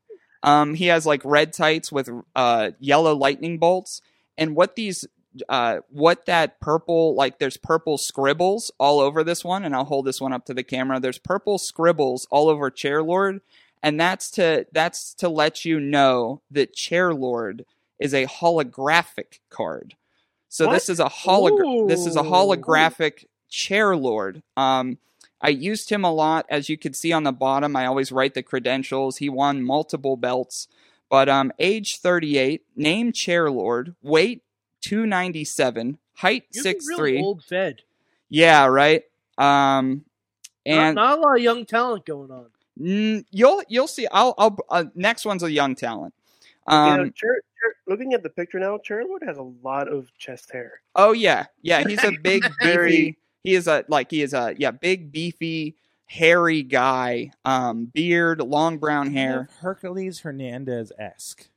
[0.42, 4.02] Um, he has like red tights with uh, yellow lightning bolts,
[4.36, 5.06] and what these,
[5.48, 10.04] uh, what that purple like, there's purple scribbles all over this one, and I'll hold
[10.04, 11.00] this one up to the camera.
[11.00, 13.40] There's purple scribbles all over Chairlord,
[13.82, 17.64] and that's to that's to let you know that Chairlord
[17.98, 19.94] is a holographic card.
[20.48, 22.30] So this is a hologra- This is a Ooh.
[22.30, 23.24] holographic
[23.55, 24.42] Chairlord.
[24.57, 24.98] Um,
[25.40, 27.76] I used him a lot, as you can see on the bottom.
[27.76, 29.18] I always write the credentials.
[29.18, 30.66] He won multiple belts,
[31.09, 34.42] but um, age 38, name Chairlord, weight
[34.80, 37.20] 297, height six three.
[37.22, 37.82] old fed.
[38.28, 39.02] Yeah, right.
[39.38, 40.05] Um,
[40.66, 42.46] and not, not a lot of young talent going on.
[42.80, 44.07] mm, you'll you'll see.
[44.11, 46.14] I'll I'll uh, next one's a young talent.
[46.68, 50.09] you Um, know, Char- Char- looking at the picture now, Charizard has a lot of
[50.18, 50.80] chest hair.
[50.96, 51.86] Oh yeah, yeah.
[51.86, 53.16] He's a big Very-.
[53.45, 55.76] He is a like he is a yeah big beefy
[56.07, 57.30] hairy guy.
[57.45, 59.49] Um, beard, long brown hair.
[59.61, 61.49] Hercules Hernandez esque.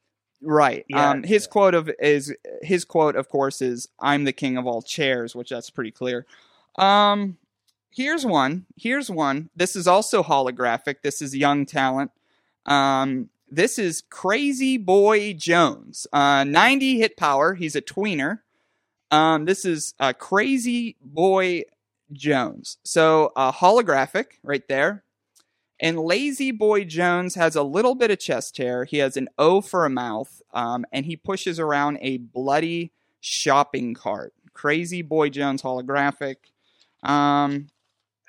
[0.42, 0.86] Right.
[0.88, 1.10] Yeah.
[1.12, 4.82] um, his quote of is his quote of course is "I'm the king of all
[4.82, 6.26] chairs," which that's pretty clear.
[6.78, 7.38] Um,
[7.90, 8.66] here's one.
[8.76, 9.50] Here's one.
[9.56, 10.98] This is also holographic.
[11.02, 12.12] This is young talent.
[12.66, 16.06] Um, this is Crazy Boy Jones.
[16.12, 17.54] Uh, 90 hit power.
[17.56, 18.40] He's a tweener.
[19.10, 21.64] Um, this is uh, Crazy Boy
[22.14, 22.78] Jones.
[22.84, 25.04] So uh, holographic right there.
[25.80, 28.84] And Lazy Boy Jones has a little bit of chest hair.
[28.86, 33.94] He has an O for a mouth, um, and he pushes around a bloody shopping
[33.94, 34.34] cart.
[34.54, 36.38] Crazy Boy Jones holographic.
[37.04, 37.68] Um,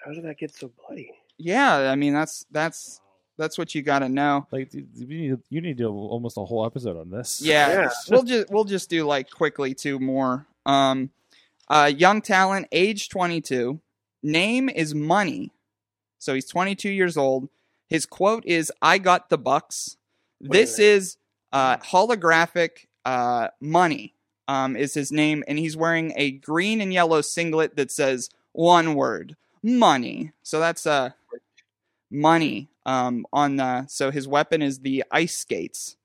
[0.04, 1.10] How did that get so bloody?
[1.38, 3.00] yeah, I mean that's that's
[3.38, 4.46] that's what you got to know.
[4.50, 7.40] Like you need you need to do almost a whole episode on this.
[7.40, 7.88] Yeah, Yeah.
[8.10, 10.46] we'll just we'll just do like quickly two more.
[10.66, 11.08] Um,
[11.70, 13.80] uh, young talent, age twenty two.
[14.22, 15.52] Name is Money,
[16.18, 17.48] so he's twenty two years old.
[17.88, 19.96] His quote is, "I got the bucks."
[20.44, 21.16] A This is
[21.52, 24.14] uh, holographic uh, Money.
[24.50, 28.94] Um, is his name, and he's wearing a green and yellow singlet that says one
[28.94, 30.32] word, money.
[30.42, 31.10] So that's uh,
[32.10, 32.68] money.
[32.86, 35.97] Um, on the so his weapon is the ice skates,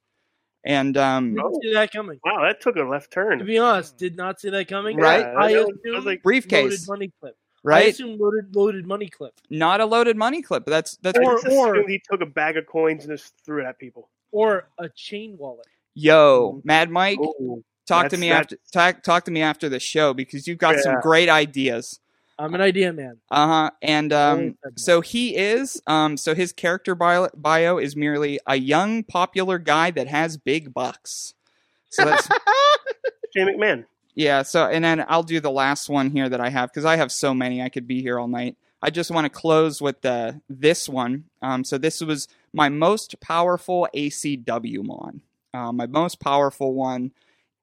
[0.65, 1.59] and um, Oh.
[1.61, 2.19] See that coming.
[2.25, 3.39] Wow, that took a left turn.
[3.39, 4.97] To be honest, did not see that coming.
[4.97, 5.19] Right.
[5.21, 7.35] Yeah, I that was- assumed was like- briefcase, loaded money clip.
[7.65, 7.93] Right, I right?
[7.93, 10.65] assume loaded loaded money clip Not a loaded money clip.
[10.65, 11.39] That's that's I Or-
[11.77, 14.09] or- he took a bag of coins and just threw it at people.
[14.31, 15.67] or a chain wallet.
[15.95, 17.19] yo, Mad Mike.
[17.19, 20.79] Ooh, Talk to me after talk, talk to me after the show because you've got
[20.79, 21.99] some great ideas.
[22.39, 23.17] I'm an idea man.
[23.29, 23.71] Uh huh.
[23.81, 24.79] And um, Always said that.
[24.79, 25.81] so he is.
[25.87, 30.73] Um, so his character bio, bio is merely a young, popular guy that has big
[30.73, 31.33] bucks.
[31.89, 32.27] So that's
[33.35, 33.85] Shane McMahon.
[34.15, 34.41] yeah.
[34.43, 37.11] So and then I'll do the last one here that I have because I have
[37.11, 37.61] so many.
[37.61, 38.57] I could be here all night.
[38.81, 41.25] I just want to close with the this one.
[41.41, 45.21] Um, so this was my most powerful ACW mon.
[45.53, 47.11] Uh, my most powerful one.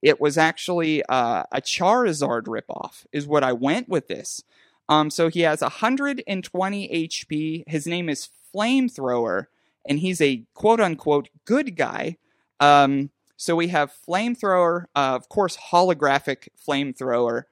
[0.02, 3.06] It was actually uh, a Charizard ripoff.
[3.12, 4.42] Is what I went with this.
[4.88, 7.64] Um, so he has 120 HP.
[7.68, 9.46] His name is Flamethrower,
[9.88, 12.16] and he's a quote unquote good guy.
[12.58, 17.44] Um, so we have Flamethrower, uh, of course, holographic Flamethrower.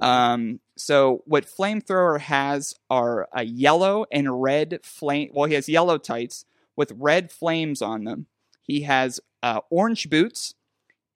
[0.00, 5.30] Um, so what Flamethrower has are a yellow and red flame.
[5.32, 6.44] Well, he has yellow tights
[6.76, 8.26] with red flames on them.
[8.62, 10.54] He has uh, orange boots,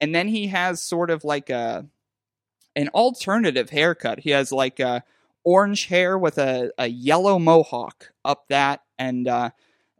[0.03, 1.85] and then he has sort of like a
[2.75, 4.19] an alternative haircut.
[4.19, 5.01] He has like a
[5.45, 9.51] orange hair with a, a yellow mohawk up that, and uh,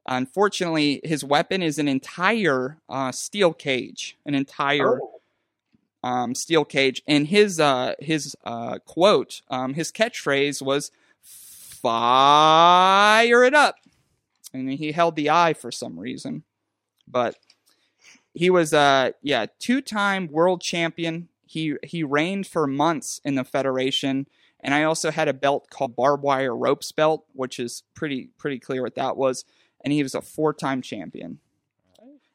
[0.06, 5.22] unfortunately, his weapon is an entire uh, steel cage, an entire Oh,
[6.04, 7.02] um, steel cage.
[7.08, 10.92] And his uh, his uh, quote, um, his catchphrase was
[11.22, 13.76] "Fire it up,"
[14.54, 16.44] and he held the eye for some reason,
[17.08, 17.38] but
[18.34, 21.30] he was uh yeah two time world champion.
[21.46, 24.28] He he reigned for months in the federation.
[24.66, 28.60] And I also had a belt called barbed wire ropes belt, which is pretty pretty
[28.60, 29.44] clear what that was.
[29.84, 31.40] And he was a four time champion.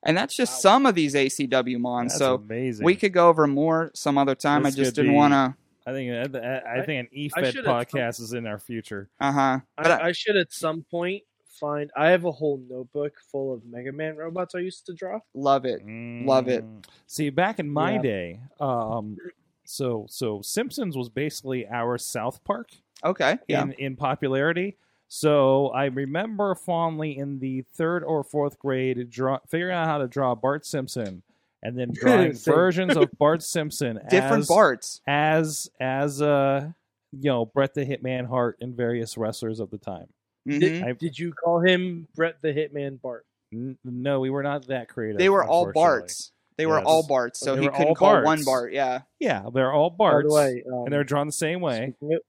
[0.04, 2.12] And that's just some of these ACW mons.
[2.12, 2.84] That's So amazing.
[2.84, 4.62] we could go over more some other time.
[4.62, 5.54] This I just didn't want to.
[5.86, 9.08] I think I, I think an I EFED should have- podcast is in our future.
[9.18, 9.60] Uh huh.
[9.76, 11.22] But I, I, I should at some point
[11.58, 11.90] find.
[11.96, 15.20] I have a whole notebook full of Mega Man robots I used to draw.
[15.34, 15.82] love it.
[15.86, 16.64] Love it.
[16.64, 16.84] Mm.
[17.06, 18.02] See, back in my Yeah.
[18.02, 19.16] day, um,
[19.64, 22.70] so so Simpsons was basically our South Park
[23.04, 23.38] Okay.
[23.48, 23.62] Yeah.
[23.62, 24.76] in in popularity.
[25.10, 30.06] So I remember fondly in the third or fourth grade draw, figuring out how to
[30.08, 31.22] draw Bart Simpson,
[31.62, 35.00] and then drawing versions of Bart Simpson Different as, parts.
[35.06, 36.70] as as uh
[37.12, 40.08] you know Bret the Hitman Hart and various wrestlers of the time.
[40.48, 43.24] Did, I- did you call him Bret the Hitman Bart?
[43.52, 45.18] N- no, we were not that creative.
[45.18, 46.00] They were all unfortunately.
[46.00, 46.32] Barts.
[46.56, 46.86] They were Yes.
[46.86, 48.72] all Barts, so They he were couldn't all call one Bart.
[48.72, 49.02] Yeah.
[49.20, 51.94] Yeah, they're all By Barts, the way, um, and they're drawn the same way.
[51.96, 52.20] speaking of.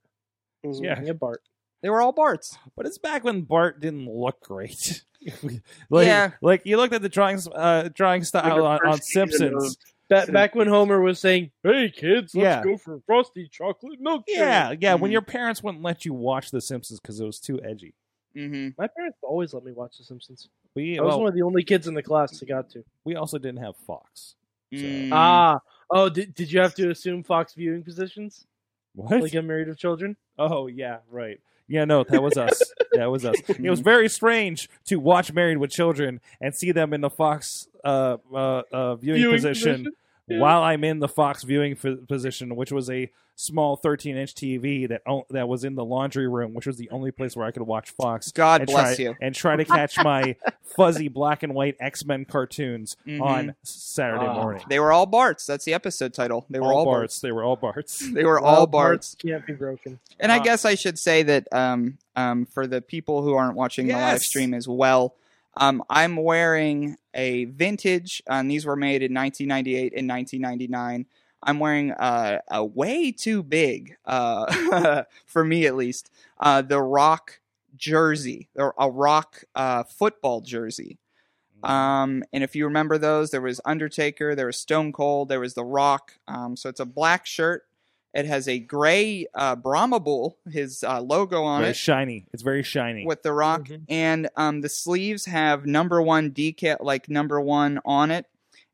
[0.82, 0.94] Yeah.
[0.94, 1.42] speaking of Bart.
[1.82, 2.56] They were all Barts.
[2.76, 5.02] But it's back when Bart didn't look great.
[5.90, 6.30] like, Yeah.
[6.42, 9.78] like you looked at the drawings, uh, drawing style on, on first season Simpsons.
[10.08, 12.62] Ba- back when Homer was saying, "Hey kids, let's Yeah.
[12.64, 14.94] go for frosty chocolate milkshake." Yeah, yeah.
[14.94, 15.12] When Mhm.
[15.12, 17.94] your parents wouldn't let you watch The Simpsons because it was too edgy.
[18.34, 20.48] Hmm My parents always let me watch The Simpsons.
[20.74, 22.84] We I was well, one of the only kids in the class that got to.
[23.04, 24.36] we also didn't have Fox.
[24.72, 25.10] Mm.
[25.12, 25.58] Ah,
[25.90, 28.46] oh, did did you have to assume Fox viewing positions
[28.94, 29.20] What?
[29.20, 30.16] like I'm married with children?
[30.38, 31.40] oh yeah, right.
[31.70, 32.72] Yeah, no, that was us.
[32.94, 33.40] that was us.
[33.48, 37.68] It was very strange to watch Married with Children and see them in the Fox
[37.84, 39.92] uh, uh, uh, viewing, Viewing position, position?
[40.30, 40.38] Yeah.
[40.40, 44.86] while I'm in the Fox viewing f- position, which was a small 13 inch TV
[44.88, 47.50] that o- that was in the laundry room, which was the only place where I
[47.50, 48.30] could watch Fox.
[48.32, 49.16] God and bless try, you.
[49.20, 53.20] And try to catch my fuzzy black and white X Men cartoons Mhm.
[53.22, 54.34] on Saturday Ah.
[54.34, 54.62] morning.
[54.68, 55.46] They were all Barts.
[55.46, 56.44] That's the episode title.
[56.50, 57.20] They were all, Barts.
[57.20, 58.06] They were all Barts.
[58.12, 59.16] They were Well, all Barts.
[59.20, 59.98] can't be broken.
[60.18, 63.56] And I Uh, guess I should say that um, um, for the people who aren't
[63.56, 65.14] watching the live stream as well,
[65.56, 71.06] um, I'm wearing a vintage, and these were made in 1998 and 1999.
[71.42, 77.40] I'm wearing uh, a way too big, uh, for me at least, uh, the Rock
[77.76, 80.98] jersey, or a Rock uh, football jersey.
[81.62, 85.54] Um, and if you remember those, there was Undertaker, there was Stone Cold, there was
[85.54, 86.14] The Rock.
[86.26, 87.64] Um, so it's a black shirt.
[88.12, 92.26] It has a gray uh, Brahma Bull, his uh, logo on very it, shiny.
[92.32, 93.06] It's very shiny.
[93.06, 93.82] with The Rock, Mhm.
[93.88, 98.26] and um, the sleeves have number one decal, like number one on it.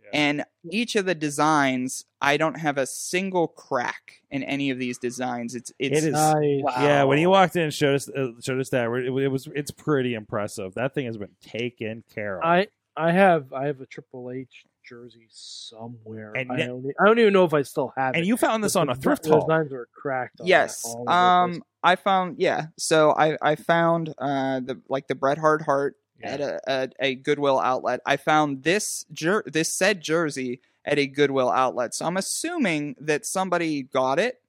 [0.04, 0.10] Yeah.
[0.12, 4.96] And each of the designs, I don't have a single crack in any of these
[4.98, 5.54] designs.
[5.54, 6.62] It's it's It is- Nice.
[6.78, 9.48] Yeah, when he walked in and showed us uh, showed us that it, it was
[9.54, 10.74] it's pretty impressive.
[10.74, 12.44] That thing has been taken care of.
[12.44, 16.32] I I have I have a Triple H jersey somewhere.
[16.34, 18.18] And I, ne- don't, I don't even know if I still have it.
[18.18, 19.40] and you found this But on a thrift the haul.
[19.46, 20.40] Designs were cracked.
[20.44, 20.82] Yes.
[20.82, 21.56] that all over the place.
[21.58, 22.66] Um, I found yeah.
[22.78, 27.14] So I I found uh the like the Bret Hart heart at a, a a
[27.14, 28.00] Goodwill outlet.
[28.06, 31.94] I found this jer- this said jersey at a Goodwill outlet.
[31.94, 34.40] So I'm assuming that somebody got it,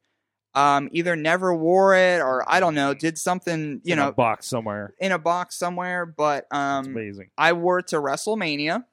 [0.56, 4.12] um, either never wore it or I don't know, did something you in a know
[4.12, 4.94] box somewhere.
[5.00, 6.06] in a box somewhere.
[6.06, 7.30] But um, amazing.
[7.38, 8.86] I wore it to WrestleMania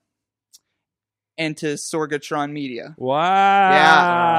[1.38, 2.94] and to Sorgatron Media.
[2.98, 4.34] Wow.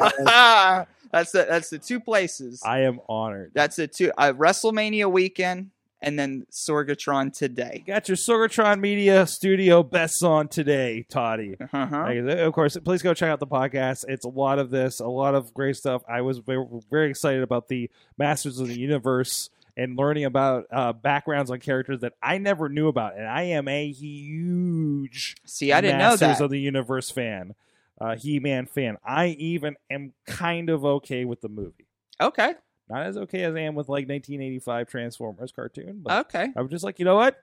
[0.00, 0.84] Huh?
[1.12, 2.62] that's the that's the two places.
[2.64, 3.52] I am honored.
[3.54, 5.70] That's it two Uh, WrestleMania weekend
[6.02, 7.84] and then Sorgatron today.
[7.86, 11.56] Got your Sorgatron Media Studio best on today, Toddy.
[11.72, 12.06] Uh-huh.
[12.06, 14.04] Of course, please go check out the podcast.
[14.08, 16.02] It's a lot of this, a lot of great stuff.
[16.08, 20.92] I was very, very excited about the Masters of the Universe and learning about uh,
[20.92, 23.16] backgrounds on characters that I never knew about.
[23.16, 26.40] And I am a huge See, I didn't know that.
[26.40, 27.54] of the Universe fan,
[28.00, 28.96] uh, He Man fan.
[29.04, 31.86] I even am kind of okay with the movie.
[32.20, 32.54] Okay.
[32.88, 36.48] Not as okay as I am with like 1985 Transformers cartoon, but Okay.
[36.56, 37.36] I was just like, you know what?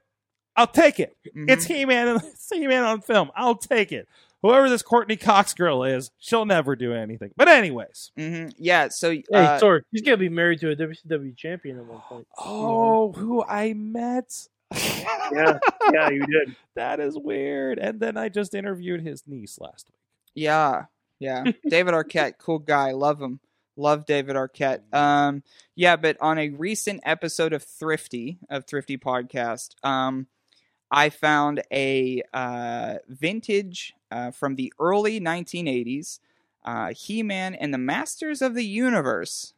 [0.55, 1.15] I'll take it.
[1.35, 1.49] Mhm.
[1.49, 2.17] It's He Man.
[2.17, 3.31] It's He Man on film.
[3.35, 4.07] I'll take it.
[4.43, 7.31] Whoever this Courteney Cox girl is, she'll never do anything.
[7.35, 8.53] But anyways, Mhm.
[8.57, 8.89] Yeah.
[8.89, 12.27] So, Hey, uh, sorry, he's gonna be married to a WCW champion at one point.
[12.37, 14.47] oh, who I met.
[15.31, 15.59] Yeah,
[15.93, 16.55] yeah, you did.
[16.75, 17.79] that is weird.
[17.79, 19.99] And then I just interviewed his niece last week.
[20.35, 20.85] yeah,
[21.19, 21.43] yeah.
[21.67, 22.91] David Arquette, cool guy.
[22.91, 23.39] Love him.
[23.75, 24.81] Love David Arquette.
[24.93, 25.43] Um,
[25.75, 30.27] yeah, but on a recent episode of Thrifty of Thrifty podcast, um,
[30.91, 36.19] I found a uh, vintage uh, from the early 1980s,
[36.65, 39.53] uh, He-Man and the Masters of the Universe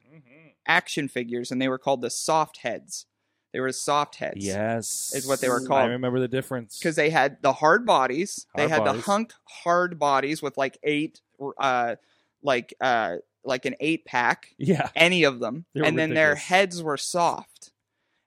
[0.68, 3.06] action figures, and they were called the Soft Heads.
[3.52, 4.46] They were soft heads.
[4.46, 5.82] Yes, Is what they were called.
[5.82, 6.78] I remember the difference.
[6.78, 8.46] because they had the hard bodies.
[8.56, 9.04] they had bodies.
[9.04, 11.22] the hunk hard bodies with like eight,
[11.58, 11.96] uh,
[12.44, 16.98] like uh, like an eight pack, yeah, any of them, and then their heads were
[16.98, 17.59] soft.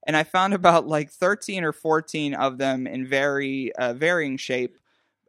[0.07, 4.77] And I found about like thirteen or fourteen of them in very uh, varying shape.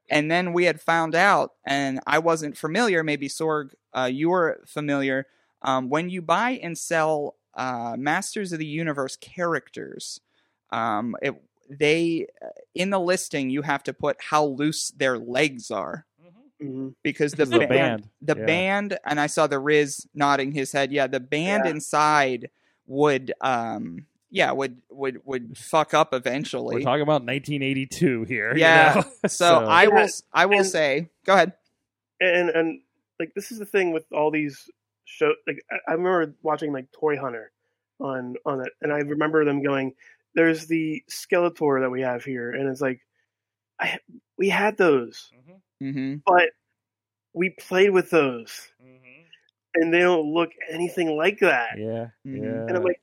[0.10, 3.04] And then we had found out, and I wasn't familiar.
[3.04, 5.28] Maybe Sorg, uh, you were familiar.
[5.62, 10.20] Um, when you buy and sell uh, Masters of the Universe characters,
[10.72, 11.36] um, it,
[11.70, 12.28] they
[12.76, 16.06] in the listing you have to put how loose their legs are
[16.60, 18.10] hmm because the, the ba- band.
[18.22, 18.46] the Yeah.
[18.46, 20.92] band and I saw the Riz nodding his head.
[20.92, 21.72] Yeah, the band Yeah.
[21.72, 22.50] inside
[22.88, 26.76] would um yeah would would would fuck up eventually.
[26.76, 28.54] We're talking about 1982 here.
[28.54, 29.04] you Yeah.
[29.24, 29.28] know?
[29.30, 31.54] so, I will I will and- say go ahead.
[32.20, 32.82] And and
[33.20, 34.70] like this is the thing with all these
[35.06, 35.34] show.
[35.48, 37.52] Like I, I remember watching like Toy Hunter
[38.00, 39.94] on on it, and I remember them going,
[40.36, 43.02] "There's the Skeletor that we have here," and it's like,
[43.80, 44.00] I
[44.38, 45.32] we had those,
[45.80, 46.50] hmm but
[47.34, 48.70] we played with those,
[49.76, 51.78] and they don't look anything like that.
[51.78, 52.42] Yeah, Mhm.
[52.44, 52.68] yeah.
[52.68, 53.02] And I'm like,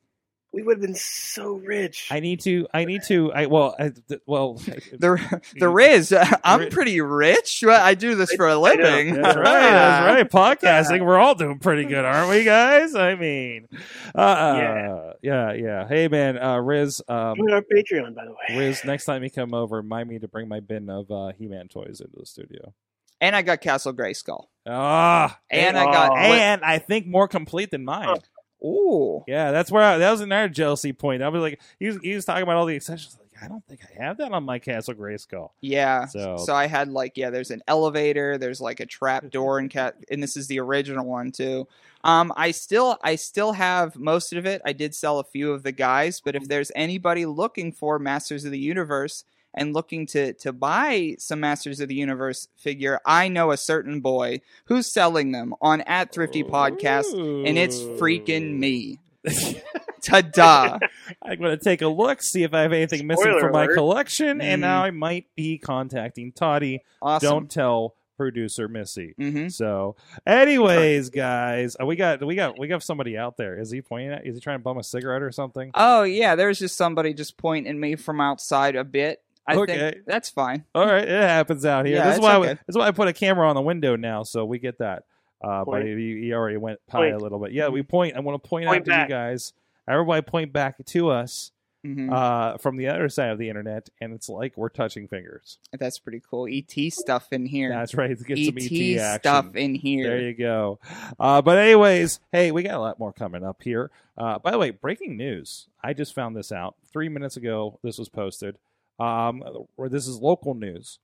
[0.52, 2.08] we would have been so rich.
[2.10, 2.66] I need to.
[2.74, 3.32] I need to.
[3.32, 3.74] I well.
[3.78, 4.54] I, th- well.
[4.54, 6.12] The the Riz,
[6.44, 7.62] I'm pretty rich.
[7.64, 9.14] I do this for a living.
[9.22, 9.44] That's right.
[9.44, 10.58] That's right.
[10.60, 11.04] Podcasting.
[11.06, 12.94] We're all doing pretty good, aren't we, guys?
[12.94, 13.68] I mean,
[14.14, 15.88] uh, yeah, yeah, yeah.
[15.88, 17.00] Hey, man, uh, Riz.
[17.08, 18.58] Um, Join our Patreon, by the way.
[18.58, 21.68] Riz, next time you come over, remind me to bring my bin of uh, He-Man
[21.68, 22.74] toys into the studio.
[23.20, 24.46] And I got Castle Grayskull.
[24.66, 26.16] Ah, And I got Oh.
[26.16, 28.16] and I think more complete than mine.
[28.62, 29.24] Ooh.
[29.26, 31.22] Yeah, that's where I, that was another jealousy point.
[31.22, 33.16] I was like, he was, he was talking about all the accessories.
[33.18, 35.50] Like, I don't think I have that on my Castle Grayskull.
[35.62, 36.04] Yeah.
[36.06, 39.70] So- So, I had like yeah, there's an elevator, there's like a trap door and
[39.70, 41.66] cat and this is the original one too.
[42.04, 44.60] Um I still I still have most of it.
[44.64, 48.44] I did sell a few of the guys, but if there's anybody looking for Masters
[48.44, 49.24] of the Universe
[49.54, 54.00] and looking to to buy some Masters of the Universe figure, I know a certain
[54.00, 57.12] boy who's selling them on at Thrifty Podcast
[57.46, 58.98] and it's freaking me.
[60.02, 60.78] Ta-da.
[61.22, 63.64] I'm going to take a look, see if I have anything missing Spoiler from my
[63.64, 63.74] alert.
[63.74, 64.66] collection, and Mhm.
[64.66, 66.82] now I might be contacting Toddy.
[67.02, 67.28] Awesome.
[67.28, 69.14] Don't tell producer Missy.
[69.18, 69.96] hmm So,
[70.26, 73.58] anyways, guys, uh, we got we got we got somebody out there.
[73.58, 74.26] Is he pointing at?
[74.26, 75.70] Is he trying to bum a cigarette or something?
[75.74, 79.22] Oh yeah, there's just somebody just pointing me from outside a bit.
[79.50, 79.78] I Okay.
[79.92, 80.64] think that's fine.
[80.74, 81.96] All right, it happens out here.
[81.96, 82.52] Yeah, this is why okay.
[82.54, 85.04] this is why I put a camera on the window now, so we get that.
[85.42, 85.86] Uh, but Point.
[85.88, 87.52] he, he already went pie a little bit.
[87.52, 88.14] Yeah, we point.
[88.16, 89.52] I want to point, Point out to you guys.
[89.88, 91.50] Everybody point back to us
[91.82, 95.56] hmm uh, from the other side of the internet, and it's like we're touching fingers.
[95.72, 96.46] That's pretty cool.
[96.46, 97.70] ET stuff in here.
[97.70, 98.10] That's right.
[98.10, 99.20] Let's get some ET ET action.
[99.22, 100.04] stuff in here.
[100.10, 100.78] There you go.
[101.18, 103.90] Uh, but anyways, hey, we got a lot more coming up here.
[104.18, 105.68] Uh, by the way, breaking news.
[105.82, 107.78] I just found this out three minutes ago.
[107.82, 108.58] This was posted.
[109.00, 109.42] Um,
[109.76, 110.98] or this is local news.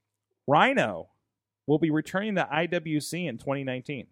[0.47, 1.09] Rhino
[1.67, 4.07] will be returning to IWC in 2019.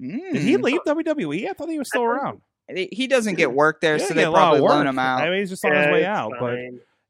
[0.00, 0.62] Did he Mm.
[0.62, 1.48] leave WWE?
[1.48, 2.40] I thought he was still around.
[2.68, 4.98] He doesn't get work there, Yeah, so they get a lot of probably loan him
[4.98, 5.20] out.
[5.22, 6.32] I mean, he's just on his way it's out.
[6.40, 6.58] But.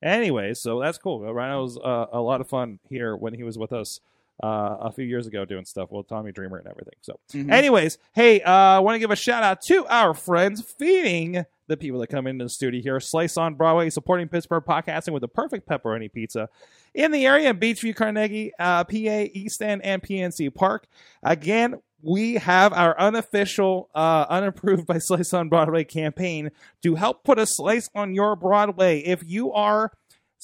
[0.02, 1.20] Anyway, so that's cool.
[1.32, 4.00] Rhino was uh, a lot of fun here when he was with us
[4.42, 6.94] uh, a few years ago doing stuff with Tommy Dreamer and everything.
[7.02, 7.52] So, Mhm.
[7.52, 11.76] anyways, hey, uh, I want to give a shout out to our friends feeding the
[11.76, 13.00] people that come into the studio here.
[13.00, 16.48] Slice on Broadway, supporting Pittsburgh podcasting with the perfect pepperoni pizza
[16.94, 20.86] in the area Beechview, Carnegie, uh, PA, East End, and PNC Park.
[21.22, 26.50] Again, we have our unofficial, uh, unapproved by Slice on Broadway campaign
[26.82, 28.98] to help put a slice on your Broadway.
[29.00, 29.90] If you are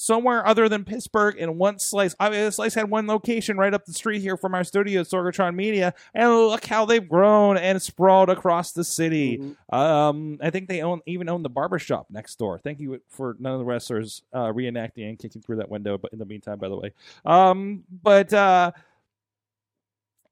[0.01, 3.84] somewhere other than Pittsburgh in one slice, I mean, Slice had one location right up
[3.84, 8.30] the street here from our studio, Sorgatron Media, and look how they've grown and sprawled
[8.30, 9.38] across the city.
[9.38, 9.76] Mhm.
[9.76, 12.59] Um, I think they own even own the barber shop next door.
[12.59, 15.98] Thank you for none of the wrestlers uh, reenacting and kicking through that window.
[15.98, 16.92] But in the meantime, by the way,
[17.26, 18.72] um, but uh,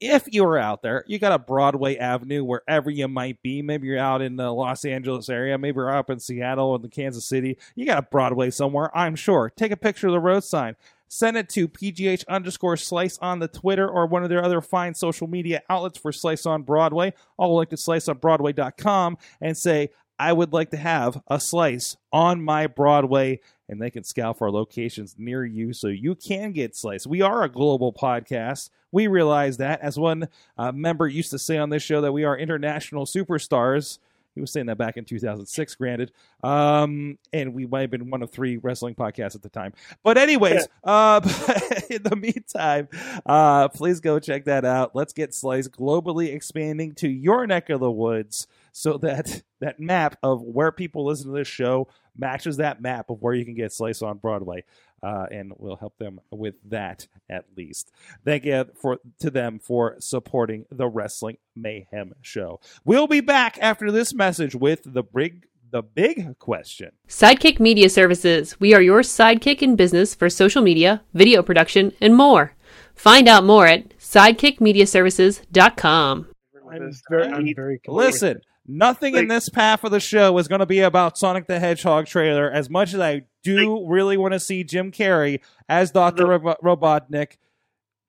[0.00, 3.62] if you're out there, you got a Broadway Avenue wherever you might be.
[3.62, 5.58] Maybe you're out in the Los Angeles area.
[5.58, 7.58] Maybe you're up in Seattle or the Kansas City.
[7.74, 9.50] You got a Broadway somewhere, I'm sure.
[9.50, 10.76] Take a picture of the road sign.
[11.08, 14.94] Send it to PGH underscore slice on the Twitter or one of their other fine
[14.94, 17.14] social media outlets for Slice on Broadway.
[17.38, 19.88] I'll link to sliceonbroadway.com and say,
[20.18, 24.50] I would like to have a slice on my Broadway, and they can scout for
[24.50, 27.06] locations near you so you can get sliced.
[27.06, 28.70] We are a global podcast.
[28.92, 29.80] We realize that.
[29.80, 33.98] As one uh, member used to say on this show, that we are international superstars.
[34.34, 36.12] He was saying that back in 2006, granted.
[36.44, 39.72] Um, and we might have been one of three wrestling podcasts at the time.
[40.04, 41.20] But, anyways, uh,
[41.90, 42.88] in the meantime,
[43.26, 44.94] uh, please go check that out.
[44.94, 48.46] Let's get Slice globally expanding to your neck of the woods
[48.78, 53.20] so that that map of where people listen to this show matches that map of
[53.20, 54.62] where you can get Slice on Broadway.
[55.02, 57.92] Uh, and we'll help them with that at least.
[58.24, 62.60] Thank you for to them for supporting the Wrestling Mayhem show.
[62.84, 66.92] We'll be back after this message with the big the big question.
[67.08, 68.58] Sidekick Media Services.
[68.60, 72.54] We are your sidekick in business for social media, video production, and more.
[72.94, 76.28] Find out more at sidekicmediaservices.com.
[76.70, 77.24] I'm very.
[77.24, 77.88] I'm very confused.
[77.88, 81.58] Listen, nothing in this half of the show is going to be about Sonic the
[81.58, 82.50] Hedgehog trailer.
[82.50, 86.56] As much as I do really want to see Jim Carrey as Doctor The- Robo-
[86.62, 87.38] Robotnik,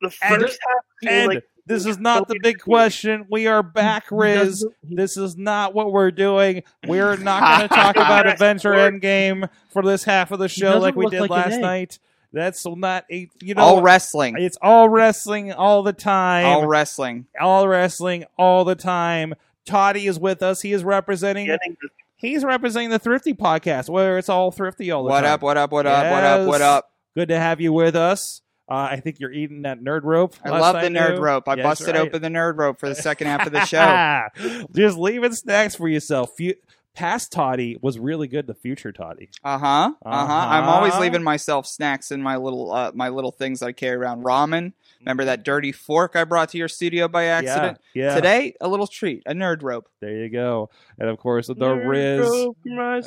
[0.02, 3.26] The And- first half and like this is not the big question.
[3.30, 4.66] We are back, Riz.
[4.82, 6.64] This is not what we're doing.
[6.88, 10.96] We're not going to talk about Avengers Endgame for this half of the show like
[10.96, 12.00] we did like last night.
[12.34, 14.36] That's not a you know all wrestling.
[14.40, 16.46] it's all wrestling all the time.
[16.46, 17.26] All wrestling.
[17.40, 19.34] all wrestling all the time.
[19.70, 20.62] Toddy is with us.
[20.62, 21.46] He is representing.
[21.48, 21.78] Getting
[22.18, 25.16] He's representing the Thrifty podcast, where it's all thrifty all the time.
[25.16, 25.34] What time.
[25.34, 25.42] up?
[25.42, 25.72] What up?
[25.72, 26.12] What up?
[26.12, 26.48] What up?
[26.48, 26.92] What up?
[27.16, 28.42] Good to have you with us.
[28.70, 30.36] Uh, I think you're eating that nerd rope.
[30.44, 31.22] I last love I the nerd knew.
[31.22, 31.48] rope.
[31.48, 32.02] I Yes, busted right.
[32.02, 34.66] open the nerd rope for the second half of the show.
[34.76, 36.32] Just leaving snacks for yourself.
[36.38, 36.54] Fu-
[36.94, 38.46] past Toddy was really good.
[38.48, 39.30] The future Toddy.
[39.44, 39.66] Uh huh.
[40.06, 40.34] Uh huh.
[40.34, 40.72] I'm Uh-huh.
[40.72, 44.24] always leaving myself snacks in my little uh, my little things that I carry around.
[44.24, 44.74] Ramen.
[45.02, 47.78] Remember that dirty fork I brought to your studio by accident?
[47.94, 48.08] Yeah.
[48.08, 48.16] yeah.
[48.16, 49.88] Today, a little treat, a nerd rope.
[50.02, 50.70] There you go.
[50.98, 52.58] And of course, the Nerd Riz rope,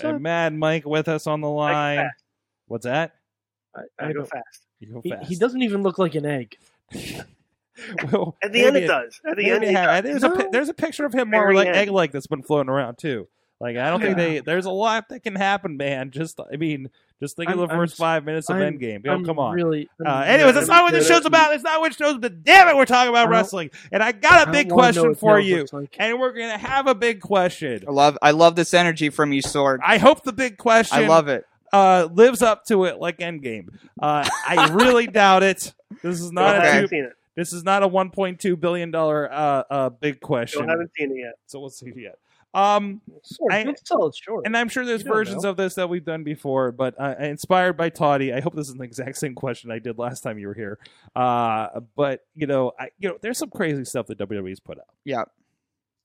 [0.03, 2.09] and Mad Mike with us on the line.
[2.67, 3.15] What's that?
[3.77, 4.67] I, I I go don't, fast.
[4.81, 5.29] You go he, fast.
[5.29, 6.57] he doesn't even look like an egg.
[8.11, 9.21] well, At the end, maybe it does.
[9.29, 10.21] At the end, it it ha- does.
[10.21, 12.97] there's a there's a picture of him more like egg like that's been floating around
[12.97, 13.29] too.
[13.61, 14.41] Like I don't think they.
[14.41, 16.11] There's a lot that can happen, man.
[16.11, 16.91] Just I mean,
[17.23, 19.05] just think of I'm- the I'm first five minutes of I'm- Endgame.
[19.05, 19.55] Yo, I'm come on.
[19.55, 19.89] Really.
[20.05, 21.55] Uh, anyways, that's really- not what this show's about.
[21.55, 22.19] It's not what show's.
[22.19, 24.93] But damn it, we're talking about wrestling, and I got a I big don't wanna
[24.93, 25.97] know question for you, like.
[25.99, 27.85] and we're gonna have a big question.
[27.89, 29.79] I love I love this energy from you, Sorg.
[29.83, 30.99] I hope the big question.
[30.99, 31.47] I love it.
[31.73, 33.69] uh, lives up to it like Endgame.
[34.01, 35.73] Uh, I really doubt it.
[36.03, 36.67] This is not Okay.
[36.67, 37.13] a haven't two, seen it.
[37.35, 40.69] this is not a 1.2 billion dollar uh, uh, big Still question.
[40.69, 41.35] haven't seen it yet.
[41.47, 42.19] So we'll see it yet.
[42.55, 44.45] Um, Sorg, I- it short.
[44.47, 45.51] and I'm sure there's versions know.
[45.51, 48.75] of this that we've done before, but uh, inspired by Toddy, I hope this is
[48.75, 50.79] the exact same question I did last time you were here.
[51.17, 54.85] Uh, but you know, I, you know, there's some crazy stuff that WWE's put out
[55.05, 55.25] Yeah.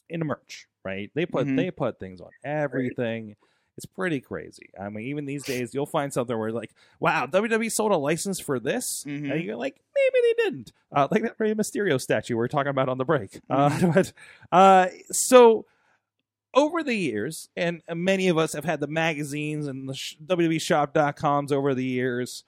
[0.09, 1.11] in the merch, right?
[1.13, 1.57] They put Mhm.
[1.57, 3.35] they put things on everything.
[3.75, 4.69] It's pretty crazy.
[4.79, 8.39] I mean, even these days, you'll find something where like, wow, WWE sold a license
[8.39, 9.31] for this, Mhm.
[9.31, 10.71] and you're like, maybe they didn't.
[10.91, 13.39] Uh, like that Rey Mysterio statue we are talking about on the break.
[13.49, 14.13] Uh, but
[14.51, 15.65] uh, so
[16.58, 21.51] over the years, and many of us have had the magazines and the sh- WWEshop.coms
[21.51, 22.43] over the years.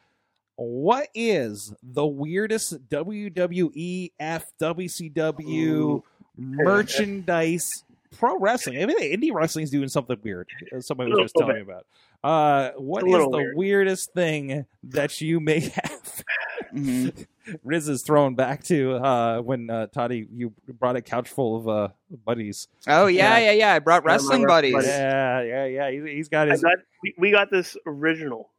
[0.56, 6.02] What is the weirdest WWE, FWCW
[6.36, 7.84] merchandise
[8.18, 8.82] pro wrestling?
[8.82, 10.50] I mean, indie wrestling's doing something weird.
[10.80, 11.86] Somebody was just telling me about.
[12.24, 13.56] Uh, what is the weird.
[13.56, 16.24] weirdest thing that you may have?
[16.72, 17.10] Hmm
[17.64, 21.68] Riz is thrown back to uh, when uh, Toddy you brought a couch full of
[21.68, 21.88] uh,
[22.26, 22.68] buddies.
[22.88, 23.46] Oh yeah, Yeah.
[23.46, 23.74] yeah, yeah.
[23.74, 24.74] I brought wrestling wrestling buddies.
[24.74, 24.88] buddies.
[24.90, 25.92] Yeah, yeah, yeah.
[25.92, 26.62] He, he's got I his.
[26.62, 28.52] got we, we got this original.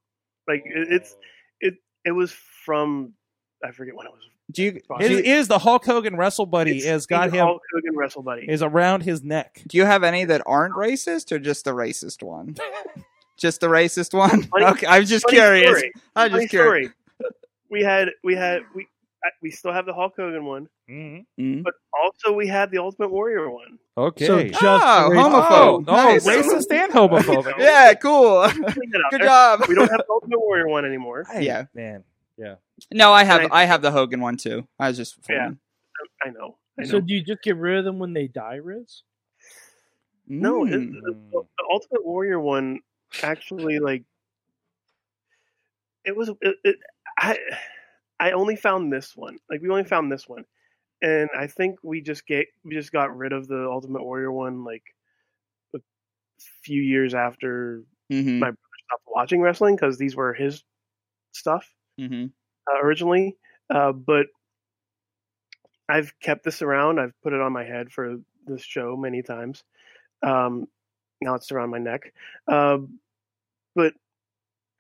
[0.49, 1.17] Like it, it's
[1.61, 2.33] it it was
[2.65, 3.13] from
[3.65, 4.23] I forget when it was.
[4.51, 7.07] Do you It do is, you, it is the Hulk Hogan Wrestle Buddy It's has
[7.07, 8.47] got him Hulk Hogan Wrestle Buddy.
[8.51, 9.63] is around his neck.
[9.69, 12.57] do you have any that aren't racist or just the racist one?
[13.39, 14.43] just the racist one?
[14.43, 15.69] Funny- okay, I'm just curious.
[15.79, 15.93] story.
[16.17, 16.87] I'm Funny just curious.
[16.89, 16.95] story.
[17.71, 18.87] We had we had we
[19.43, 21.25] we still have the Hulk Hogan one, Mhm.
[21.39, 21.62] Mhm.
[21.62, 23.79] but also we had the Ultimate Warrior one.
[23.97, 24.27] Okay.
[24.27, 25.49] So just Oh, the race- homophobe.
[25.51, 26.27] oh, oh, Nice.
[26.27, 27.55] racist and homophobic.
[27.59, 28.49] Yeah, cool.
[28.49, 29.61] Clean that out Good job.
[29.68, 31.25] We don't have the Ultimate Warrior one anymore.
[31.31, 31.66] Hey, Yeah.
[31.75, 32.05] man.
[32.39, 32.55] Yeah.
[32.91, 34.66] No, I have And I have the Hogan one too.
[34.79, 35.37] I was just Yeah.
[35.49, 35.59] fooling.
[36.25, 36.57] I know.
[36.79, 36.89] I know.
[36.89, 39.03] So do you just get rid of them when they die, Riz?
[40.27, 40.93] no, it, Mm.
[41.03, 42.81] the, the Ultimate Warrior one
[43.23, 44.05] actually like
[46.05, 46.77] it was it, it,
[47.21, 47.39] I
[48.21, 49.39] I only found this one.
[49.51, 50.45] Like we only found this one,
[51.03, 54.64] and I think we just get we just got rid of the Ultimate Warrior one
[54.64, 54.85] like
[55.77, 55.81] a
[56.62, 58.39] few years after Mhm.
[58.41, 60.64] my brother stopped watching wrestling because these were his
[61.33, 62.33] stuff Mhm.
[62.71, 63.37] uh, originally.
[63.71, 64.27] Uh, but
[65.89, 67.01] I've kept this around.
[67.01, 69.64] I've put it on my head for this show many times.
[70.23, 70.68] Um,
[71.23, 72.14] now it's around my neck.
[72.49, 72.79] Uh,
[73.75, 73.95] but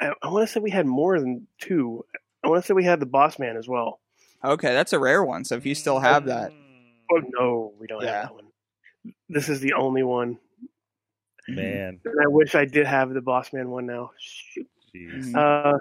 [0.00, 2.04] I, I want to say we had more than two.
[2.50, 4.00] I want to say we had the Boss Man as well.
[4.44, 5.44] Okay, that's a rare one.
[5.44, 6.52] So if you still have that,
[7.12, 8.12] Oh no, we don't Yeah.
[8.22, 9.14] have that one.
[9.28, 10.38] This is the only one.
[11.48, 12.00] Man.
[12.04, 14.12] And I wish I did have the Boss Man one now.
[14.18, 14.68] Shoot.
[14.94, 15.32] Jeez.
[15.32, 15.36] Mhm.
[15.74, 15.78] Uh,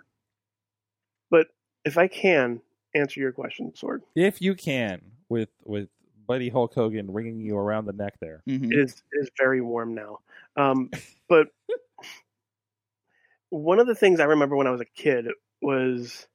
[1.30, 1.47] but
[1.86, 2.61] if I can
[2.95, 5.89] answer your question, Sorg, If you can, with with
[6.28, 8.41] Buddy Hulk Hogan ringing you around the neck there.
[8.47, 8.72] Mhm.
[8.72, 10.20] it is it is very warm now.
[10.55, 10.89] Um,
[11.28, 11.49] but
[13.49, 15.28] one of the things I remember when I was a kid
[15.61, 16.28] was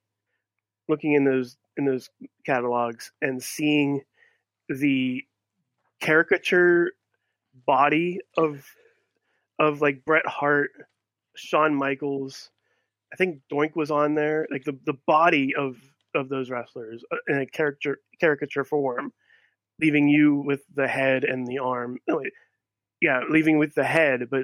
[0.87, 2.09] looking in those in those
[2.45, 4.01] catalogs and seeing
[4.69, 5.23] the
[6.01, 6.91] caricature
[7.65, 8.65] body of
[9.59, 10.71] of like Bret Hart,
[11.35, 12.49] Shawn Michaels.
[13.13, 14.47] I think Doink was on there.
[14.51, 15.77] Like the the body of
[16.13, 19.13] of those wrestlers uh, in a character caricature form,
[19.79, 21.99] leaving you with the head and the arm.
[22.07, 22.33] No, wait,
[23.01, 24.29] yeah, leaving with the head.
[24.29, 24.43] But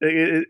[0.00, 0.48] it, it,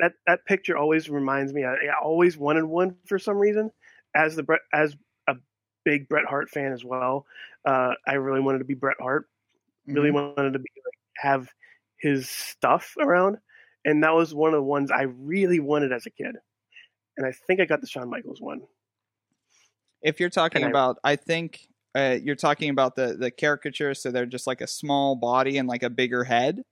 [0.00, 1.64] that that picture always reminds me.
[1.64, 3.70] I, I always wanted one for some reason.
[4.16, 4.96] As the as
[5.28, 5.36] a
[5.84, 7.26] big Bret Hart fan as well,
[7.64, 9.28] uh, I really wanted to be Bret Hart.
[9.86, 11.48] Really wanted to be like have
[12.00, 13.38] his stuff around,
[13.84, 16.36] and that was one of the ones I really wanted as a kid.
[17.16, 18.62] And I think I got the Shawn Michaels one.
[20.02, 24.10] if you're talking And about, I think Uh, you're talking about the the caricature, so
[24.10, 26.62] they're just like a small body and like a bigger head.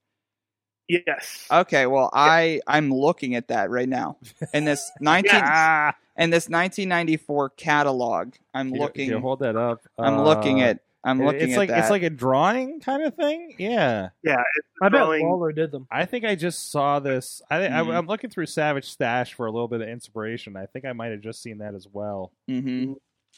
[0.89, 1.49] Yes.
[1.51, 4.19] Okay, well, I I'm looking at that right now
[4.53, 8.35] in this 19 Ah, in this 1994 catalog.
[8.55, 9.07] I'm Here- looking.
[9.07, 9.83] here, hold that up.
[9.99, 10.81] I'm looking Uh, at.
[11.07, 11.79] I'm it- looking It's at like that.
[11.81, 13.55] it's like a drawing kind of thing.
[13.59, 14.09] Yeah.
[14.23, 14.43] yeah.
[14.57, 15.87] It's I bet drawing- Waller did them.
[15.91, 17.43] I think I just saw this.
[17.51, 17.93] I, think Mhm.
[17.93, 20.57] I I'm looking through Savage Stash for a little bit of inspiration.
[20.57, 22.33] I think I might have just seen that as well.
[22.49, 22.95] hmm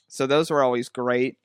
[0.07, 1.39] So those were always great.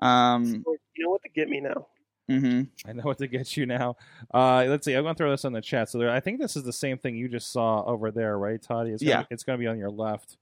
[0.00, 0.64] Um.
[0.94, 1.86] You know what to get me now?
[2.28, 3.96] hmm I know what to get you now.
[4.32, 4.92] Uh, let's see.
[4.94, 5.88] I'm going to throw this on the chat.
[5.88, 8.60] So there, I think this is the same thing you just saw over there, right,
[8.60, 8.90] Toddy?
[8.90, 9.24] It's gonna, Yeah.
[9.30, 10.36] It's going to be on your left.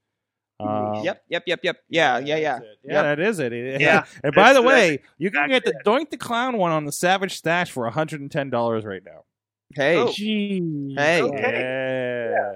[0.58, 1.22] Um, Yep.
[1.28, 1.42] Yep.
[1.46, 1.60] Yep.
[1.62, 1.76] Yep.
[1.88, 2.18] Yeah.
[2.18, 2.36] Yeah.
[2.36, 2.52] Yeah.
[2.58, 2.78] that's it.
[2.84, 3.52] Yeah, that is it.
[3.52, 4.04] It- Yeah.
[4.24, 6.92] and by the way, you can exactly get the Doink the Clown one on the
[6.92, 9.24] Savage Stash for $110 right now.
[9.74, 9.96] Hey.
[9.98, 10.06] Oh.
[10.16, 11.22] Hey.
[11.22, 12.30] Okay.
[12.32, 12.52] Yeah.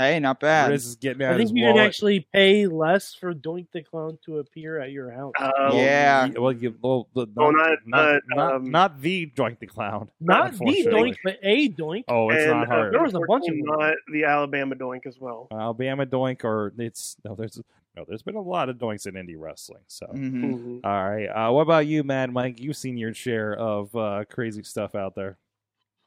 [0.00, 0.18] Hey.
[0.18, 0.70] Not bad.
[0.70, 1.86] Riz is getting out I think his you can wallet.
[1.86, 5.32] actually pay less for Doink the Clown to appear at your house.
[5.38, 6.28] Um, Yeah.
[6.38, 9.66] Well, you, well, the, Oh, not, not, not, uh, not, um, not the Doink the
[9.66, 10.10] Clown.
[10.20, 10.58] Not the.
[10.58, 12.04] Doink, but a Doink.
[12.08, 12.94] Oh, it's and, not uh, hard.
[12.94, 13.62] There was a bunch of them.
[13.64, 15.48] Not the Alabama Doink as well.
[15.52, 17.60] Alabama Doink, or it's no, there's
[17.96, 19.82] no, there's been a lot of Doinks in indie wrestling.
[19.86, 20.80] So, hmm Mhm.
[20.84, 22.58] all right, uh, what about you, Mad Mike?
[22.60, 25.36] You've seen your share of uh, crazy stuff out there.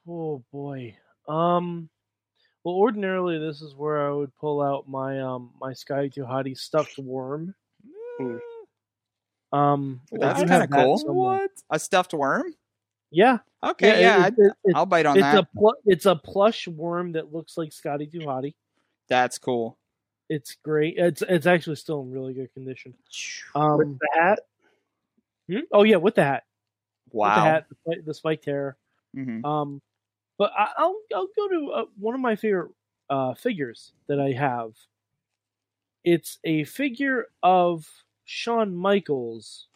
[0.08, 0.96] Oh boy.
[1.28, 1.90] Um.
[2.64, 6.98] Well, ordinarily this is where I would pull out my um my Sky Hottie stuffed
[6.98, 7.54] worm.
[8.20, 8.38] Hmm.
[9.52, 10.98] Um, That's kinda cool.
[10.98, 11.48] somewhere.
[11.70, 12.56] A stuffed worm.
[13.12, 13.40] Yeah.
[13.64, 14.02] Okay.
[14.02, 14.28] Yeah.
[14.28, 15.38] it- it- it- I'll bite on it's that.
[15.44, 18.56] a pl- it's a plush worm that looks like Scotty Too Hottie.
[19.10, 19.78] That's cool.
[20.30, 20.96] It's great.
[20.98, 22.96] It's it's actually still in really good condition.
[23.56, 23.78] Um.
[23.78, 24.40] With the hat,
[25.50, 25.60] hmm?
[25.72, 26.44] Oh yeah, with the hat.
[27.08, 27.44] With the Wow.
[27.44, 28.78] hat, the, spike- the spike terror.
[29.14, 29.82] hmm Um,
[30.38, 32.72] but I, I'll I'll go to uh, one of my favorite
[33.10, 34.74] uh, figures that I have.
[36.04, 37.88] It's a figure of
[38.26, 39.68] Shawn Michaels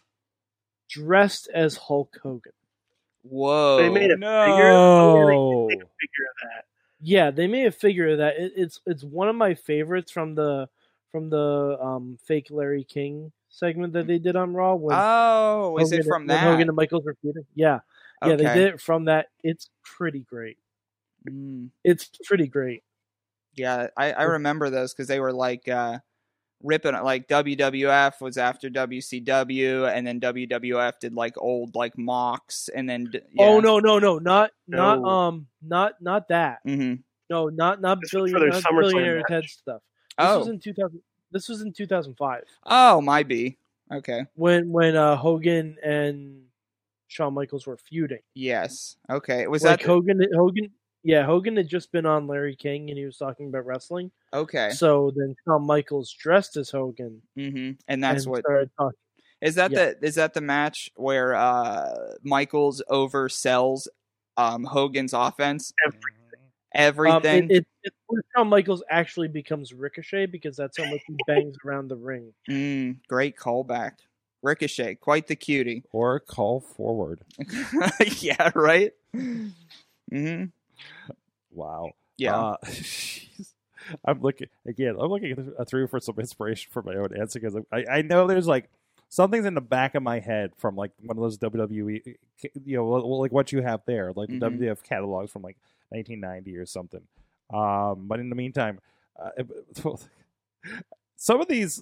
[0.89, 2.53] dressed as Hulk Hogan.
[3.23, 3.77] Whoa.
[3.77, 4.43] They made a no.
[4.45, 5.29] figure.
[5.29, 6.65] They did make a figure of that.
[7.01, 8.37] Yeah, they made a figure of that.
[8.37, 10.67] It, it's it's one of my favorites from the
[11.11, 14.75] from the um, fake Larry King segment that they did on Raw.
[14.75, 16.43] When Oh, is it from when that?
[16.43, 17.45] Hogan and Michaels were feuding?
[17.55, 17.79] Yeah,
[18.25, 19.27] yeah, they did it from that.
[19.43, 20.57] It's pretty great.
[21.29, 21.69] Mm.
[21.83, 22.83] It's pretty great.
[23.55, 25.99] Yeah, I, I remember those because they were like uh,
[26.63, 32.89] ripping like WWF was after WCW, and then WWF did like old like mocks, and
[32.89, 33.19] then yeah.
[33.45, 35.05] Oh no, no, no, not not No.
[35.05, 36.59] um not not that.
[36.63, 36.95] hmm
[37.29, 39.25] No, not not This was billion, for their not billionaire match.
[39.29, 39.81] Ted stuff.
[40.17, 41.01] This Oh, was in two thousand.
[41.31, 43.57] This was in two thousand five oh, might be
[43.91, 44.25] okay.
[44.35, 46.43] when when uh, Hogan and
[47.07, 48.21] Shawn Michaels were feuding.
[48.33, 49.47] Yes, okay.
[49.47, 50.25] Was like that Hogan?
[50.33, 50.69] Hogan,
[51.03, 54.11] yeah, Hogan had just been on Larry King and he was talking about wrestling.
[54.33, 54.71] okay?
[54.71, 58.97] So then Shawn Michaels dressed as Hogan hmm And that's and what started talking.
[59.41, 59.91] is that yeah.
[59.99, 63.87] the is that the match where uh Michaels oversells
[64.35, 65.73] um Hogan's offense?
[65.85, 65.93] Um,
[66.75, 67.49] Everything.
[67.49, 71.55] it, it, it's where Shawn Michaels actually becomes Ricochet because that's how much he bangs
[71.65, 72.33] around the ring.
[72.49, 73.93] Mm, great callback.
[74.47, 75.83] Ricochet, quite the cutie.
[75.91, 77.21] Or call forward.
[78.19, 78.93] yeah, right.
[80.11, 80.45] hmm
[81.51, 81.91] Wow.
[82.17, 82.35] Yeah.
[82.35, 82.57] Uh.
[84.05, 84.95] I'm looking again.
[84.99, 88.27] I'm looking th- through for some inspiration for my own answer because I, I know
[88.27, 88.69] there's like
[89.07, 92.17] something's in the back of my head from like one of those WWE,
[92.65, 94.59] you know, like what you have there, like the Mhm.
[94.59, 95.55] WWF catalogs from like
[95.89, 97.01] 1990 or something.
[97.53, 98.79] Um, but in the meantime,
[99.17, 99.29] uh,
[101.15, 101.81] some of these,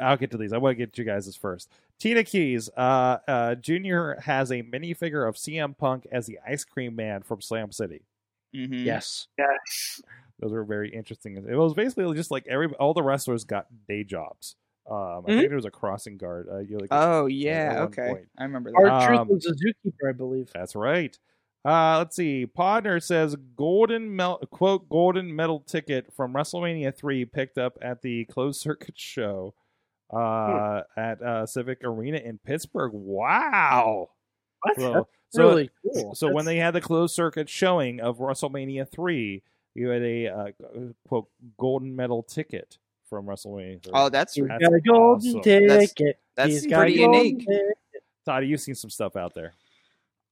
[0.00, 0.52] I'll get to these.
[0.52, 1.70] I want to get you guys' first.
[1.98, 6.96] Tina Keys, uh, uh, Junior has a minifigure of CM Punk as the Ice Cream
[6.96, 8.02] Man from Slam City.
[8.54, 8.84] Mm-hmm.
[8.86, 9.26] Yes.
[9.38, 10.00] Yes.
[10.40, 11.36] Those were very interesting.
[11.36, 14.56] It was basically just like every all the wrestlers got day jobs.
[14.90, 15.38] Um, I Mhm.
[15.40, 16.48] think it was a crossing guard.
[16.50, 17.82] Uh, you like, Oh yeah.
[17.84, 18.08] Okay.
[18.08, 18.28] point.
[18.38, 18.76] I remember that.
[18.90, 20.50] Our Um, truth was a zookeeper, I believe.
[20.54, 21.18] that's right.
[21.64, 22.46] Uh, let's see.
[22.46, 28.26] Podner says golden mel- quote golden medal ticket from WrestleMania three picked up at the
[28.26, 29.54] closed circuit show
[30.14, 32.92] uh, at uh, Civic Arena in Pittsburgh.
[32.92, 34.10] Wow.
[34.62, 34.80] What?
[34.80, 36.14] So, so, really cool.
[36.14, 39.42] so when they had the closed circuit showing of WrestleMania three,
[39.74, 40.46] you had a uh,
[41.08, 43.82] quote golden medal ticket from WrestleMania.
[43.82, 43.92] 3.
[43.94, 45.42] oh, that's He's That's got a golden awesome.
[45.42, 46.18] Ticket.
[46.34, 47.40] that's He's got pretty unique.
[47.40, 47.76] ticket.
[48.24, 49.52] Todd, you've seen some stuff out there.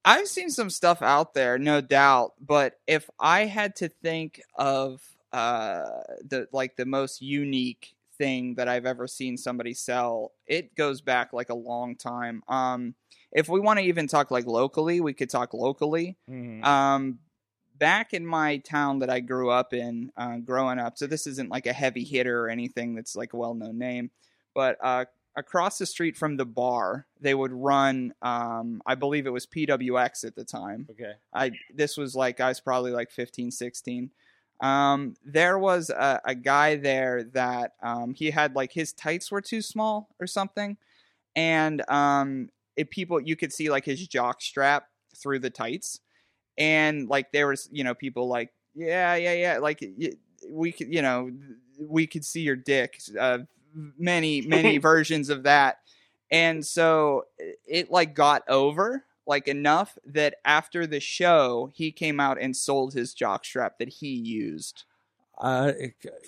[0.05, 2.33] I've seen some stuff out there, no doubt.
[2.45, 5.85] But if I had to think of uh,
[6.27, 11.33] the like the most unique thing that I've ever seen somebody sell, it goes back
[11.33, 12.43] like a long time.
[12.47, 12.95] Um,
[13.31, 16.17] if we want to even talk like locally, we could talk locally.
[16.29, 16.63] Mhm.
[16.63, 17.19] Um,
[17.77, 21.49] back in my town that I grew up in, uh, growing up, so this isn't
[21.49, 24.11] like a heavy hitter or anything that's like a well known name,
[24.53, 25.05] but uh,
[25.35, 28.13] across the street from the bar, they would run.
[28.21, 30.87] Um, I believe it was PWX at the time.
[30.91, 31.13] Okay.
[31.33, 34.11] I this was like I was probably like 15, 16.
[34.61, 39.41] Um, there was a, a guy there that um, he had like his tights were
[39.41, 40.77] too small or something,
[41.35, 44.87] and um, it, people you could see like his jock strap
[45.17, 45.99] through the tights,
[46.57, 49.83] and like there was you know people like yeah yeah yeah like
[50.49, 51.29] we could you know
[51.79, 53.39] we could see your dick uh,
[53.97, 55.79] many many versions of that.
[56.31, 62.19] And so it, it like got over like enough that after the show he came
[62.19, 64.83] out and sold his jockstrap that he used
[65.39, 65.71] Uh,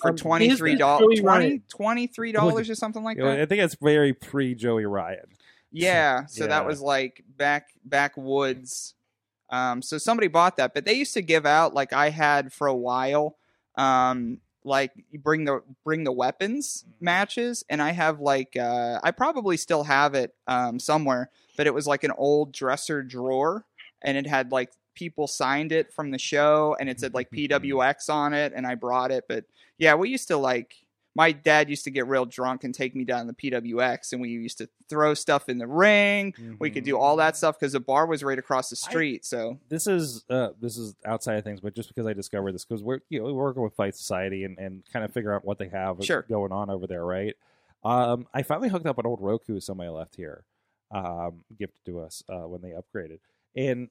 [0.02, 1.64] for Um, twenty three is this dollars Joey 20 Ryan?
[1.70, 5.28] 23 dollars or something like that I think it's very pre Joey Ryan.
[5.72, 6.50] Yeah, so Yeah.
[6.52, 8.94] that was like back backwoods.
[9.50, 12.68] Um, so somebody bought that, but they used to give out like I had for
[12.68, 13.38] a while.
[13.76, 19.58] Um, like bring the bring the weapons matches, and I have like uh, I probably
[19.58, 23.66] still have it um, somewhere, but it was like an old dresser drawer,
[24.02, 28.10] and it had like people signed it from the show, and it said like PWX
[28.10, 29.26] on it, and I brought it.
[29.30, 29.46] But
[29.78, 30.85] yeah, we used to like
[31.16, 34.22] my dad used to get real drunk and take me down to the PWX, and
[34.22, 36.34] we used to throw stuff in the ring.
[36.60, 39.26] We could do all that stuff because the bar was right across the street.
[39.26, 42.66] so this is uh, this is outside of things, but just because I discovered this,
[42.66, 45.46] because we're you know we're working with Fight Society and, and kind of figure out
[45.46, 46.24] what they have Sure.
[46.28, 47.36] going on over there, right?
[47.84, 50.44] Um, I finally hooked up an old Roku somebody left here,
[50.92, 53.20] um, gifted to us uh, when they upgraded,
[53.56, 53.90] and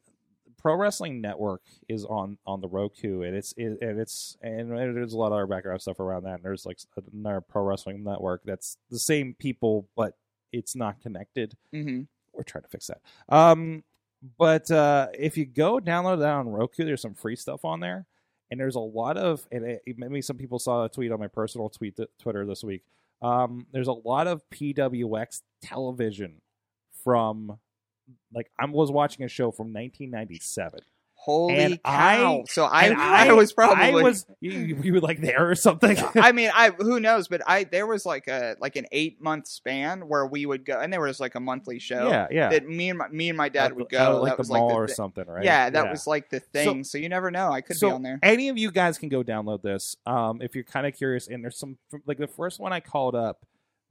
[0.59, 5.13] Pro Wrestling Network is on on the Roku, and it's it, and it's and there's
[5.13, 6.37] a lot of other background stuff around that.
[6.37, 6.79] And there's like
[7.13, 10.17] another Pro Wrestling Network that's the same people, but
[10.53, 12.07] it's not connected mhm.
[12.33, 13.01] we're trying to fix that.
[13.29, 13.83] Um,
[14.39, 18.07] but uh, if you go download that on Roku, there's some free stuff on there,
[18.51, 19.47] and there's a lot of.
[19.53, 22.83] And it, maybe some people saw a tweet on my personal tweet Twitter this week.
[23.23, 26.43] Um, there's a lot of PWX television
[27.03, 27.59] from,
[28.35, 30.81] like I was watching a show from 1997.
[31.17, 32.41] holy And cow!
[32.41, 34.51] I- so I, And I, was probably I was you,
[34.83, 35.97] you were like there or something.
[36.17, 39.47] I mean, I who knows, but I there was like a like an eight month
[39.47, 42.49] span where we would go, and there was like a monthly show yeah, yeah.
[42.51, 44.21] that me and my, me and my dad Out- would go.
[44.21, 45.45] like that the was mall like the, or something, right?
[45.45, 46.85] Yeah, that was like the thing.
[46.85, 47.51] So, you never know.
[47.51, 48.19] I could so be on there.
[48.23, 51.27] any of you guys can go download this um, if you're kind of curious.
[51.29, 53.47] And there's some like the first one I called up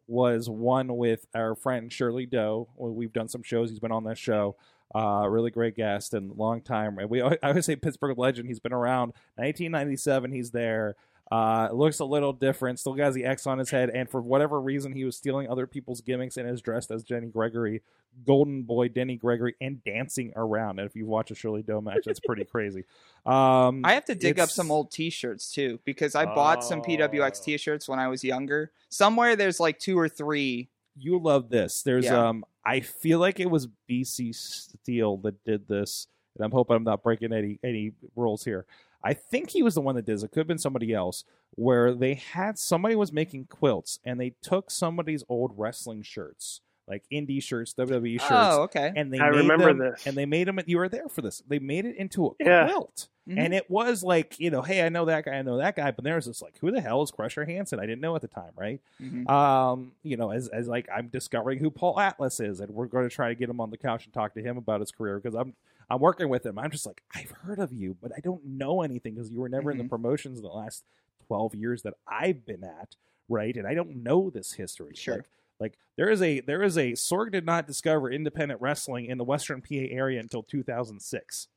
[0.07, 2.67] was one with our friend Shirley Doe.
[2.77, 3.69] We've done some shows.
[3.69, 4.55] He's been on this show.
[4.93, 6.97] Uh, really great guest and long time.
[7.09, 8.47] We I always say Pittsburgh legend.
[8.47, 10.31] He's been around 1997.
[10.31, 10.95] He's there.
[11.33, 12.79] Uh, looks a little different.
[12.79, 15.65] Still has the X on his head, and for whatever reason, he was stealing other
[15.65, 17.81] people's gimmicks and is dressed as Jenny Gregory,
[18.23, 20.77] Golden Boy Denny Gregory, and dancing around.
[20.79, 22.83] And if you watch a Shirley Doe match, it's pretty crazy.
[23.25, 27.39] Um, I have to dig up some old T-shirts too because I bought some PWX
[27.39, 27.43] Oh.
[27.45, 28.71] T-shirts when I was younger.
[28.89, 30.67] Somewhere there's like two or three.
[30.97, 31.83] you love this.
[31.83, 32.27] There's Yeah.
[32.27, 36.83] um I feel like it was BC Steel that did this, and I'm hoping I'm
[36.83, 38.65] not breaking any any rules here.
[39.03, 40.23] I think he was the one that did this.
[40.23, 41.23] It could have been somebody else
[41.55, 47.03] where they had somebody was making quilts and they took somebody's old wrestling shirts, like
[47.11, 48.91] indie shirts, WWE shirts, Oh, okay.
[48.95, 50.07] and they I made remember them, this.
[50.07, 50.59] and they made them.
[50.65, 51.43] You were there for this.
[51.47, 52.65] They made it into a Yeah.
[52.67, 53.37] quilt, Mhm.
[53.37, 55.91] and it was like you know, hey, I know that guy, I know that guy,
[55.91, 57.79] but there's this like, who the hell is Crusher Hansen?
[57.79, 58.81] I didn't know at the time, right?
[59.01, 59.29] Mhm.
[59.29, 63.07] um you know as as like i'm discovering who paul atlas is and we're going
[63.07, 65.19] to try to get him on the couch and talk to him about his career
[65.19, 65.53] because i'm
[65.93, 68.81] i'm working with him i'm just like i've heard of you but i don't know
[68.81, 69.89] anything because you were never in the Mhm.
[69.89, 70.83] promotions in the last
[71.27, 72.95] 12 years that i've been at
[73.29, 75.15] right and i don't know this history Sure.
[75.15, 75.25] like,
[75.59, 79.23] like there is a there is a sorg did not discover independent wrestling in the
[79.23, 81.47] western pa area until 2006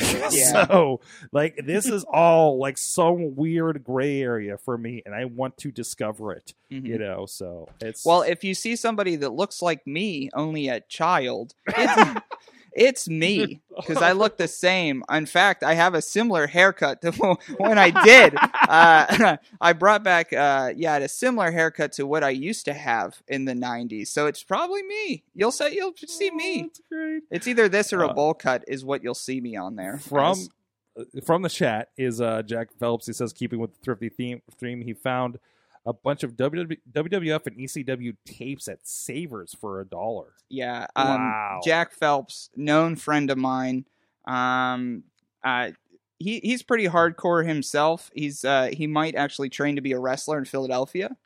[0.30, 1.00] so
[1.32, 5.72] like this is all like some weird gray area for me and i want to
[5.72, 6.86] discover it Mhm.
[6.86, 10.80] you know so it's Well, if you see somebody that looks like me, only a
[10.82, 12.20] child, it's,
[12.72, 15.02] it's me because I look the same.
[15.10, 17.12] In fact, I have a similar haircut to
[17.58, 18.34] when I did.
[18.36, 23.22] Uh, I brought back, uh, yeah, a similar haircut to what I used to have
[23.28, 24.08] in the '90s.
[24.08, 25.22] So it's probably me.
[25.34, 26.62] You'll say you'll see Oh, me.
[26.62, 27.22] that's great.
[27.30, 29.98] It's either this or a Uh, bowl cut is what you'll see me on there.
[29.98, 30.38] from
[30.98, 34.42] uh, from the chat is uh jack phelps he says keeping with the thrifty theme
[34.58, 35.38] theme he found
[35.86, 40.86] a bunch of wwf and ecw tapes at savers for a dollar Yeah.
[40.96, 41.60] Um, Wow.
[41.64, 43.86] Jack Phelps, known friend of mine.
[44.26, 45.04] Um,
[45.42, 45.70] uh,
[46.18, 48.10] he he's pretty hardcore himself.
[48.14, 51.16] He's uh, he might actually train to be a wrestler in Philadelphia.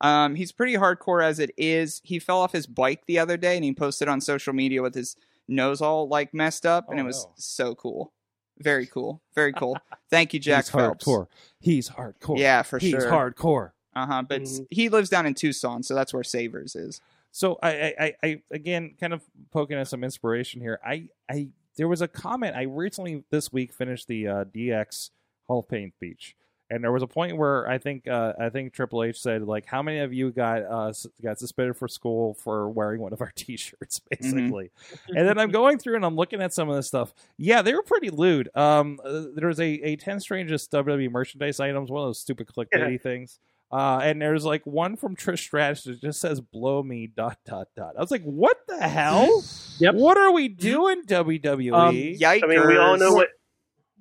[0.00, 2.00] Um, he's pretty hardcore as it is.
[2.04, 4.94] He fell off his bike the other day and he posted on social media with
[4.94, 5.16] his
[5.48, 7.32] nose all like messed up, and Oh, it was no.
[7.36, 8.12] so cool.
[8.58, 9.20] Very cool.
[9.34, 9.76] Very cool.
[10.10, 11.04] Thank you, Jack he's Phelps.
[11.04, 11.26] hardcore
[11.60, 13.00] he's hardcore Yeah, for he's sure.
[13.00, 14.22] He's hardcore Uh huh.
[14.28, 14.66] But Mhm.
[14.70, 17.00] he lives down in Tucson, so that's where Savers is.
[17.32, 20.78] So I, I, I, I again kind of poking at some inspiration here.
[20.86, 25.10] I, I there was a comment I recently this week finished the uh, DX
[25.46, 26.34] Hall of Fame speech,
[26.70, 29.66] and there was a point where I think uh, I think Triple H said like,
[29.66, 30.92] "How many of you got uh,
[31.22, 34.70] got suspended for school for wearing one of our T-shirts?" Basically,
[35.08, 37.12] and then I'm going through and I'm looking at some of this stuff.
[37.36, 38.48] Yeah, they were pretty lewd.
[38.54, 42.46] Um, uh, there was a a ten strangest WWE merchandise items, one of those stupid
[42.46, 43.38] clickbaity things.
[43.70, 47.68] Uh, and there's like one from Trish Stratus that just says "blow me." Dot dot
[47.76, 47.94] dot.
[47.96, 49.42] I was like, "What the hell?
[49.78, 49.94] Yep.
[49.94, 52.44] What are we doing, WWE?" Um, Yikers!
[52.44, 53.28] I mean, we all know what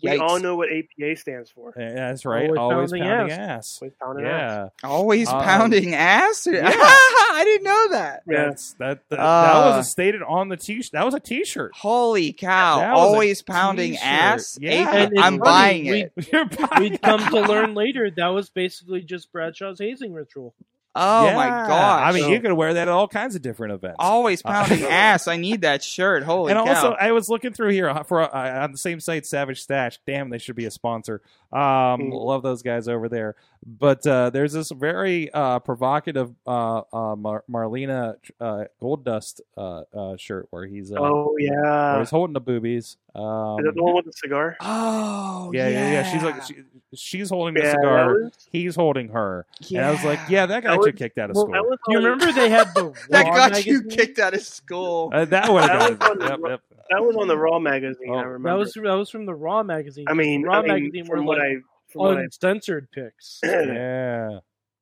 [0.03, 0.19] we Yikes.
[0.19, 1.73] all know what APA stands for.
[1.77, 2.49] Yeah, that's right.
[2.49, 3.39] Always Always, pounding pounding, ass.
[3.39, 3.79] ass.
[3.81, 4.69] Always pounding ass.
[4.83, 6.47] Yeah, Always Um, pounding ass.
[6.51, 6.69] yeah.
[6.73, 8.23] I didn't know that.
[8.27, 8.45] Yeah.
[8.45, 8.99] that's that.
[9.09, 10.83] That, that Uh, was stated on the t.
[10.93, 11.71] That was a T-shirt.
[11.75, 12.79] Holy cow!
[12.79, 14.05] That was a Always pounding t-shirt.
[14.05, 14.57] ass.
[14.61, 14.93] Yeah.
[14.95, 16.11] And I'm funny, buying we- it.
[16.31, 20.53] You're buying We'd come to learn later that was basically just Bradshaw's hazing ritual.
[20.95, 21.67] Oh my Yeah.
[21.67, 22.03] gosh!
[22.03, 23.97] I mean, So- you could wear that at all kinds of different events.
[23.99, 25.27] always Uh, pounding ass.
[25.27, 26.23] I need that shirt.
[26.23, 26.59] Holy cow.
[26.59, 26.75] and cow!
[26.75, 29.99] also, I was looking through here uh, for uh, on the same site, Savage Stash.
[30.07, 31.21] Damn, they should be a sponsor.
[31.51, 31.61] Um,
[31.95, 32.11] Mm.
[32.13, 33.35] Love those guys over there.
[33.65, 40.17] But uh, there's this very uh, provocative uh, uh, Mar- Marlena uh, Goldust uh, uh,
[40.17, 42.97] shirt where he's uh, Oh where yeah, he's holding the boobies.
[43.15, 44.55] Um, is that the one with the cigar?
[44.61, 46.03] oh yeah, yeah, yeah.
[46.11, 46.55] She's like she,
[46.95, 48.13] she's holding the Yeah, cigar.
[48.13, 49.45] was- He's holding her.
[49.69, 51.51] And I was like, yeah, that guy That should was- kicked out of school.
[51.51, 55.11] that was you remember they had the that Raw got you kicked out of school.
[55.13, 56.61] Uh, that would That have was on Yep, the- yep.
[56.91, 58.09] That was on the Raw magazine.
[58.11, 58.13] Oh.
[58.15, 58.49] I remember.
[58.49, 60.05] That was that was from the Raw magazine.
[60.07, 61.55] I mean, Raw I mean, magazine were from what like I
[61.91, 63.39] from what I, uncensored pics.
[63.43, 64.39] Yeah.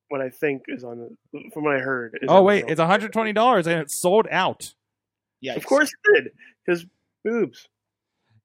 [0.09, 2.19] what I think is on the from what I heard.
[2.21, 4.73] Is Oh wait, it's 120 dollars and it's sold out.
[5.41, 6.31] Yeah, Of course it did,
[6.65, 6.85] because
[7.23, 7.67] boobs.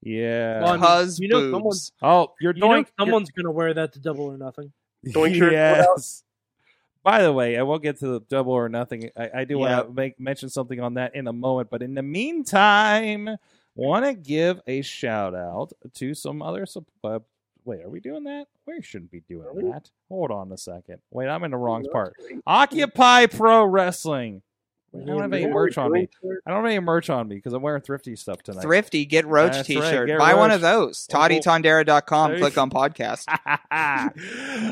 [0.02, 0.60] Yeah.
[0.62, 1.92] Well, I mean, Cuz you know someone- boobs.
[2.02, 2.86] oh, you're You know doing.
[2.98, 4.72] someone's gonna wear that to Double or Nothing.
[5.06, 6.24] Doink shirt, yes.
[7.04, 9.10] By the way, I won't get to the double or nothing.
[9.16, 9.60] I, I do Yeah.
[9.76, 13.36] want to make mention something on that in a moment, but in the meantime,
[13.76, 16.66] want to give a shout out to some other.
[16.66, 17.20] sup- Uh,
[17.64, 18.48] wait, are we doing that?
[18.66, 19.90] We shouldn't be doing Are that.
[20.08, 20.98] Hold on a second.
[21.10, 22.14] Wait, I'm in the wrong part.
[22.46, 24.42] Occupy Pro Wrestling.
[24.94, 26.08] I don't have any merch on me.
[26.46, 28.62] I don't have any merch on me because I'm wearing thrifty stuff tonight.
[28.62, 30.08] Thrifty, get Roach That's t-shirt.
[30.08, 31.06] get Buy one of those.
[31.12, 32.38] Well, well, ToddyTondera.com.
[32.38, 33.26] Click on podcast.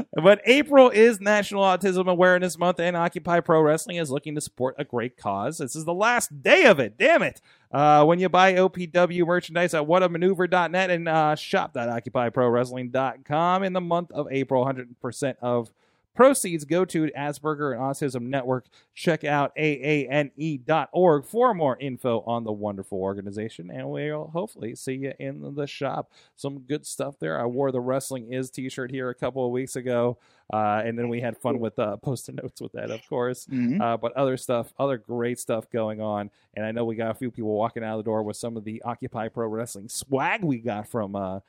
[0.23, 4.75] but April is National Autism Awareness Month, and Occupy Pro Wrestling is looking to support
[4.79, 5.59] a great cause.
[5.59, 6.97] This is the last day of it.
[6.97, 7.43] Damn it.
[7.71, 14.29] Uh, when you buy OPW merchandise at whatamaneuver.net and uh, shop.occupyprowrestling.com in the month of
[14.31, 15.69] April, 100% of
[16.17, 18.67] proceeds go to Asperger and Autism Network.
[18.95, 25.13] Check out aane.org for more info on the wonderful organization, and we'll hopefully see you
[25.21, 26.11] in the shop.
[26.35, 27.41] Some good stuff there.
[27.41, 30.19] I wore the Wrestling Is t shirt here a couple of weeks ago,
[30.53, 33.47] uh, and then we had fun with uh, post notes with that, of course.
[33.47, 33.81] Mhm.
[33.81, 36.31] Uh, but other stuff, other great stuff going on.
[36.55, 38.57] And I know we got a few people walking out of the door with some
[38.57, 41.41] of the Occupy Pro Wrestling swag we got from uh,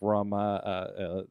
[0.00, 1.22] from uh, uh, uh,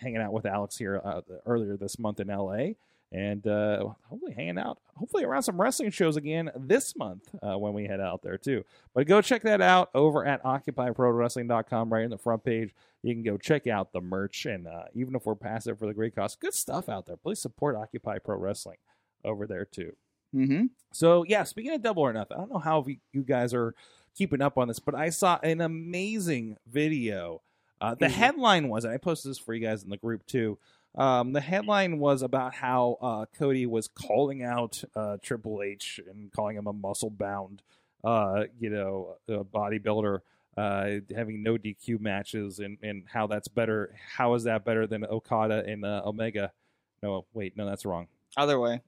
[0.00, 2.72] hanging out with Alex here uh, earlier this month in LA.
[3.12, 7.72] And uh, hopefully hanging out, hopefully around some wrestling shows again this month uh, when
[7.72, 8.64] we head out there too.
[8.94, 12.72] But go check that out over at OccupyProWrestling.com right in the front page.
[13.02, 15.94] You can go check out the merch, and uh, even if we're passive for the
[15.94, 17.16] great cost, good stuff out there.
[17.16, 18.76] Please support Occupy Pro Wrestling
[19.24, 19.96] over there too.
[20.34, 20.70] Mhm.
[20.92, 23.74] So yeah, speaking of double or nothing, I don't know how you guys are
[24.14, 27.42] keeping up on this, but I saw an amazing video.
[27.80, 28.10] Uh, the Mhm.
[28.10, 30.58] headline was, and I posted this for you guys in the group too.
[30.96, 36.30] Um, the headline was about how uh, Cody was calling out uh, Triple H and
[36.32, 37.62] calling him a muscle bound,
[38.04, 40.20] uh, you know, bodybuilder,
[40.56, 43.94] uh, having no DQ matches, and, and how that's better.
[44.16, 46.52] How is that better than Okada and uh, Omega?
[47.02, 48.08] No, wait, no, that's wrong.
[48.36, 48.82] Other way.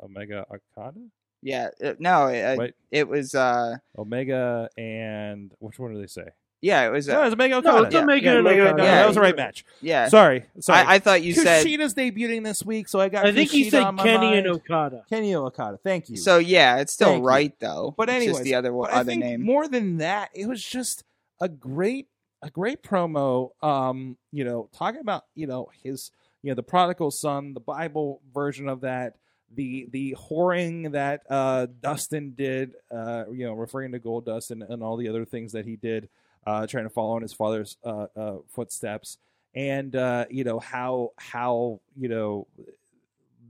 [0.00, 1.00] Omega Okada,
[1.42, 1.70] Yeah.
[1.82, 3.34] uh, no, it, it was.
[3.34, 6.28] uh Omega and which one do they say?
[6.60, 7.06] Yeah, it was.
[7.06, 8.82] No, Uh, it's Omega No, it's Omega and Omega- Okada.
[8.82, 8.94] Yeah.
[8.96, 9.64] that was the right match.
[9.80, 10.08] yeah.
[10.08, 10.80] Sorry, sorry.
[10.86, 11.64] I, I thought you said.
[11.64, 13.26] Kushida's debuting this week, so I got.
[13.26, 14.38] I think he Kushida said Kenny mind.
[14.38, 15.04] and Okada.
[15.08, 15.78] Kenny and Okada.
[15.84, 16.16] Thank you.
[16.16, 17.28] So yeah, it's still Thank you.
[17.28, 17.94] right though.
[17.96, 19.42] But It's just anyways, the other one, But I other think name.
[19.44, 21.04] more than that, it was just
[21.40, 22.08] a great,
[22.42, 23.50] a great promo.
[23.62, 26.10] Um, you know, talking about you know his,
[26.42, 29.14] you know, the prodigal son, the Bible version of that,
[29.54, 34.82] the the whoring that uh Dustin did, uh, you know, referring to Goldust and, and
[34.82, 36.08] all the other things that he did,
[36.48, 39.18] uh, trying to follow in his father's uh, uh footsteps,
[39.54, 42.46] and uh, you know how how you know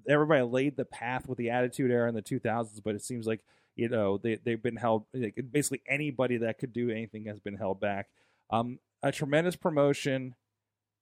[0.09, 3.45] everybody laid the path with the Attitude Era in the 2000s, but it seems like
[3.77, 5.05] you know they they've been held.
[5.15, 8.09] Like, basically, anybody that could do anything has been held back.
[8.51, 10.35] Um, a tremendous promotion.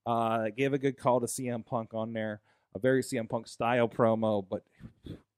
[0.05, 2.41] Uh, gave a good call to CM Punk on there.
[2.75, 4.63] A very CM Punk style promo, but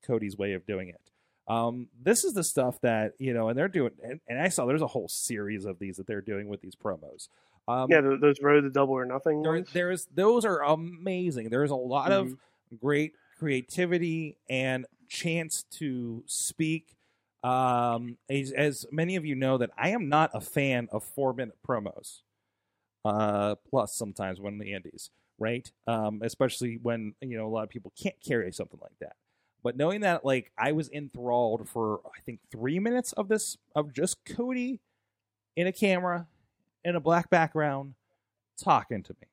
[0.05, 1.01] Cody's way of doing it.
[1.49, 3.93] Um, this is the stuff that you know, and they're doing.
[4.03, 6.75] And, and I saw there's a whole series of these that they're doing with these
[6.77, 7.29] promos.
[7.67, 9.43] Um, yeah, those road to double or nothing.
[9.43, 11.51] there, there's those are amazing.
[11.51, 12.77] There's a lot of Mm-hmm.
[12.81, 16.97] great creativity and chance to speak.
[17.43, 21.33] Um, as, as many of you know, that I am not a fan of four
[21.33, 22.23] minute promos.
[23.05, 25.71] Uh, plus sometimes when the Indies, right?
[25.87, 29.17] Um, especially when you know a lot of people can't carry something like that.
[29.63, 33.93] But knowing that, like, I was enthralled for I think three minutes of this of
[33.93, 34.81] just Cody
[35.57, 36.27] in a camera
[36.85, 37.95] in a black background
[38.63, 39.27] talking to me.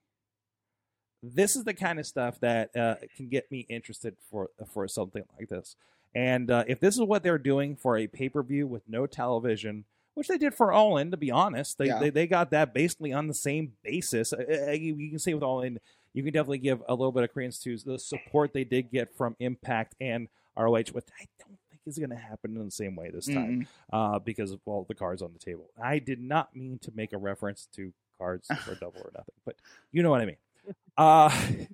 [1.24, 5.24] This is the kind of stuff that uh, can get me interested for for something
[5.40, 5.76] like this.
[6.14, 9.06] And uh, if this is what they're doing for a pay per view with no
[9.06, 12.00] television, which they did for All In, to be honest, they, Yeah.
[12.00, 14.34] they they got that basically on the same basis.
[14.34, 15.80] Uh, uh, you, you can say with All In,
[16.16, 19.16] you can definitely give a little bit of credence to the support they did get
[19.16, 20.28] from Impact and
[20.58, 23.68] ROH, which I don't think is going to happen in the same way this time
[23.94, 24.16] Mm-mm.
[24.16, 25.70] uh, because of all the cards on the table.
[25.82, 29.56] I did not mean to make a reference to cards or double or nothing, but
[29.92, 30.38] you know what I mean.
[30.98, 31.30] Uh,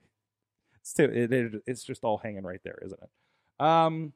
[0.81, 3.63] it's, it, it- it's just all hanging right there, isn't it?
[3.63, 4.13] Um,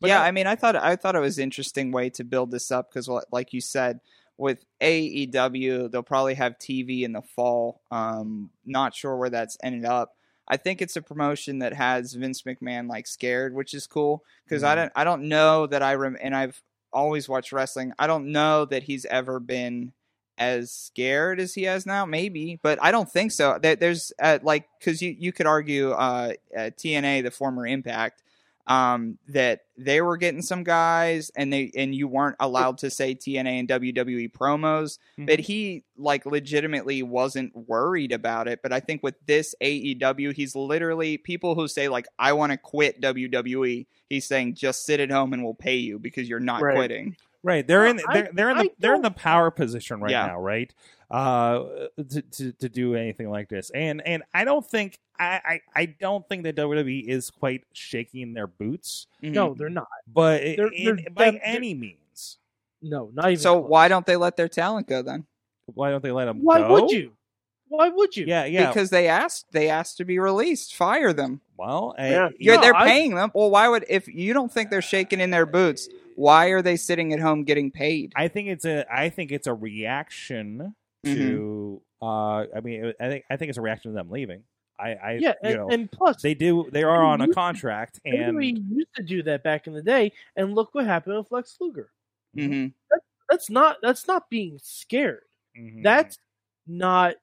[0.00, 2.50] yeah, no- I mean, I thought I thought it was an interesting way to build
[2.50, 3.98] this up because, like you said,
[4.38, 7.80] with AEW, they'll probably have TV in the fall.
[7.90, 10.14] Um, not sure where that's ended up.
[10.48, 14.62] I think it's a promotion that has Vince McMahon like scared, which is cool because
[14.62, 14.76] I Mhm.
[14.76, 17.92] don't I don't know that I rem and I've always watched wrestling.
[17.98, 19.92] I don't know that he's ever been
[20.38, 22.04] as scared as he has now.
[22.04, 23.58] Maybe, but I don't think so.
[23.60, 28.22] There, there's uh, like because you you could argue uh, uh, TNA, the former Impact,
[28.66, 33.14] um, that they were getting some guys and they and you weren't allowed to say
[33.14, 38.60] TNA and WWE promos, but he like legitimately wasn't worried about it.
[38.62, 42.58] But I think with this AEW, he's literally people who say like I want to
[42.58, 43.86] quit WWE.
[44.08, 46.74] He's saying just sit at home and we'll pay you because you're not Right.
[46.74, 47.16] quitting.
[47.42, 50.26] Right, they're in they're, they're in the they're in the power position right Yeah.
[50.26, 50.74] now, right?
[51.08, 55.60] Uh, to, to to do anything like this, and and I don't think I, I
[55.82, 59.32] I don't think that WWE is quite shaking their boots, Mhm.
[59.32, 59.86] No, they're not.
[60.12, 62.38] but They're- in, they're- by they're- any means,
[62.82, 63.40] No, not even.
[63.40, 63.70] So close.
[63.70, 65.26] why don't they let their talent go then?
[65.74, 66.42] why don't they let them?
[66.42, 66.72] Why go?
[66.72, 67.12] would you?
[67.68, 68.24] Why would you?
[68.26, 68.66] Yeah, yeah.
[68.68, 70.74] Because they asked they asked to be released.
[70.74, 71.40] Fire them.
[71.56, 72.28] well, I- Yeah.
[72.38, 73.30] You're, No, they're I- paying them.
[73.32, 75.88] Well, why would if you don't think they're shaking in their boots?
[76.16, 78.12] Why are they sitting at home getting paid?
[78.16, 80.74] I think it's a I think it's a reaction
[81.06, 81.20] Mm-hmm.
[81.20, 84.42] to uh I mean I think I think it's a reaction to them leaving.
[84.78, 87.32] I I Yeah, you and, know and plus, they do they are on a you-
[87.32, 91.16] contract and we used to do that back in the day, and look what happened
[91.16, 91.90] with Lex Luger.
[92.34, 92.66] hmm
[93.30, 95.22] That's not that's not being scared.
[95.58, 95.82] Mhm.
[95.82, 96.18] That's
[96.66, 97.14] not.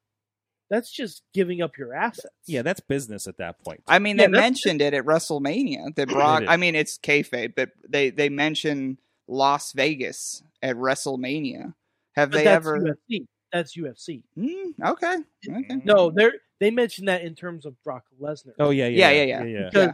[0.70, 2.34] That's just giving up your assets.
[2.48, 3.84] yeah that's business at that point.
[3.88, 5.94] I mean, Yeah, they that's- mentioned it at WrestleMania.
[5.96, 6.44] That Brock.
[6.48, 8.98] I mean, it's kayfabe, but they they mention
[9.28, 11.76] Las Vegas at WrestleMania.
[12.16, 12.80] Have but they that's ever?
[13.10, 13.28] UFC.
[13.54, 14.24] That's UFC.
[14.38, 15.18] Mm, okay.
[15.48, 15.82] Okay.
[15.86, 18.54] No, they they mentioned that in terms of Brock Lesnar.
[18.60, 19.60] Oh yeah, yeah, Yeah, yeah, yeah, yeah.
[19.60, 19.70] yeah.
[19.70, 19.94] because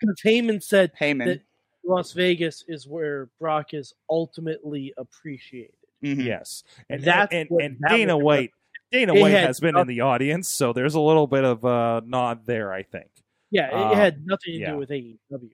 [0.00, 1.26] because Heyman said Heyman.
[1.26, 1.40] that
[1.84, 5.74] Las Vegas is where Brock is ultimately appreciated.
[6.02, 6.24] Mhm.
[6.24, 8.52] Yes, and That's and, what- and that Dana White,
[8.90, 12.02] Dana It White has been in the audience, so there's a little bit of a
[12.06, 13.08] nod there, I think.
[13.50, 14.70] Yeah, it, it had nothing to yeah.
[14.72, 15.50] do with AEW.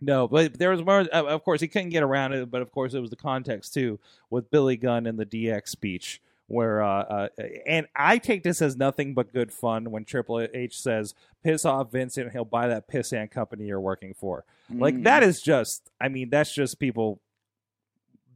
[0.00, 1.00] No, but there was more.
[1.00, 3.74] uh, Of course, he couldn't get around it, but of course, it was the context
[3.74, 3.98] too
[4.30, 6.20] with Billy Gunn and the DX speech,
[6.50, 7.28] where uh, uh,
[7.64, 11.14] and I take this as nothing but good fun when Triple H says,
[11.44, 15.04] "Piss off Vincent and he'll buy that pissant company you're working for." Like Mhm.
[15.04, 15.90] that is just.
[16.00, 17.20] I mean, that's just people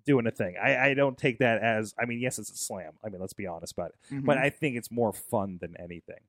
[0.06, 0.54] doing a thing.
[0.62, 1.92] I, I don't take that as.
[1.98, 2.92] I mean, yes, it's a slam.
[3.04, 4.14] I mean, let's be honest about it.
[4.14, 4.24] Mhm.
[4.26, 6.20] But I think it's more fun than anything.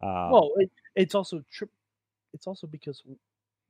[0.00, 1.68] Um, well, it, it's also tri-
[2.32, 3.02] It's also because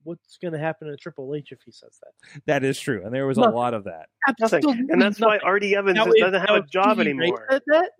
[0.04, 2.40] what's going to happen to Triple H if he says that?
[2.46, 4.08] that is true, and there was a lot of that.
[4.40, 4.58] Nothing.
[4.58, 5.38] Absolutely And that's why.
[5.38, 7.46] Artie Evans Now, doesn't have now, a if job Stevie Ray anymore.
[7.50, 7.90] said that,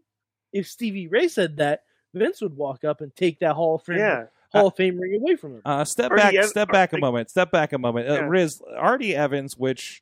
[0.53, 1.83] if Stevie Ray said that,
[2.15, 4.25] Vince would walk up and take that Hall of Fame Yeah.
[4.53, 5.63] Hall of Fame ring away from him.
[5.65, 7.29] Uh, step Artie back, Ev- step back a moment.
[7.29, 8.09] Step back a moment.
[8.09, 10.01] Uh, Riz, Artie Evans, which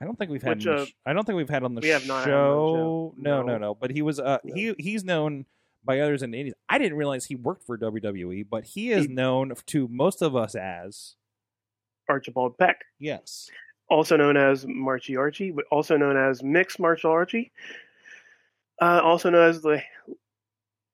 [0.00, 0.56] I don't think we've had.
[0.56, 2.24] Which, uh, sh- I don't think we've had on the we have not on the
[2.24, 3.12] show.
[3.14, 3.14] show.
[3.18, 3.58] No, no, No.
[3.58, 3.74] no.
[3.74, 4.18] But he was.
[4.18, 4.54] Uh, No.
[4.54, 5.44] he he's known
[5.84, 6.54] by others in the Indies.
[6.68, 10.34] I didn't realize he worked for WWE, but he is He- known to most of
[10.34, 11.16] us as
[12.10, 13.48] Archibald Peck, yes,
[13.88, 17.52] also known as Marchie Archie, but also known as Mixed Martial Archie,
[18.82, 19.82] uh, also known as the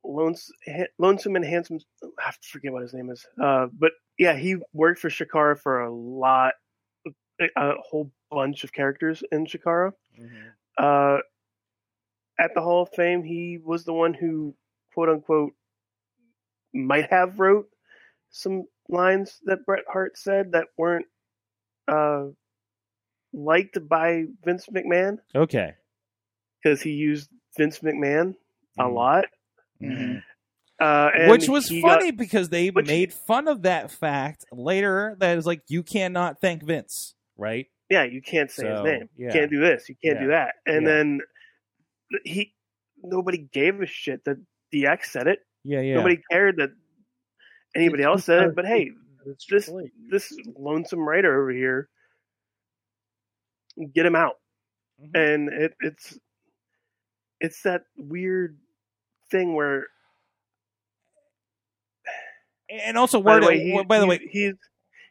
[0.04, 0.52] Lones-
[0.98, 1.78] Lonesome and Handsome.
[2.18, 5.58] I have to forget what his name is, uh, but yeah, he worked for Chikara
[5.58, 6.54] for a lot,
[7.56, 9.92] a whole bunch of characters in Chikara.
[10.78, 11.18] uh,
[12.38, 14.54] at the Hall of Fame, he was the one who,
[14.94, 15.52] quote unquote,
[16.74, 17.68] might have wrote
[18.30, 21.06] some lines that Bret Hart said that weren't
[21.88, 22.26] uh,
[23.32, 25.74] liked by Vince McMahon Okay.
[26.62, 28.34] because he used Vince McMahon
[28.78, 28.94] a Mhm.
[28.94, 29.24] lot.
[29.80, 30.22] Mhm.
[30.80, 34.44] Uh, and Which was he got- funny because they which- made fun of that fact
[34.52, 35.14] later.
[35.18, 37.66] That is like you cannot thank Vince, right?
[37.88, 39.08] yeah, you can't say So, his name.
[39.16, 39.26] yeah.
[39.28, 39.88] You can't do this.
[39.88, 40.56] You can't do that.
[40.66, 40.92] And Yeah.
[40.92, 41.20] then
[42.24, 42.52] he,
[43.02, 44.38] nobody gave a shit that
[44.72, 45.46] DX said it.
[45.64, 45.94] Yeah, yeah.
[45.94, 46.70] Nobody cared that
[47.76, 48.54] anybody else said it.
[48.56, 48.92] But hey,
[49.26, 49.90] It's this H.
[50.10, 51.88] this lonesome writer over here,
[53.94, 54.34] get him out.
[55.00, 55.10] Mhm.
[55.14, 56.18] And it, it's
[57.40, 58.56] it's that weird
[59.30, 59.86] thing where
[62.68, 64.54] and also, by word, the way, he, by the way, he's,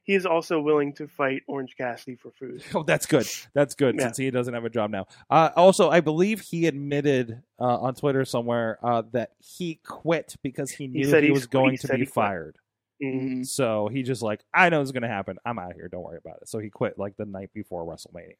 [0.05, 2.63] he's he's also willing to fight Orange Cassidy for food.
[2.75, 3.27] Oh, that's good.
[3.53, 4.03] That's good Yeah.
[4.05, 5.07] since he doesn't have a job now.
[5.29, 10.71] Uh, also, I believe he admitted uh, on Twitter somewhere uh, that he quit because
[10.71, 12.57] he knew he, he was going he to be fired.
[13.03, 13.21] Mhm.
[13.39, 13.45] Mhm.
[13.45, 15.37] So he just like, I know it's going to happen.
[15.45, 15.89] I'm out of here.
[15.89, 16.47] Don't worry about it.
[16.47, 18.35] So he quit like the night before WrestleMania.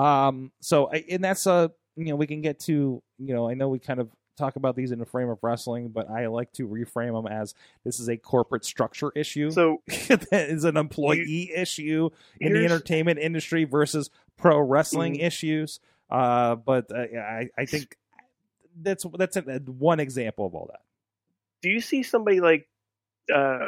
[0.00, 0.52] Um.
[0.60, 3.80] So and that's a you know we can get to you know I know we
[3.80, 4.08] kind of
[4.40, 7.54] talk about these in the frame of wrestling, but I like to reframe them as
[7.84, 9.50] this is a corporate structure issue.
[9.50, 12.10] So that is an employee issue
[12.40, 15.22] in the entertainment industry versus pro wrestling Mhm.
[15.24, 15.80] issues.
[16.10, 17.96] Uh, but uh, I, I think
[18.82, 20.80] that's that's a, one example of all that.
[21.62, 22.68] do you see somebody like
[23.32, 23.66] uh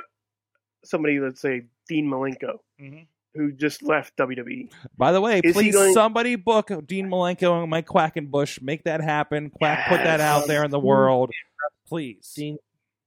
[0.84, 3.06] somebody let's say Dean Malenko Mhm.
[3.34, 4.16] Who just left?
[4.16, 4.70] WWE?
[4.96, 8.60] By the way, Is please going- somebody book Dean Malenko and Mike Quackenbush.
[8.62, 9.50] Make that happen.
[9.50, 11.30] Quack, put that out there in the world,
[11.88, 12.32] please.
[12.36, 12.58] Dean,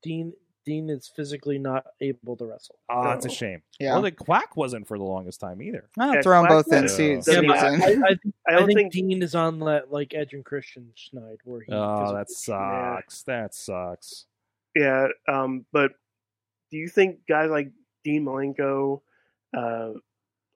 [0.04, 0.34] Dean,
[0.66, 2.80] Dean is physically not able to wrestle.
[2.90, 3.62] Oh, that's a shame.
[3.80, 3.94] Yeah.
[3.94, 5.88] Well, the Quack wasn't for the longest time either.
[6.00, 6.84] I'll Yeah, throw them both in.
[6.84, 8.16] was- See, Yeah, see but who's I- I, I I
[8.48, 11.72] I don't think, think Dean is on that like Edge and Christian schneid where he.
[11.72, 13.24] Oh, that physically- sucks.
[13.24, 14.26] That sucks.
[14.76, 15.92] yeah, um but
[16.72, 17.70] do you think guys like
[18.04, 19.02] Dean Malenko,
[19.56, 19.92] uh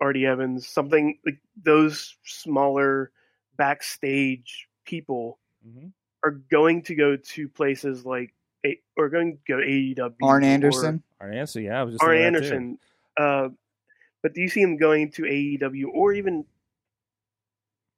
[0.01, 3.11] Artie Evans, something like those smaller
[3.57, 5.91] backstage people Mhm.
[6.23, 8.33] are going to go to places like
[8.65, 11.03] A- or going to go to AEW Arn or- Anderson.
[11.21, 12.25] Arn Anderson, yeah, I was just Arn that too.
[12.35, 12.79] Anderson.
[13.17, 13.49] Uh,
[14.21, 16.45] but do you see him going to AEW or even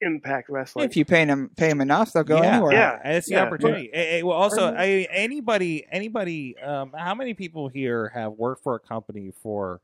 [0.01, 0.85] Impact Wrestling?
[0.85, 2.73] If you pay them, pay them enough, they'll go yeah, anywhere.
[2.73, 2.99] Yeah.
[3.03, 3.43] and it's the yeah.
[3.43, 3.89] opportunity.
[3.93, 8.75] Eh, eh, well, also, I, anybody, anybody, um, how many people here have worked for
[8.75, 9.79] a company for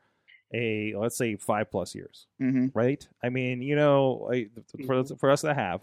[0.53, 3.07] a let's say five plus years, hmm right?
[3.23, 4.49] I mean, you know, I-
[4.85, 5.81] for for us to have,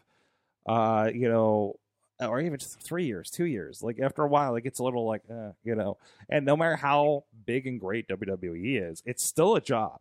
[0.66, 1.76] uh, you know,
[2.20, 5.06] or even just three years, two years, like after a while, it gets a little
[5.06, 5.98] like, uh, you know,
[6.30, 9.98] and no matter how big and great WWE is, it's still a job.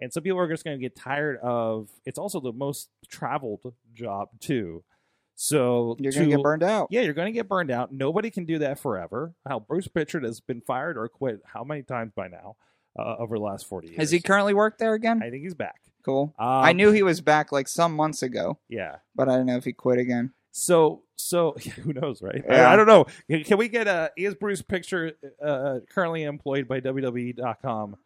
[0.00, 1.88] And some people are just going to get tired of.
[2.04, 4.82] It's also the most traveled job too.
[5.36, 6.88] So You're gonna to- get burned out.
[6.90, 7.92] yeah, you're going to get burned out.
[7.92, 9.34] Nobody can do that forever.
[9.48, 12.56] How Bruce Prichard has been fired or quit how many times by now
[12.98, 13.98] uh, over the last 40 years?
[13.98, 15.22] Has he currently worked there again?
[15.22, 15.80] I think he's back.
[16.04, 16.34] Cool.
[16.38, 18.96] Um, I knew he was back like some months ago, Yeah.
[19.14, 20.32] but I don't know if he quit again.
[20.50, 21.52] So, so
[21.82, 22.42] who knows, right?
[22.46, 22.68] Yeah.
[22.68, 23.06] I, I don't know.
[23.44, 27.96] Can, we get a is Bruce Prichard uh, currently employed by WWE.com?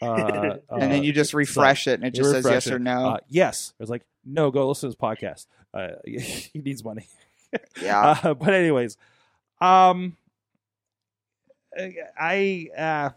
[0.00, 2.72] Uh, and then you just refresh it, and it just says yes it.
[2.74, 3.10] or no.
[3.10, 3.72] Uh, yes.
[3.78, 4.50] It's like no.
[4.50, 5.46] Go listen to his podcast.
[5.72, 7.06] Uh, he needs money.
[7.80, 8.18] yeah.
[8.24, 8.96] Uh, but anyways,
[9.60, 10.16] um,
[12.18, 13.10] I uh,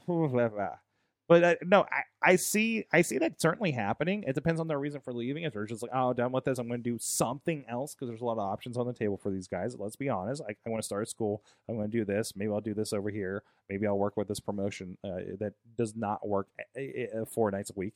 [1.28, 4.24] but uh, no, I, I see I see that certainly happening.
[4.28, 5.44] It depends on their reason for leaving.
[5.44, 8.10] If they're just like, oh, done with this, I'm going to do something else because
[8.10, 9.76] there's a lot of options on the table for these guys.
[9.78, 10.42] Let's be honest.
[10.48, 11.44] I, I want to start a school.
[11.68, 12.34] I'm going to do this.
[12.36, 13.44] Maybe I'll do this over here.
[13.70, 16.48] Maybe I'll work with this promotion uh, that does not work
[16.78, 17.94] uh, uh, four nights a week,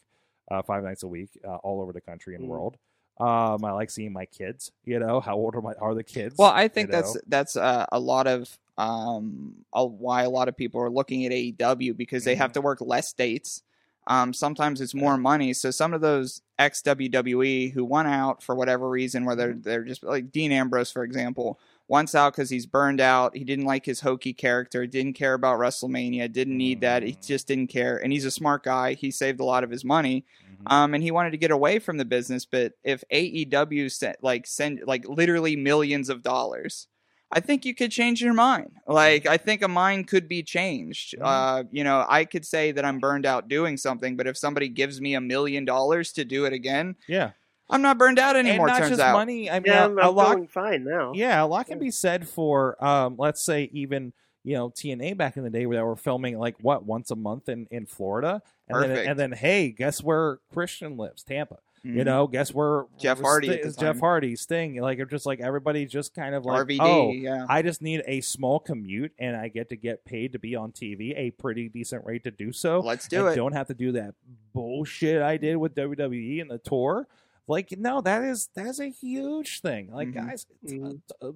[0.50, 2.48] uh, five nights a week, uh, all over the country and Mm.
[2.48, 2.78] world.
[3.20, 4.72] Um, I like seeing my kids.
[4.86, 6.36] You know, how old are my are the kids?
[6.38, 7.22] Well, I think that's know?
[7.28, 11.32] that's uh, a lot of um a, why a lot of people are looking at
[11.32, 12.42] AEW because they Mm-hmm.
[12.42, 13.64] have to work less dates.
[14.08, 15.54] Um, sometimes it's more money.
[15.54, 19.62] So some of those ex WWE who went out for whatever reason, whether Mm-hmm.
[19.62, 23.36] they're just like Dean Ambrose, for example, wants out because he's burned out.
[23.36, 27.04] He didn't like his hokey character, didn't care about WrestleMania, didn't need that.
[27.04, 27.98] He just didn't care.
[27.98, 28.94] And he's a smart guy.
[28.94, 30.24] He saved a lot of his money
[30.68, 32.46] um, and he wanted to get away from the business.
[32.46, 36.88] But if AEW sent like send like literally millions of dollars,
[37.32, 38.72] I think you could change your mind.
[38.88, 41.16] Like I think a mind could be changed.
[41.18, 41.22] Mhm.
[41.24, 44.68] Uh, you know, I could say that I'm burned out doing something, but if somebody
[44.70, 47.32] gives me a million dollars to do it again, yeah,
[47.70, 48.68] I'm not burned out anymore.
[48.68, 49.14] and not turns just out.
[49.14, 49.50] money.
[49.50, 50.30] I mean, yeah, a, I'm, a I'm lot.
[50.32, 51.12] feeling fine now.
[51.14, 55.38] Yeah, a lot can be said for, um, let's say, even you know TNA back
[55.38, 58.42] in the day where they were filming like what once a month in in Florida,
[58.68, 61.24] and then and then hey, guess where Christian lives?
[61.24, 61.60] Tampa.
[61.84, 62.06] You Mhm.
[62.06, 64.00] know, guess where Jeff Hardy Sti- at Jeff time.
[64.00, 64.82] Hardy, Sting.
[64.82, 67.46] Like it's just like everybody just kind of like, RVD, oh, yeah.
[67.48, 70.72] I just need a small commute and I get to get paid to be on
[70.74, 72.80] TV, a pretty decent rate to do so.
[72.82, 73.36] Let's do and it.
[73.38, 74.14] Don't have to do that
[74.54, 77.08] bullshit I did with WWE and the tour.
[77.48, 79.92] Like, no, that is that is a huge thing.
[79.92, 80.14] Like, Mhm.
[80.14, 81.02] guys, Mhm.
[81.22, 81.32] uh, uh,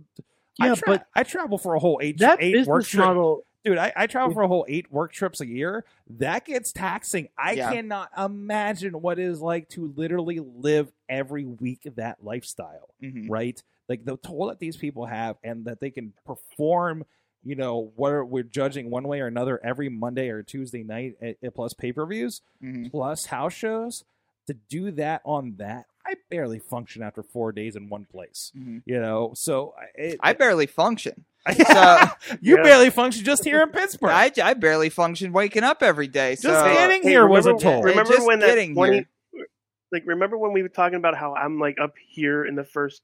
[0.60, 3.06] Yeah, I tra- but I travel for a whole eight that eight work business trip.
[3.06, 3.46] model.
[3.64, 5.86] Dude, I, I travel for a whole eight work trips a year.
[6.20, 7.30] That gets taxing.
[7.38, 7.72] I Yeah.
[7.72, 13.30] cannot imagine what it is like to literally live every week that lifestyle Mhm.
[13.30, 13.62] right?
[13.88, 17.06] Like the toll that these people have, and that they can perform.
[17.46, 21.34] You know, what we're judging one way or another every Monday or Tuesday night, eh,
[21.44, 22.90] eh, plus pay per views, Mhm.
[22.92, 24.04] plus house shows.
[24.48, 28.52] To do that on that, I barely function after four days in one place.
[28.58, 28.82] Mhm.
[28.86, 31.26] You know, so it, I barely function.
[31.58, 32.64] you Yeah.
[32.64, 34.12] barely function just here in Pittsburgh.
[34.12, 36.36] I, I barely function waking up every day.
[36.36, 37.84] So Just getting Hey, here was a remember- toll.
[37.84, 38.94] Remember Just when that getting 20,
[39.34, 39.46] here.
[39.92, 43.02] like remember when we were talking about how I'm like up here in the first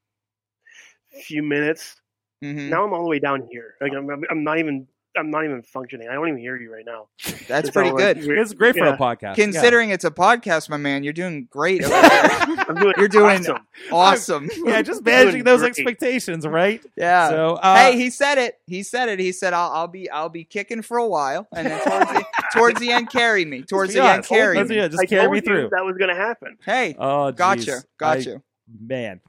[1.24, 2.02] few minutes.
[2.44, 2.70] Mhm.
[2.70, 3.76] Now I'm all the way down here.
[3.82, 4.88] Like I'm, I'm, I'm not even.
[5.20, 6.08] I'm not even functioning.
[6.10, 7.08] I don't even hear you right now.
[7.48, 8.38] that's It's pretty all like good.
[8.38, 8.94] it's great for yeah.
[8.94, 9.36] a podcast.
[9.36, 12.66] Considering it's a podcast, my man, you're doing great over there.
[12.70, 13.68] I'm doing You're doing awesome.
[13.92, 14.50] awesome.
[14.58, 15.70] yeah, yeah just managing those great.
[15.72, 16.84] expectations, right?
[16.96, 17.30] Yeah.
[17.30, 18.56] So, uh, hey, he said it.
[18.66, 19.20] He said it.
[19.20, 22.26] He said, "I'll, I'll be, I'll be kicking for a while, and then towards the,
[22.54, 23.64] towards the end, carry me.
[23.64, 24.76] Towards the end, carry me.
[24.76, 25.70] yeah, just I carry told me you through.
[25.72, 26.58] that was going to happen.
[26.66, 27.86] Hey, Oh, gotcha, geez.
[27.98, 28.36] gotcha.
[28.36, 28.42] I-
[28.80, 29.22] man.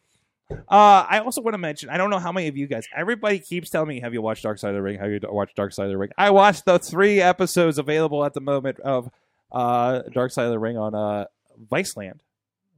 [0.51, 1.89] Uh, I also want to mention.
[1.91, 2.85] I don't know how many of you guys.
[2.95, 4.99] Everybody keeps telling me, "Have you watched Dark Side of the Ring?
[4.99, 8.35] Have you watched Dark Side of the Ring?" I watched the three episodes available at
[8.35, 9.11] the moment of
[9.53, 11.27] uh, Dark Side of the Ring on uh,
[11.71, 12.21] Viceland.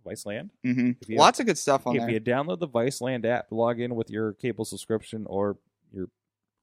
[0.06, 0.50] Viceland.
[0.64, 2.08] hmm If you- Lots of good stuff on if there.
[2.08, 5.56] If you download the Viceland app, log in with your cable subscription or
[5.92, 6.08] your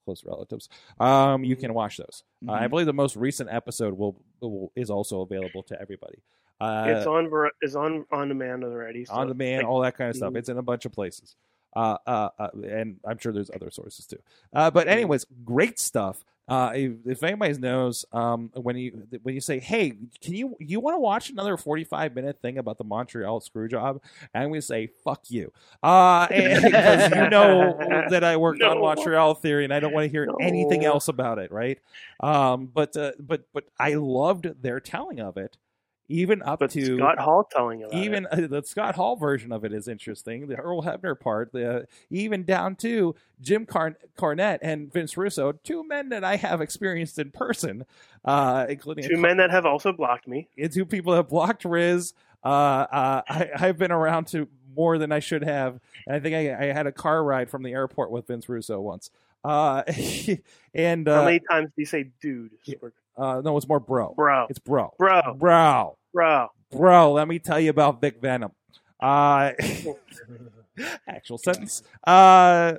[0.05, 0.67] close relatives,
[0.99, 2.23] um, you can watch those.
[2.47, 2.69] Uh, I Mhm.
[2.71, 6.19] believe the most recent episode will, will is also available to everybody.
[6.59, 7.29] Uh, it's on.
[7.29, 9.05] Ver- It's on on demand already.
[9.05, 10.33] So, on demand, like, all that kind of stuff.
[10.33, 10.37] Mhm.
[10.37, 11.35] It's in a bunch of places.
[11.75, 14.17] Uh, uh, uh, and I'm sure there's other sources too.
[14.53, 14.91] Uh, but Mhm.
[14.91, 16.25] anyways, great stuff.
[16.47, 20.79] Uh, if, if anybody knows, um, when you when you say, "Hey, can you you
[20.79, 24.01] want to watch another 45 minute thing about the Montreal screw job?"
[24.33, 25.53] and we say, "Fuck you,"
[25.83, 27.77] uh, because you know
[28.09, 30.37] that I worked on Montreal theory, and I don't want to hear No.
[30.41, 31.77] anything else about it, right?
[32.19, 35.55] Um, but uh, but but I loved their telling of it,
[36.09, 39.63] even up But to Scott Hall telling about even uh, the Scott Hall version of
[39.63, 40.47] it is interesting.
[40.47, 45.87] The Earl Hebner part, the even down to Jim Car- Cornette and Vince Russo, two
[45.87, 47.85] men that I have experienced in person,
[48.25, 49.09] uh, including it.
[49.09, 50.49] Two men that have also blocked me.
[50.71, 52.13] two people that blocked Riz.
[52.43, 56.35] Uh, uh, I, I've been around to more than I should have, and I think
[56.35, 59.11] I, I had a car ride from the airport with Vince Russo once.
[59.43, 59.83] Uh,
[60.73, 62.51] and How uh, many times do you say "dude"?
[63.17, 64.13] Uh, no, it's more bro.
[64.15, 64.93] Bro, It's bro.
[64.97, 65.97] bro, Bro.
[66.13, 66.47] Bro.
[66.71, 68.51] bro let me tell you about vic venom.
[68.99, 69.51] Uh
[71.07, 71.83] actual sentence.
[72.05, 72.73] Uh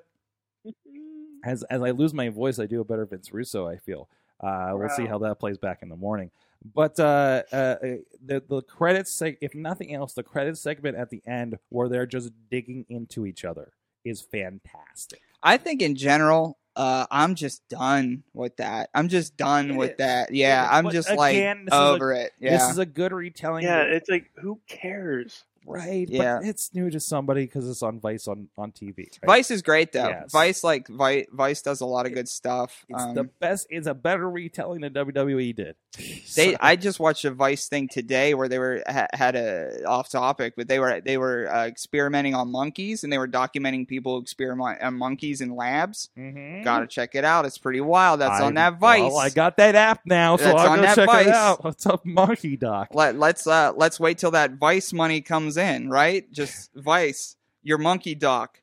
[1.45, 4.09] as as i lose my voice i do a better vince russo i feel.
[4.41, 6.31] Uh we'll see how that plays back in the morning.
[6.75, 7.77] But uh, uh
[8.25, 12.07] the the credits seg- if nothing else the credit segment at the end where they're
[12.07, 13.73] just digging into each other
[14.05, 15.21] is fantastic.
[15.43, 18.89] I think in general, uh, I'm just done with that.
[18.95, 19.97] I'm just done It with is.
[19.99, 20.33] that.
[20.33, 20.71] Yeah, It is.
[20.73, 21.35] I'm just again, like
[21.67, 22.33] this is a- over it.
[22.41, 22.51] Yeah.
[22.53, 25.45] this is a good retelling Yeah, it's like who cares?
[25.67, 26.39] Right Yeah.
[26.41, 29.27] but it's new to somebody because it's on vice on on tv right?
[29.27, 30.09] Vice is great though.
[30.09, 30.33] Yes.
[30.33, 32.85] Vice like Vice, Vice does a lot of good stuff.
[32.89, 33.67] It's Um, the best.
[33.71, 35.77] It's a better retelling than WWE did.
[35.99, 39.85] they So- I just watched a Vice thing today where they were ha, had a
[39.85, 43.87] off topic, but they were they were uh, experimenting on monkeys and they were documenting
[43.87, 46.09] people experiment on monkeys in labs.
[46.19, 46.65] Mhm.
[46.65, 47.45] Got to check it out.
[47.45, 48.21] It's pretty wild.
[48.21, 49.01] That's I- on that Vice.
[49.03, 51.27] Well, I got that app now, so That's I'll on go check Vice.
[51.27, 51.65] it out.
[51.65, 52.89] What's up, Monkey Doc?
[52.95, 56.31] Let, let's uh let's wait till that Vice money comes in, right?
[56.33, 58.61] Just Vice, your monkey doc.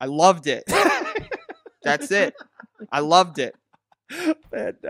[0.00, 0.64] I loved it.
[1.82, 2.34] That's it.
[2.90, 3.54] I loved it.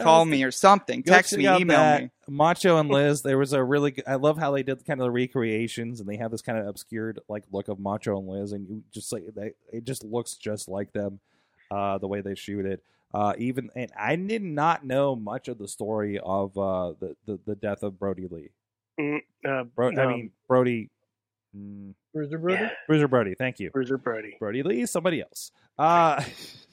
[0.01, 1.03] Call me or something.
[1.03, 2.03] Go Text me, email that.
[2.03, 2.11] me.
[2.29, 3.23] Macho and Liz.
[3.23, 3.93] There was a really.
[3.93, 6.59] Good, I love how they did kind of the recreations, and they have this kind
[6.59, 10.03] of obscured like look of Macho and Liz, and you just like they, it just
[10.03, 11.21] looks just like them,
[11.71, 12.83] uh, the way they shoot it.
[13.15, 17.39] Uh, even and I did not know much of the story of uh, the, the
[17.47, 18.51] the death of Brodie Lee.
[19.47, 20.91] Uh, Bro, no, I mean Brody,
[21.57, 22.63] mm, Bruiser Brody.
[22.63, 23.35] yeah, Bruiser Brody.
[23.35, 23.71] Thank you.
[23.71, 24.37] Bruiser Brody.
[24.39, 25.51] Brodie Lee, somebody else.
[25.79, 26.23] Uh,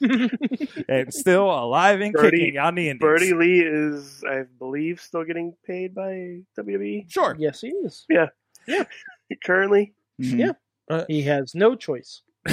[0.88, 3.00] and still alive and Brody- kicking on the Indies.
[3.00, 7.34] Brodie Lee is, I believe, still getting paid by WWE Sure.
[7.38, 8.04] Yes, he is.
[8.08, 8.26] Yeah.
[8.66, 8.84] Yeah.
[9.44, 9.94] Currently.
[10.20, 10.54] Mhm.
[10.90, 11.04] Yeah.
[11.08, 12.22] He has no choice.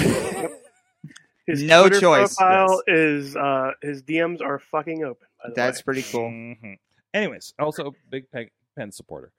[1.46, 5.26] His No Twitter choice, profile is uh, his DMs are fucking open.
[5.54, 5.82] That's way.
[5.84, 6.28] pretty cool.
[6.30, 6.76] Mhm.
[7.14, 9.32] Anyways, also big Peg- Penn supporter,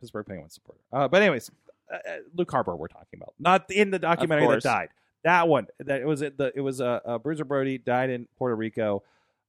[0.00, 0.80] Pittsburgh Penguins supporter.
[0.90, 1.50] Uh, but anyways,
[1.90, 4.88] uh, uh, Luke Harper we're talking about, not in the documentary that died.
[5.24, 6.36] That one, that it was it.
[6.36, 9.02] The it was a uh, uh, Bruiser Brody died in Puerto Rico.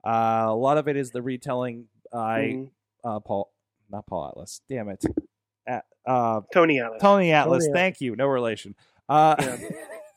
[0.06, 2.70] Uh, a lot of it is the retelling by Mhm.
[3.04, 3.52] uh, Paul,
[3.90, 4.62] not Paul Atlas.
[4.70, 5.04] Damn it,
[5.66, 7.02] At, uh, Tony Atlas.
[7.02, 7.66] Tony Atlas.
[7.66, 8.16] Tony Thank you.
[8.16, 8.76] No relation.
[9.10, 9.58] Uh, Yeah.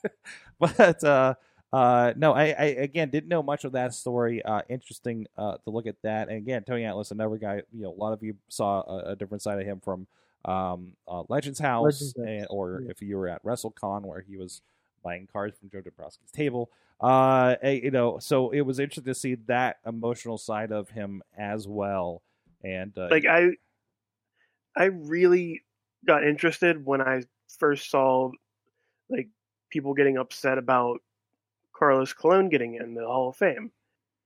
[0.59, 1.35] but uh,
[1.73, 4.43] uh, no, I, I again didn't know much of that story.
[4.43, 6.29] Uh, interesting uh, to look at that.
[6.29, 7.63] And again, Tony Atlas, another guy.
[7.73, 10.07] You know, a lot of you saw a, a different side of him from
[10.47, 12.91] um, uh, Legends House, Legends and, or yeah.
[12.91, 14.63] if you were at WrestleCon where he was
[15.03, 16.71] buying cards from Joe Dombrowski's table.
[17.01, 21.69] Uh, you know, so it was interesting to see that emotional side of him as
[21.69, 22.23] well.
[22.65, 23.51] And uh, like I
[24.75, 25.63] I really
[26.07, 27.25] got interested when I
[27.59, 28.31] first saw
[29.11, 29.29] like
[29.71, 31.01] people getting upset about
[31.75, 33.71] Carlos Colon getting in the Hall of Fame.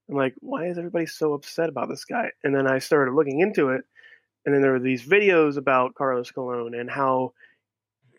[0.09, 2.31] I'm like, why is everybody so upset about this guy?
[2.43, 3.85] And then I started looking into it,
[4.45, 7.33] and then there were these videos about Carlos Colon and how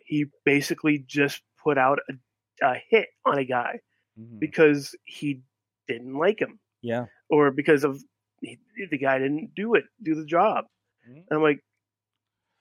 [0.06, 3.80] he basically just put out a, a hit on a guy
[4.20, 4.40] mhm.
[4.40, 5.42] because he
[5.88, 8.02] didn't like him yeah, or because of
[8.42, 8.58] he,
[8.90, 10.66] the guy didn't do it, do the job.
[11.08, 11.16] Mhm.
[11.16, 11.64] And I'm like,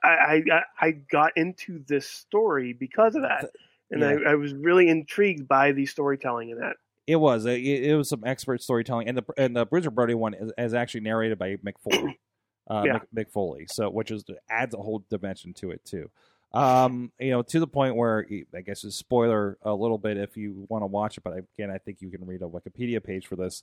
[0.03, 3.51] I, I I got into this story because of that,
[3.91, 4.19] and Yeah.
[4.27, 6.77] I, I was really intrigued by the storytelling in that.
[7.07, 7.45] It was.
[7.47, 10.75] It, it was some expert storytelling, and the and the Bruiser Brody one is, is
[10.75, 12.21] actually narrated by Foley.
[12.71, 12.99] Uh, Yeah.
[13.15, 16.09] Mick, Mick Foley, so which is adds a whole dimension to it too.
[16.53, 20.37] Um, you know, to the point where I guess a spoiler a little bit if
[20.37, 23.27] you want to watch it, but again, I think you can read a Wikipedia page
[23.27, 23.63] for this.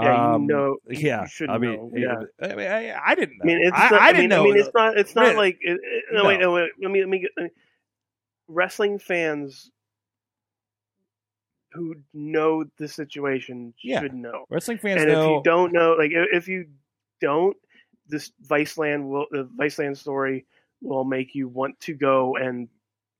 [0.00, 1.22] Yeah, Um, you know, you- yeah.
[1.22, 1.92] you should I mean, know.
[1.94, 3.42] Yeah, I, mean, I, I didn't know.
[3.42, 4.42] I mean, it's I, not, I I, didn't mean, know.
[4.42, 4.96] I mean, it's not.
[4.98, 5.58] It's not like.
[5.60, 6.46] It, it- no, wait, No.
[6.46, 6.70] no, wait.
[6.80, 7.00] Let me.
[7.00, 7.18] Let me.
[7.20, 7.50] Get, let me-
[8.46, 9.70] wrestling fans
[11.72, 14.00] who know the situation Yeah.
[14.00, 14.46] should know.
[14.48, 16.66] Wrestling fans and if you don't know, like if you
[17.20, 17.56] don't,
[18.08, 20.46] this Viceland will the Viceland story
[20.80, 22.68] will make you want to go and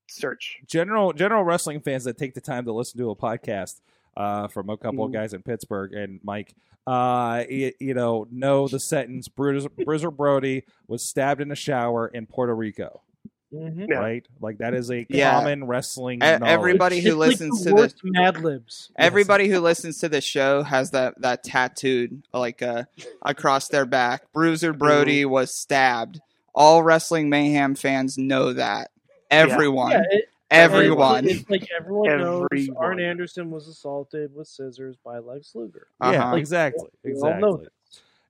[0.08, 0.58] search.
[0.66, 3.80] general general wrestling fans that take the time to listen to a podcast
[4.16, 5.14] uh, from a couple of Mhm.
[5.14, 6.54] guys in Pittsburgh and Mike,
[6.86, 12.08] uh, y- you know, know the sentence Bruiser, Bruiser Brody was stabbed in a shower
[12.08, 13.02] in Puerto Rico,
[13.52, 13.84] Mm-hmm.
[13.90, 13.98] Yeah.
[13.98, 14.26] right?
[14.40, 15.32] Like that is a Yeah.
[15.32, 16.18] common wrestling.
[16.18, 16.42] Knowledge.
[16.46, 18.90] everybody who listens to the the Mad Libs.
[18.96, 22.84] Everybody who listens to the show has that that tattooed like uh,
[23.22, 24.30] across their back.
[24.32, 26.20] Bruiser Brody was stabbed.
[26.54, 28.90] All wrestling mayhem fans know that.
[29.30, 31.24] Everyone, Yeah, it, everyone.
[31.26, 35.86] It's, it's like everyone knows Arn Anderson was assaulted with scissors by Lex Luger.
[36.02, 36.36] yeah, Uh-huh.
[36.36, 37.68] exactly, We all know exactly.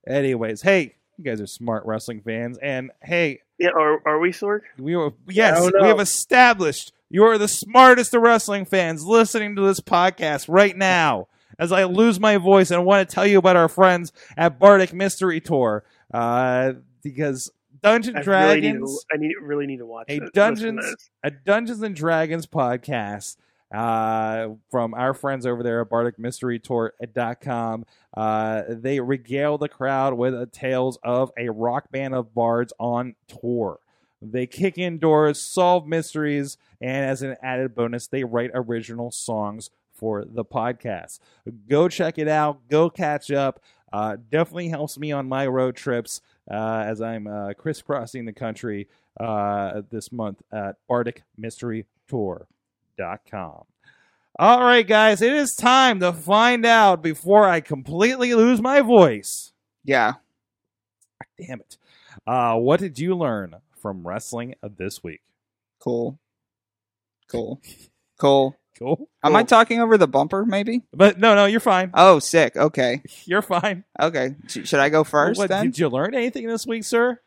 [0.07, 4.61] Anyways, hey, you guys are smart wrestling fans, and hey, Yeah, are are we Sorg?
[4.77, 9.61] We are, yes, we have established you are the smartest of wrestling fans listening to
[9.63, 11.27] this podcast right now.
[11.57, 14.93] As I lose my voice and want to tell you about our friends at Bardic
[14.93, 15.83] Mystery Tour,
[16.13, 16.73] uh,
[17.03, 19.05] because Dungeon I really need Dragons, to.
[19.13, 20.19] I need really need to watch A it.
[20.21, 23.35] Listen to Dungeons- a Dungeons and Dragons podcast
[23.73, 27.85] uh, from our friends over there at BardicMysteryTour.com.
[28.15, 33.79] Uh, they regale the crowd with tales of a rock band of bards on tour.
[34.21, 39.69] They kick in doors, solve mysteries, and as an added bonus, they write original songs
[39.93, 41.19] for the podcast.
[41.69, 42.67] Go check it out.
[42.69, 43.61] Go catch up.
[43.91, 48.87] Uh, definitely helps me on my road trips uh, as I'm uh, crisscrossing the country
[49.19, 50.75] uh, this month at
[52.99, 53.63] BardicMysteryTour.com.
[54.37, 59.51] All right, guys, it is time to find out before I completely lose my voice.
[59.83, 60.13] yeah.
[61.37, 61.77] Damn it.
[62.27, 65.21] Uh, what did you learn from wrestling this week?
[65.79, 66.17] Cool.
[67.29, 67.61] Cool.
[68.17, 68.55] Cool.
[68.77, 69.09] Cool.
[69.23, 70.45] Am I talking over the bumper?
[70.45, 70.83] Maybe.
[70.93, 71.91] But no, no, you're fine.
[71.93, 72.55] Oh, sick.
[72.55, 73.01] Okay.
[73.25, 73.83] You're fine.
[73.99, 74.35] Okay.
[74.47, 75.65] Sh- should I go first What, then?
[75.65, 77.19] did you learn anything this week, sir?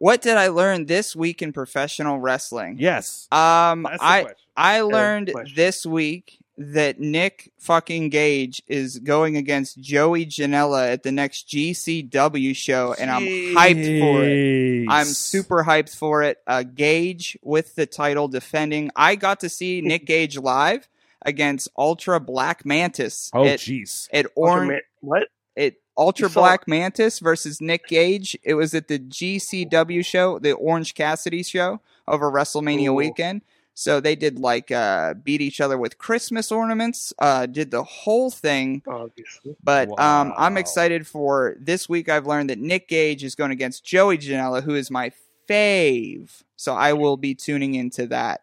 [0.00, 2.76] What did I learn this week in professional wrestling?
[2.78, 3.28] Yes.
[3.30, 4.34] Um, I question.
[4.56, 11.12] I learned this week that Nick fucking Gage is going against Joey Janela at the
[11.12, 14.86] next GCW show, and I'm hyped for it.
[14.88, 16.38] I'm super hyped for it.
[16.46, 18.90] Uh, Gage with the title defending.
[18.96, 20.88] I got to see Nick Gage live
[21.22, 24.08] against Ultra Black Mantis Oh, jeez.
[24.14, 24.60] at Orange.
[24.62, 25.28] Ultimate- what?
[25.56, 28.36] It Ultra Black Mantis versus Nick Gage.
[28.42, 32.94] It was at the GCW show, the Orange Cassidy show over WrestleMania Ooh.
[32.94, 33.42] weekend.
[33.74, 37.12] So they did like uh, beat each other with Christmas ornaments.
[37.18, 38.82] Uh, did the whole thing.
[38.88, 39.56] Obviously.
[39.62, 42.08] But um, I'm excited for this week.
[42.08, 45.12] I've learned that Nick Gage is going against Joey Janela, who is my
[45.48, 46.42] fave.
[46.56, 48.40] So I will be tuning into that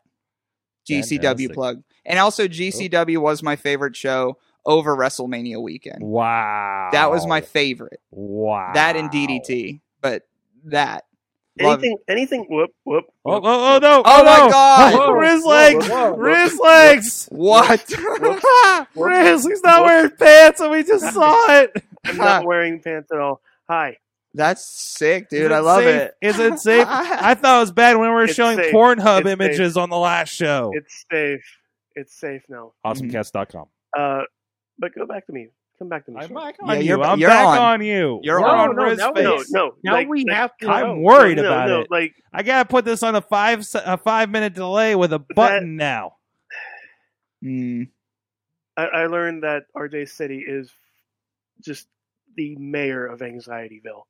[0.87, 1.53] GCW Fantastic.
[1.53, 1.83] plug.
[2.05, 6.03] And also GCW was my favorite show over WrestleMania weekend.
[6.03, 6.89] Wow.
[6.91, 8.01] That was my favorite.
[8.11, 8.73] Wow.
[8.75, 10.27] That and DDT, but
[10.65, 11.05] that.
[11.59, 11.97] Love- Anything?
[12.07, 12.45] Anything?
[12.49, 13.05] Whoop whoop.
[13.25, 14.03] Oh, oh, oh no.
[14.05, 14.49] Oh, my no.
[14.51, 14.93] God.
[14.93, 15.87] Oh, Riz legs.
[15.87, 16.17] whoa, whoa.
[16.17, 17.27] Riz legs.
[17.31, 17.89] What?
[18.95, 21.83] Riz, he's not wearing pants and we just saw it.
[22.05, 23.41] I'm not wearing pants at all.
[23.67, 23.97] Hi.
[24.35, 24.63] That's
[24.97, 25.51] sick, dude.
[25.51, 25.95] I love safe?
[26.01, 26.13] it.
[26.21, 26.85] Is it safe?
[26.87, 28.71] I thought it was bad when we were It's showing safe.
[28.71, 30.71] Pornhub It's images on the last show.
[30.75, 31.43] It's safe.
[31.95, 32.73] It's safe now.
[32.85, 33.65] Awesomecast.com.
[33.97, 34.21] Uh,
[34.79, 35.47] but go back to me.
[35.79, 36.17] Come back to me.
[36.21, 36.33] I'm sir.
[36.33, 37.03] back Yeah, on you're- you.
[37.03, 37.57] I'm you're back on.
[37.59, 38.19] on, you.
[38.23, 38.69] You're We're on.
[38.69, 39.51] on No, Riz now- No, face.
[39.51, 39.75] no.
[39.83, 40.69] Now like- we have to.
[40.69, 41.01] I'm know.
[41.01, 41.87] worried no, about no, it.
[41.91, 45.19] Like I gotta put this on a five se- a five minute delay with a
[45.19, 46.13] button now.
[47.43, 47.89] Mm.
[48.75, 50.71] I, I learned that RJ City is
[51.61, 51.87] just
[52.35, 54.03] the mayor of Anxietyville.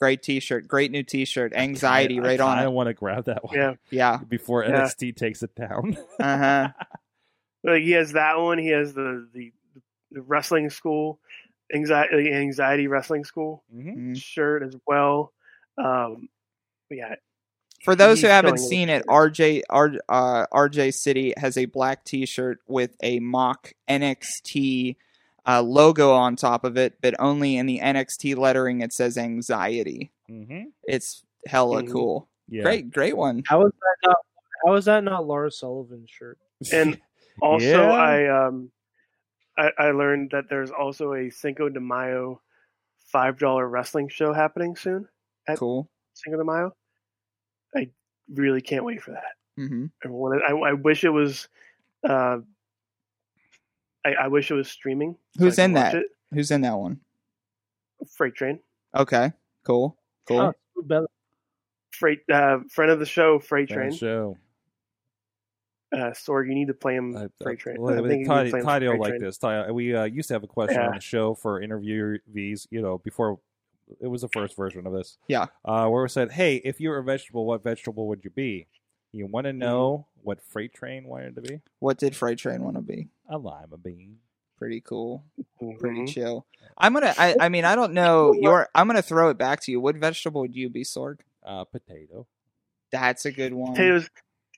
[0.00, 0.66] Great T-shirt.
[0.66, 1.52] Great new T-shirt.
[1.54, 2.72] Anxiety right on I it.
[2.72, 3.54] want to grab that one.
[3.56, 4.18] Yeah, Yeah.
[4.28, 4.82] Before Yeah.
[4.82, 5.96] NXT takes it down.
[6.18, 6.68] Uh huh.
[7.64, 8.58] like he has that one.
[8.58, 9.52] He has the the,
[10.10, 11.18] the wrestling school,
[11.72, 14.16] anxiety anxiety wrestling school Mhm.
[14.16, 15.32] shirt as well.
[15.78, 16.28] Um,
[16.88, 17.14] but yeah,
[17.84, 19.02] For those who haven't seen it.
[19.02, 24.96] it, RJ R, uh, RJ City has a black T-shirt with a mock NXT
[25.46, 30.12] uh, logo on top of it, but only in the NXT lettering it says anxiety.
[30.30, 30.66] Mhm.
[30.84, 31.90] It's hella Mhm.
[31.90, 32.28] cool.
[32.48, 32.62] Yeah.
[32.62, 33.42] Great, great one.
[33.46, 34.16] How is that not?
[34.64, 36.38] How is that not Lars Sullivan's shirt?
[36.72, 37.00] and
[37.42, 37.90] also Yeah.
[37.92, 38.70] I um
[39.58, 42.40] I, I learned that there's also a Cinco de Mayo
[43.08, 45.06] five dollar wrestling show happening soon.
[45.46, 45.88] At- Cool.
[46.14, 46.74] Cinco de Mayo.
[47.76, 47.90] I
[48.32, 49.34] really can't wait for that.
[49.56, 51.48] hmm I, wanna- I, I wish it was.
[52.02, 52.38] Uh,
[54.04, 55.16] I, I wish it was streaming.
[55.38, 55.94] Who's I could in that?
[55.94, 56.06] It.
[56.32, 57.00] Who's in that one?
[58.16, 58.58] Freight Train.
[58.96, 59.32] Okay.
[59.64, 59.96] Cool.
[60.26, 60.52] Cool.
[60.80, 61.06] Oh,
[61.92, 63.92] Freight uh, friend of the show, Freight Train.
[63.92, 64.36] show.
[65.92, 67.76] Uh, Sorg, you need to play him I, Freight Train.
[67.78, 69.20] well, I think you need to Ty, play Ty will like Train.
[69.22, 69.36] this.
[69.38, 70.86] Ty, we uh, used to have a question Yeah.
[70.88, 73.38] on the show for interviewees, you know, before
[74.00, 75.18] it was the first version of this.
[75.28, 75.46] Yeah.
[75.64, 78.66] Uh, where we said, hey, if you were a vegetable, what vegetable would you be?
[79.12, 79.60] You want Mm-hmm.
[79.60, 81.60] to know what Freight Train wanted to be?
[81.80, 83.08] What did Freight Train want to be?
[83.28, 84.16] A lima bean.
[84.56, 85.24] Pretty cool.
[85.78, 86.08] Pretty Mhm.
[86.08, 86.46] chill.
[86.78, 87.12] I'm gonna.
[87.18, 88.32] I, I mean, I don't know.
[88.40, 88.68] Your.
[88.74, 89.80] I'm gonna throw it back to you.
[89.80, 91.16] What vegetable would you be, Sorg?
[91.44, 92.26] Uh, potato.
[92.92, 93.72] That's a good one.
[93.72, 94.08] Potatoes.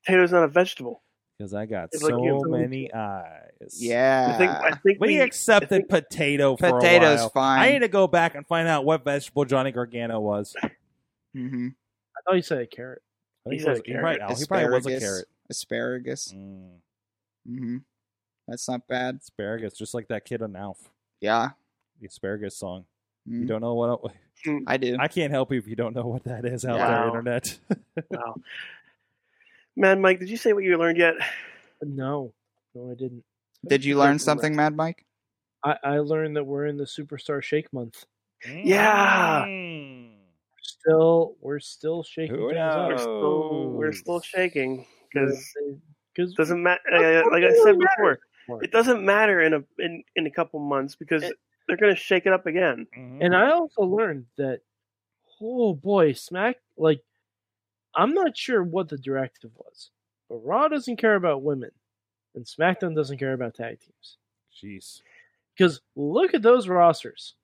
[0.05, 1.03] Potatoes not a vegetable.
[1.39, 3.77] Because I got It's like so many eyes.
[3.83, 4.31] Yeah.
[4.35, 4.51] I think.
[4.53, 7.31] I think We we accepted I think- potato for Potato's a while.
[7.31, 7.59] fine.
[7.61, 10.55] I need to go back and find out what vegetable Johnny Gargano was.
[11.35, 11.69] hmm
[12.17, 13.03] I thought you said a carrot.
[13.47, 14.05] I He he, was, said he, carrot.
[14.05, 15.27] right, oh, he probably was a carrot.
[15.51, 16.33] Asparagus.
[16.33, 16.71] Mm,
[17.47, 17.77] hmm
[18.47, 19.19] That's not bad.
[19.21, 20.79] asparagus, just like that kid on Alf.
[21.21, 21.51] Yeah.
[22.01, 22.85] The asparagus song.
[23.27, 23.49] You Mhm.
[23.49, 24.15] don't know what?
[24.67, 24.97] I do.
[25.01, 26.89] I can't help you if you don't know what that is out Yeah.
[26.89, 27.59] there, internet.
[28.11, 28.35] Wow.
[29.77, 31.15] Man, Mike, did you say what you learned yet?
[31.83, 32.33] No,
[32.75, 33.25] no, I didn't.
[33.67, 35.05] Did you learn something, Mad Mike?
[35.65, 38.05] I, I learned that we're in the Superstar Shake month.
[38.47, 39.45] Yeah.
[39.47, 40.11] Mm.
[40.63, 45.55] Still, we're still shaking Who things We're still we're still shaking because
[46.15, 46.81] Because doesn't matter.
[46.93, 48.19] Uh, like I said before,
[48.63, 51.37] it doesn't matter in a in, in a couple months because It-
[51.67, 52.87] they're going to shake it up again.
[52.95, 53.25] Mhm.
[53.25, 54.61] And I also learned that,
[55.41, 57.01] oh boy, Smack, like,
[57.97, 59.91] I'm not sure what the directive was,
[60.29, 61.71] but Raw doesn't care about women,
[62.35, 64.19] and SmackDown doesn't care about tag teams.
[64.53, 65.03] Jeez.
[65.57, 67.35] Because look at those rosters.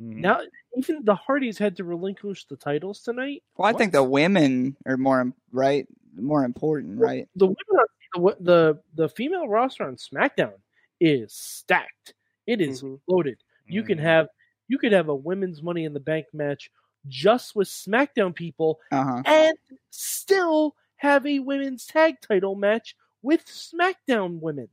[0.00, 0.20] Mhm.
[0.20, 0.40] Now,
[0.76, 3.42] even the Hardys had to relinquish the titles tonight.
[3.56, 5.86] Well, I think the women are more right,
[6.16, 7.28] more important, right?
[7.36, 10.54] The women, are, the the the female roster on SmackDown
[11.00, 12.14] is stacked.
[12.46, 13.00] It is Mhm.
[13.08, 13.42] loaded.
[13.68, 14.02] You can Mhm.
[14.02, 14.28] have
[14.68, 16.70] you could have a women's Money in the Bank match
[17.08, 19.22] just with SmackDown people Uh huh.
[19.26, 19.56] and
[19.90, 24.68] still have a women's tag title match with SmackDown women.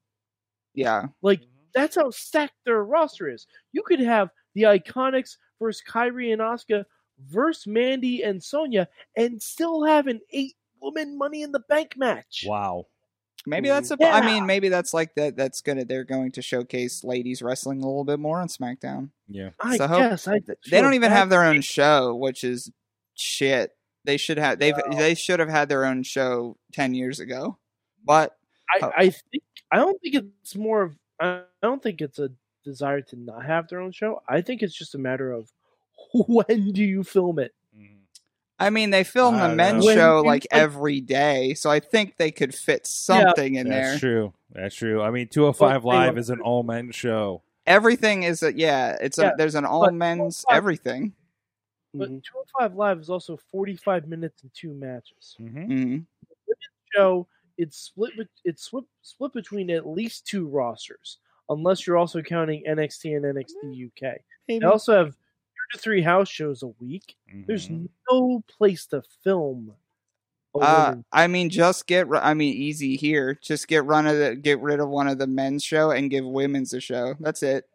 [0.73, 1.07] Yeah.
[1.21, 1.47] Like Mhm.
[1.73, 3.47] that's how stacked their roster is.
[3.71, 6.85] You could have the Iconics versus Kairi and Asuka
[7.19, 12.43] versus Mandy and Sonya and still have an eight woman Money in the Bank match.
[12.47, 12.87] Wow.
[13.47, 13.97] Maybe that's a.
[14.01, 14.25] I Yeah.
[14.25, 15.35] mean, maybe that's like that.
[15.37, 15.85] That's gonna.
[15.85, 19.09] They're going to showcase ladies wrestling a little bit more on SmackDown.
[19.27, 19.51] Yeah.
[19.61, 22.69] I So hope- guess I They don't even have their own show, which is
[23.15, 23.71] shit.
[24.03, 24.59] They should have.
[24.59, 24.75] They've.
[24.91, 27.57] They should have had their own show ten years ago.
[28.03, 28.35] But
[28.81, 32.29] I, I think I don't think it's more of I don't think it's a
[32.65, 34.21] desire to not have their own show.
[34.27, 35.49] I think it's just a matter of
[36.13, 37.53] when do you film it?
[38.59, 39.93] I mean, they film the don't men's know.
[39.93, 43.75] Show you- like like- every day, so I think they could fit something in That's
[43.75, 43.89] there.
[43.91, 44.33] That's true.
[44.51, 45.01] That's true.
[45.01, 47.41] I mean, 205 Well, Live is an all men show.
[47.67, 48.97] Everything is a yeah.
[49.01, 51.13] It's a there's an all men's everything.
[51.93, 52.23] But Mhm.
[52.23, 55.35] 205 Live is also 45 minutes and two matches.
[55.39, 55.63] Mm-hmm.
[55.65, 55.97] hmm
[56.95, 57.27] Show
[57.57, 58.11] it's split.
[58.45, 61.17] It's split, split between at least two rosters,
[61.49, 64.17] unless you're also counting NXT and NXT UK.
[64.47, 65.17] They also have two
[65.71, 67.15] to three house shows a week.
[67.45, 67.89] There's Mhm.
[68.11, 69.73] no place to film.
[70.59, 72.07] Uh, I mean, just get.
[72.13, 73.37] I mean, easy here.
[73.43, 76.25] Just get run of the, get rid of one of the men's show and give
[76.25, 77.13] women's a show.
[77.19, 77.65] That's it.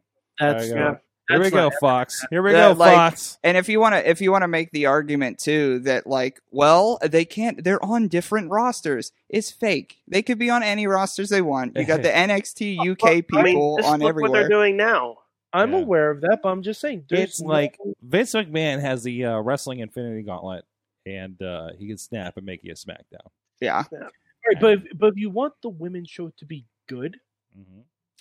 [0.40, 0.84] That's There you.
[0.84, 0.94] Yeah.
[1.28, 2.26] Here we go, Fox.
[2.30, 3.38] Here we Yeah, go, like- Fox.
[3.44, 6.40] And if you want to, if you want to make the argument too that like,
[6.50, 7.62] well, they can't.
[7.62, 9.12] They're on different rosters.
[9.28, 9.98] It's fake.
[10.08, 11.76] They could be on any rosters they want.
[11.76, 14.40] You got the NXT UK I mean, people just on look what everywhere.
[14.40, 15.18] they're doing now.
[15.52, 15.78] I'm Yeah.
[15.80, 17.04] aware of that, but I'm just saying.
[17.10, 20.64] It's no- like Vince McMahon has the uh, Wrestling Infinity Gauntlet,
[21.06, 23.26] and uh, he can snap and make you a SmackDown.
[23.60, 27.18] yeah, Right, but if, but if you want the women's show to be good,
[27.58, 27.80] Mm-hmm.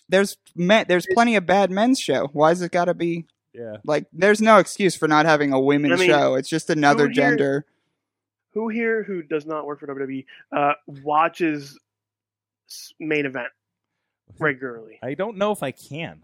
[0.10, 2.28] there's men, there's plenty of bad men's show.
[2.34, 3.78] Why Why's it got to be Yeah.
[3.86, 4.06] like?
[4.12, 6.36] There's no excuse for not having a women's I mean, show.
[6.36, 7.66] It's just another who here- gender.
[8.54, 11.80] Who here who does not work for WWE uh, watches
[13.00, 13.48] main event
[14.40, 15.00] regularly?
[15.02, 16.24] I don't know if I can.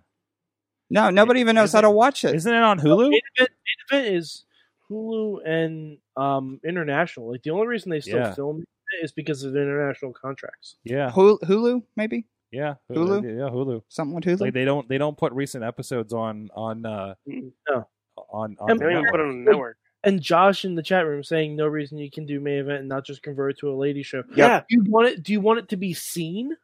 [0.89, 2.35] No, nobody even knows Is how it- to watch it.
[2.35, 3.09] Isn't it on Hulu?
[3.09, 3.49] main event,
[3.91, 4.45] main event is
[4.89, 7.31] Hulu and um international.
[7.31, 8.34] Like the only reason they still Yeah.
[8.34, 10.77] film it is because of international contracts.
[10.85, 11.11] Yeah.
[11.11, 12.76] Hulu, Hulu maybe Yeah.
[12.89, 13.22] Hulu?
[13.23, 13.84] Yeah, Hulu.
[13.89, 14.39] something with Hulu.
[14.39, 17.51] Like they don't they don't put recent episodes on on uh Mm.
[17.69, 17.88] No.
[18.30, 19.77] on on And the They don't even put it on the network.
[20.03, 22.88] And Josh in the chat room saying no reason you can do main event and
[22.88, 24.23] not just convert it to a lady show.
[24.35, 25.22] Yeah, Do you want it?
[25.23, 26.55] Do you want it to be seen?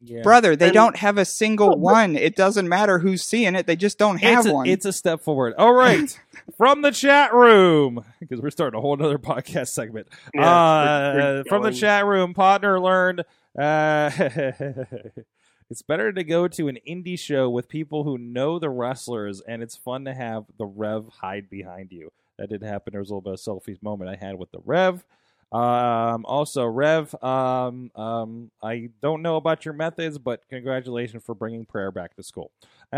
[0.00, 0.22] Yeah.
[0.22, 2.16] Brother, they And- don't have a single Oh, but- one.
[2.16, 3.66] It doesn't matter who's seeing it.
[3.66, 4.66] They just don't have it's a, one.
[4.68, 5.54] It's a step forward.
[5.58, 6.18] All right.
[6.56, 10.06] From the chat room, because we're starting a whole other podcast segment.
[10.34, 13.24] Yeah, uh, we're- we're from the chat room, Podner learned
[13.58, 14.10] uh,
[15.70, 19.62] it's better to go to an indie show with people who know the wrestlers, and
[19.62, 22.12] it's fun to have the Rev hide behind you.
[22.38, 22.92] That did happen.
[22.92, 25.04] There was a little bit of selfies moment I had with the Rev.
[25.50, 31.64] Um, also, Rev, um, um, I don't know about your methods, but congratulations for bringing
[31.64, 32.50] prayer back to school.
[32.92, 32.96] Uh,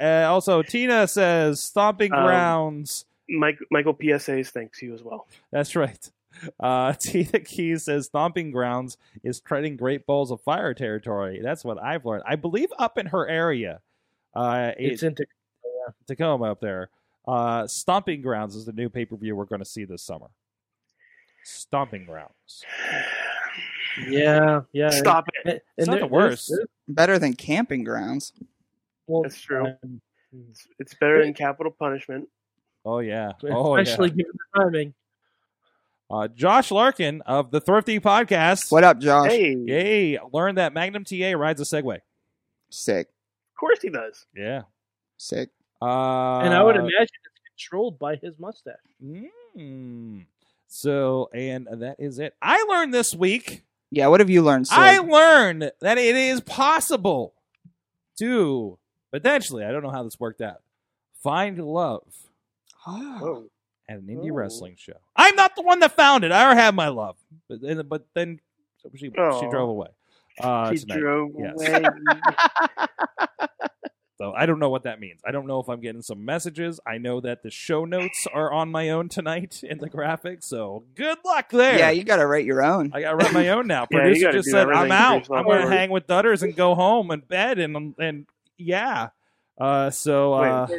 [0.00, 3.06] uh, also, Tina says stomping Um, grounds.
[3.28, 5.26] Mike, Michael PSAs thanks you as well.
[5.50, 6.10] That's right.
[6.60, 11.40] Uh, Tina Keys says stomping grounds is treading Great Balls of Fire territory.
[11.42, 12.24] That's what I've learned.
[12.26, 13.80] I believe up in her area,
[14.34, 15.24] uh, it- It's into
[16.06, 16.90] Tacoma up there.
[17.26, 20.26] Uh, stomping grounds is the new pay per view we're going to see this summer.
[21.44, 22.64] Stomping grounds.
[24.08, 24.90] yeah, yeah.
[24.90, 25.48] Stop it.
[25.50, 26.48] And, It's not there- the worst.
[26.48, 28.32] there's- Better than camping grounds.
[29.06, 29.66] well, That's true.
[29.82, 30.00] um,
[30.50, 32.28] It's, it's better than capital punishment.
[32.84, 33.32] Oh yeah.
[33.44, 34.14] Oh especially yeah.
[34.16, 34.94] given the timing.
[36.10, 38.70] Uh, Josh Larkin of the Thrifty Podcast.
[38.70, 39.30] What up, Josh?
[39.30, 40.18] Hey, Yay!
[40.32, 42.00] Learned that Magnum TA rides a Segway.
[42.70, 44.26] Sick, of course he does.
[44.36, 44.62] Yeah.
[45.16, 45.50] sick.
[45.80, 48.74] Uh, and I would imagine it's controlled by his mustache.
[49.02, 50.26] Mm.
[50.74, 52.34] So, and that is it.
[52.40, 53.62] I learned this week.
[53.90, 54.68] Yeah, what have you learned?
[54.68, 54.78] Sid?
[54.78, 57.34] I learned that it is possible
[58.18, 58.78] to
[59.12, 59.66] potentially.
[59.66, 60.62] I don't know how this worked out.
[61.22, 62.04] Find love
[62.86, 63.44] Oh.
[63.86, 64.34] At an indie Oh.
[64.34, 64.96] wrestling show.
[65.14, 66.32] I'm not the one that found it.
[66.32, 67.16] I already have my love,
[67.50, 68.40] but then, but then
[68.82, 69.50] so she she Oh.
[69.50, 69.88] drove away.
[70.40, 70.98] Uh, he tonight.
[71.00, 71.68] drove Yes.
[71.68, 71.82] away.
[74.22, 75.20] So I don't know what that means.
[75.26, 76.78] I don't know if I'm getting some messages.
[76.86, 80.44] I know that the show notes are on my own tonight in the graphics.
[80.44, 81.76] So good luck there.
[81.76, 82.92] Yeah, you got to write your own.
[82.94, 83.80] I got to write my own now.
[83.90, 85.28] Yeah, Producer gotta just said I'm out.
[85.28, 88.26] I'm going to hang with Dutters and go home and bed and and
[88.56, 89.08] yeah.
[89.60, 90.78] Uh, so uh, We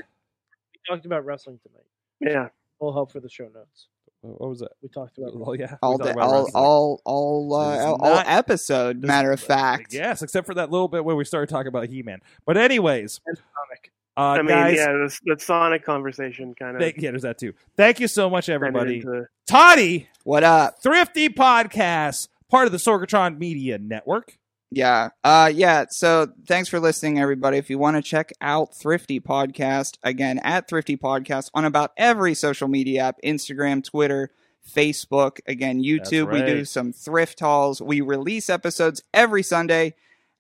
[0.88, 2.34] talked about wrestling tonight.
[2.34, 2.48] yeah.
[2.80, 3.88] Full help for the show notes.
[4.24, 4.70] What was it?
[4.82, 5.36] We talked about.
[5.36, 9.02] Well, yeah, all talked the, about all, all all uh, all, all not- episode.
[9.02, 9.94] This- matter of fact.
[9.94, 12.20] Yes, except for that little bit where we started talking about He-Man.
[12.46, 13.92] But anyways, And Sonic.
[14.18, 16.82] uh, I mean, guys, yeah, the, the Sonic conversation kind of.
[16.82, 17.54] thank- yeah, there's that too.
[17.76, 18.96] Thank you so much, everybody.
[18.98, 20.82] Into, Toddy, What up?
[20.82, 24.38] Thrifty Podcast, part of the Sorgatron Media Network.
[24.76, 25.10] Yeah.
[25.24, 27.58] Uh yeah, so thanks for listening everybody.
[27.58, 32.34] If you want to check out Thrifty Podcast, again at Thrifty Podcast on about every
[32.34, 34.32] social media app, Instagram, Twitter,
[34.76, 36.32] Facebook, again YouTube.
[36.32, 37.82] We do some thrift hauls.
[37.82, 39.96] We release episodes every Sunday.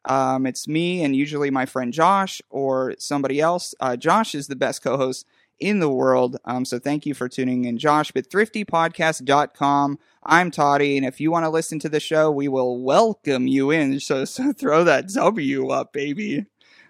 [0.05, 3.73] Um, it's me and usually my friend Josh or somebody else.
[3.79, 5.25] Uh, Josh is the best co-host
[5.59, 6.37] in the world.
[6.45, 8.11] Um, so thank you for tuning in, Josh.
[8.11, 9.99] But thriftypodcast.com.
[10.25, 13.71] I'm Toddy, and if you want to listen to the show, we will welcome you
[13.71, 13.99] in.
[13.99, 16.45] So, so throw that W up, baby.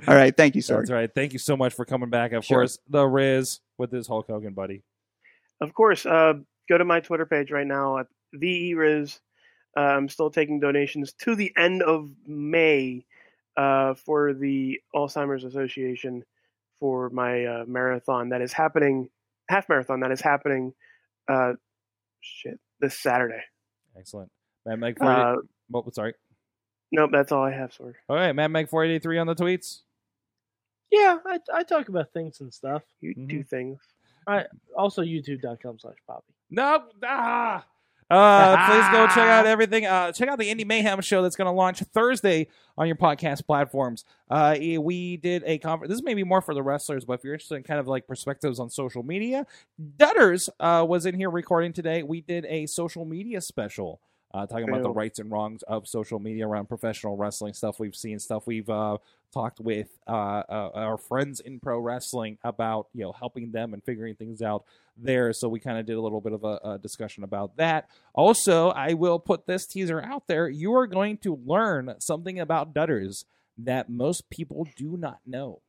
[0.07, 0.79] All right, thank you, Sorg.
[0.79, 1.09] That's right.
[1.13, 2.31] Thank you so much for coming back.
[2.33, 2.59] Of Sure.
[2.59, 4.81] course, the Riz with his Hulk Hogan buddy.
[5.61, 6.33] of course, uh,
[6.69, 9.19] go to my Twitter page right now at the Riz.
[9.77, 13.05] Uh, I'm still taking donations to the end of May
[13.57, 16.23] uh, for the Alzheimer's Association
[16.83, 19.07] for my uh, marathon that is happening,
[19.47, 20.73] half marathon that is happening.
[21.31, 21.53] Uh,
[22.19, 23.39] shit, this Saturday.
[23.97, 24.29] Excellent.
[24.65, 25.17] Mad Meg 48.
[25.17, 25.35] Uh,
[25.75, 26.13] oh, sorry.
[26.91, 27.93] nope, that's all I have, Sorg.
[28.09, 29.79] All right, Matt Meg 483 on the tweets.
[30.91, 32.81] Yeah, I, I talk about things and stuff.
[32.99, 33.29] You Mhm.
[33.29, 33.79] do things.
[34.77, 36.33] Also, YouTube.com slash Poppy.
[36.49, 37.65] No, ah,
[38.09, 39.85] Uh, please go check out everything.
[39.85, 42.47] Uh, check out the Indie Mayhem show that's going to launch Thursday
[42.77, 44.05] on your podcast platforms.
[44.29, 45.91] Uh, eh, we did a conference.
[45.91, 48.07] This may be more for the wrestlers, but if you're interested in kind of like
[48.07, 49.45] perspectives on social media,
[49.97, 52.03] Dutters uh, was in here recording today.
[52.03, 53.99] We did a social media special.
[54.33, 57.95] Uh, talking about the rights and wrongs of social media around professional wrestling stuff we've
[57.95, 58.97] seen, stuff we've uh,
[59.31, 63.83] talked with uh, uh, our friends in pro wrestling about, you know, helping them and
[63.83, 64.63] figuring things out
[64.97, 65.33] there.
[65.33, 67.87] So we kind of did a little bit of a, a discussion about that.
[68.15, 70.49] Also, I will put this teaser out there.
[70.49, 73.25] You are going to learn something about Dutters
[73.59, 75.61] that most people do not know.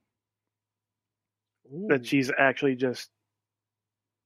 [1.88, 3.10] That she's actually just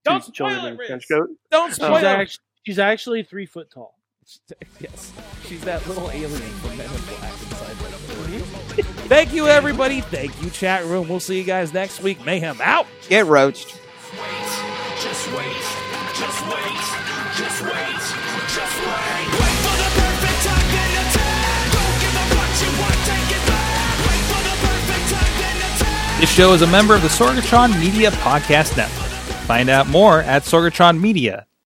[0.05, 0.87] Don't spoil it, in a Riz.
[0.89, 1.31] trench coat.
[1.51, 2.05] Don't She's, spoil it.
[2.05, 3.98] act- she's actually three foot tall.
[4.81, 5.13] Yes,
[5.47, 6.31] she's that little alien
[6.61, 7.77] from Men in Black inside.
[7.77, 10.03] that- Thank you, everybody.
[10.03, 11.09] Thank you, chat room.
[11.09, 12.25] We'll see you guys next week.
[12.27, 12.87] Mayhem out.
[13.09, 13.75] Get roached.
[14.13, 14.21] wait,
[15.01, 15.65] just wait,
[16.15, 16.79] just wait,
[17.41, 17.99] just wait,
[18.53, 19.27] just wait.
[19.33, 21.73] Wait for the perfect time, then attack.
[21.73, 23.97] Don't give up what you want, take it back.
[24.05, 26.21] Wait for the perfect time, then attack.
[26.21, 29.09] This show is a member of the Sorgatron Media Podcast Network.
[29.49, 31.49] Find out more at sorgatronmedia.com.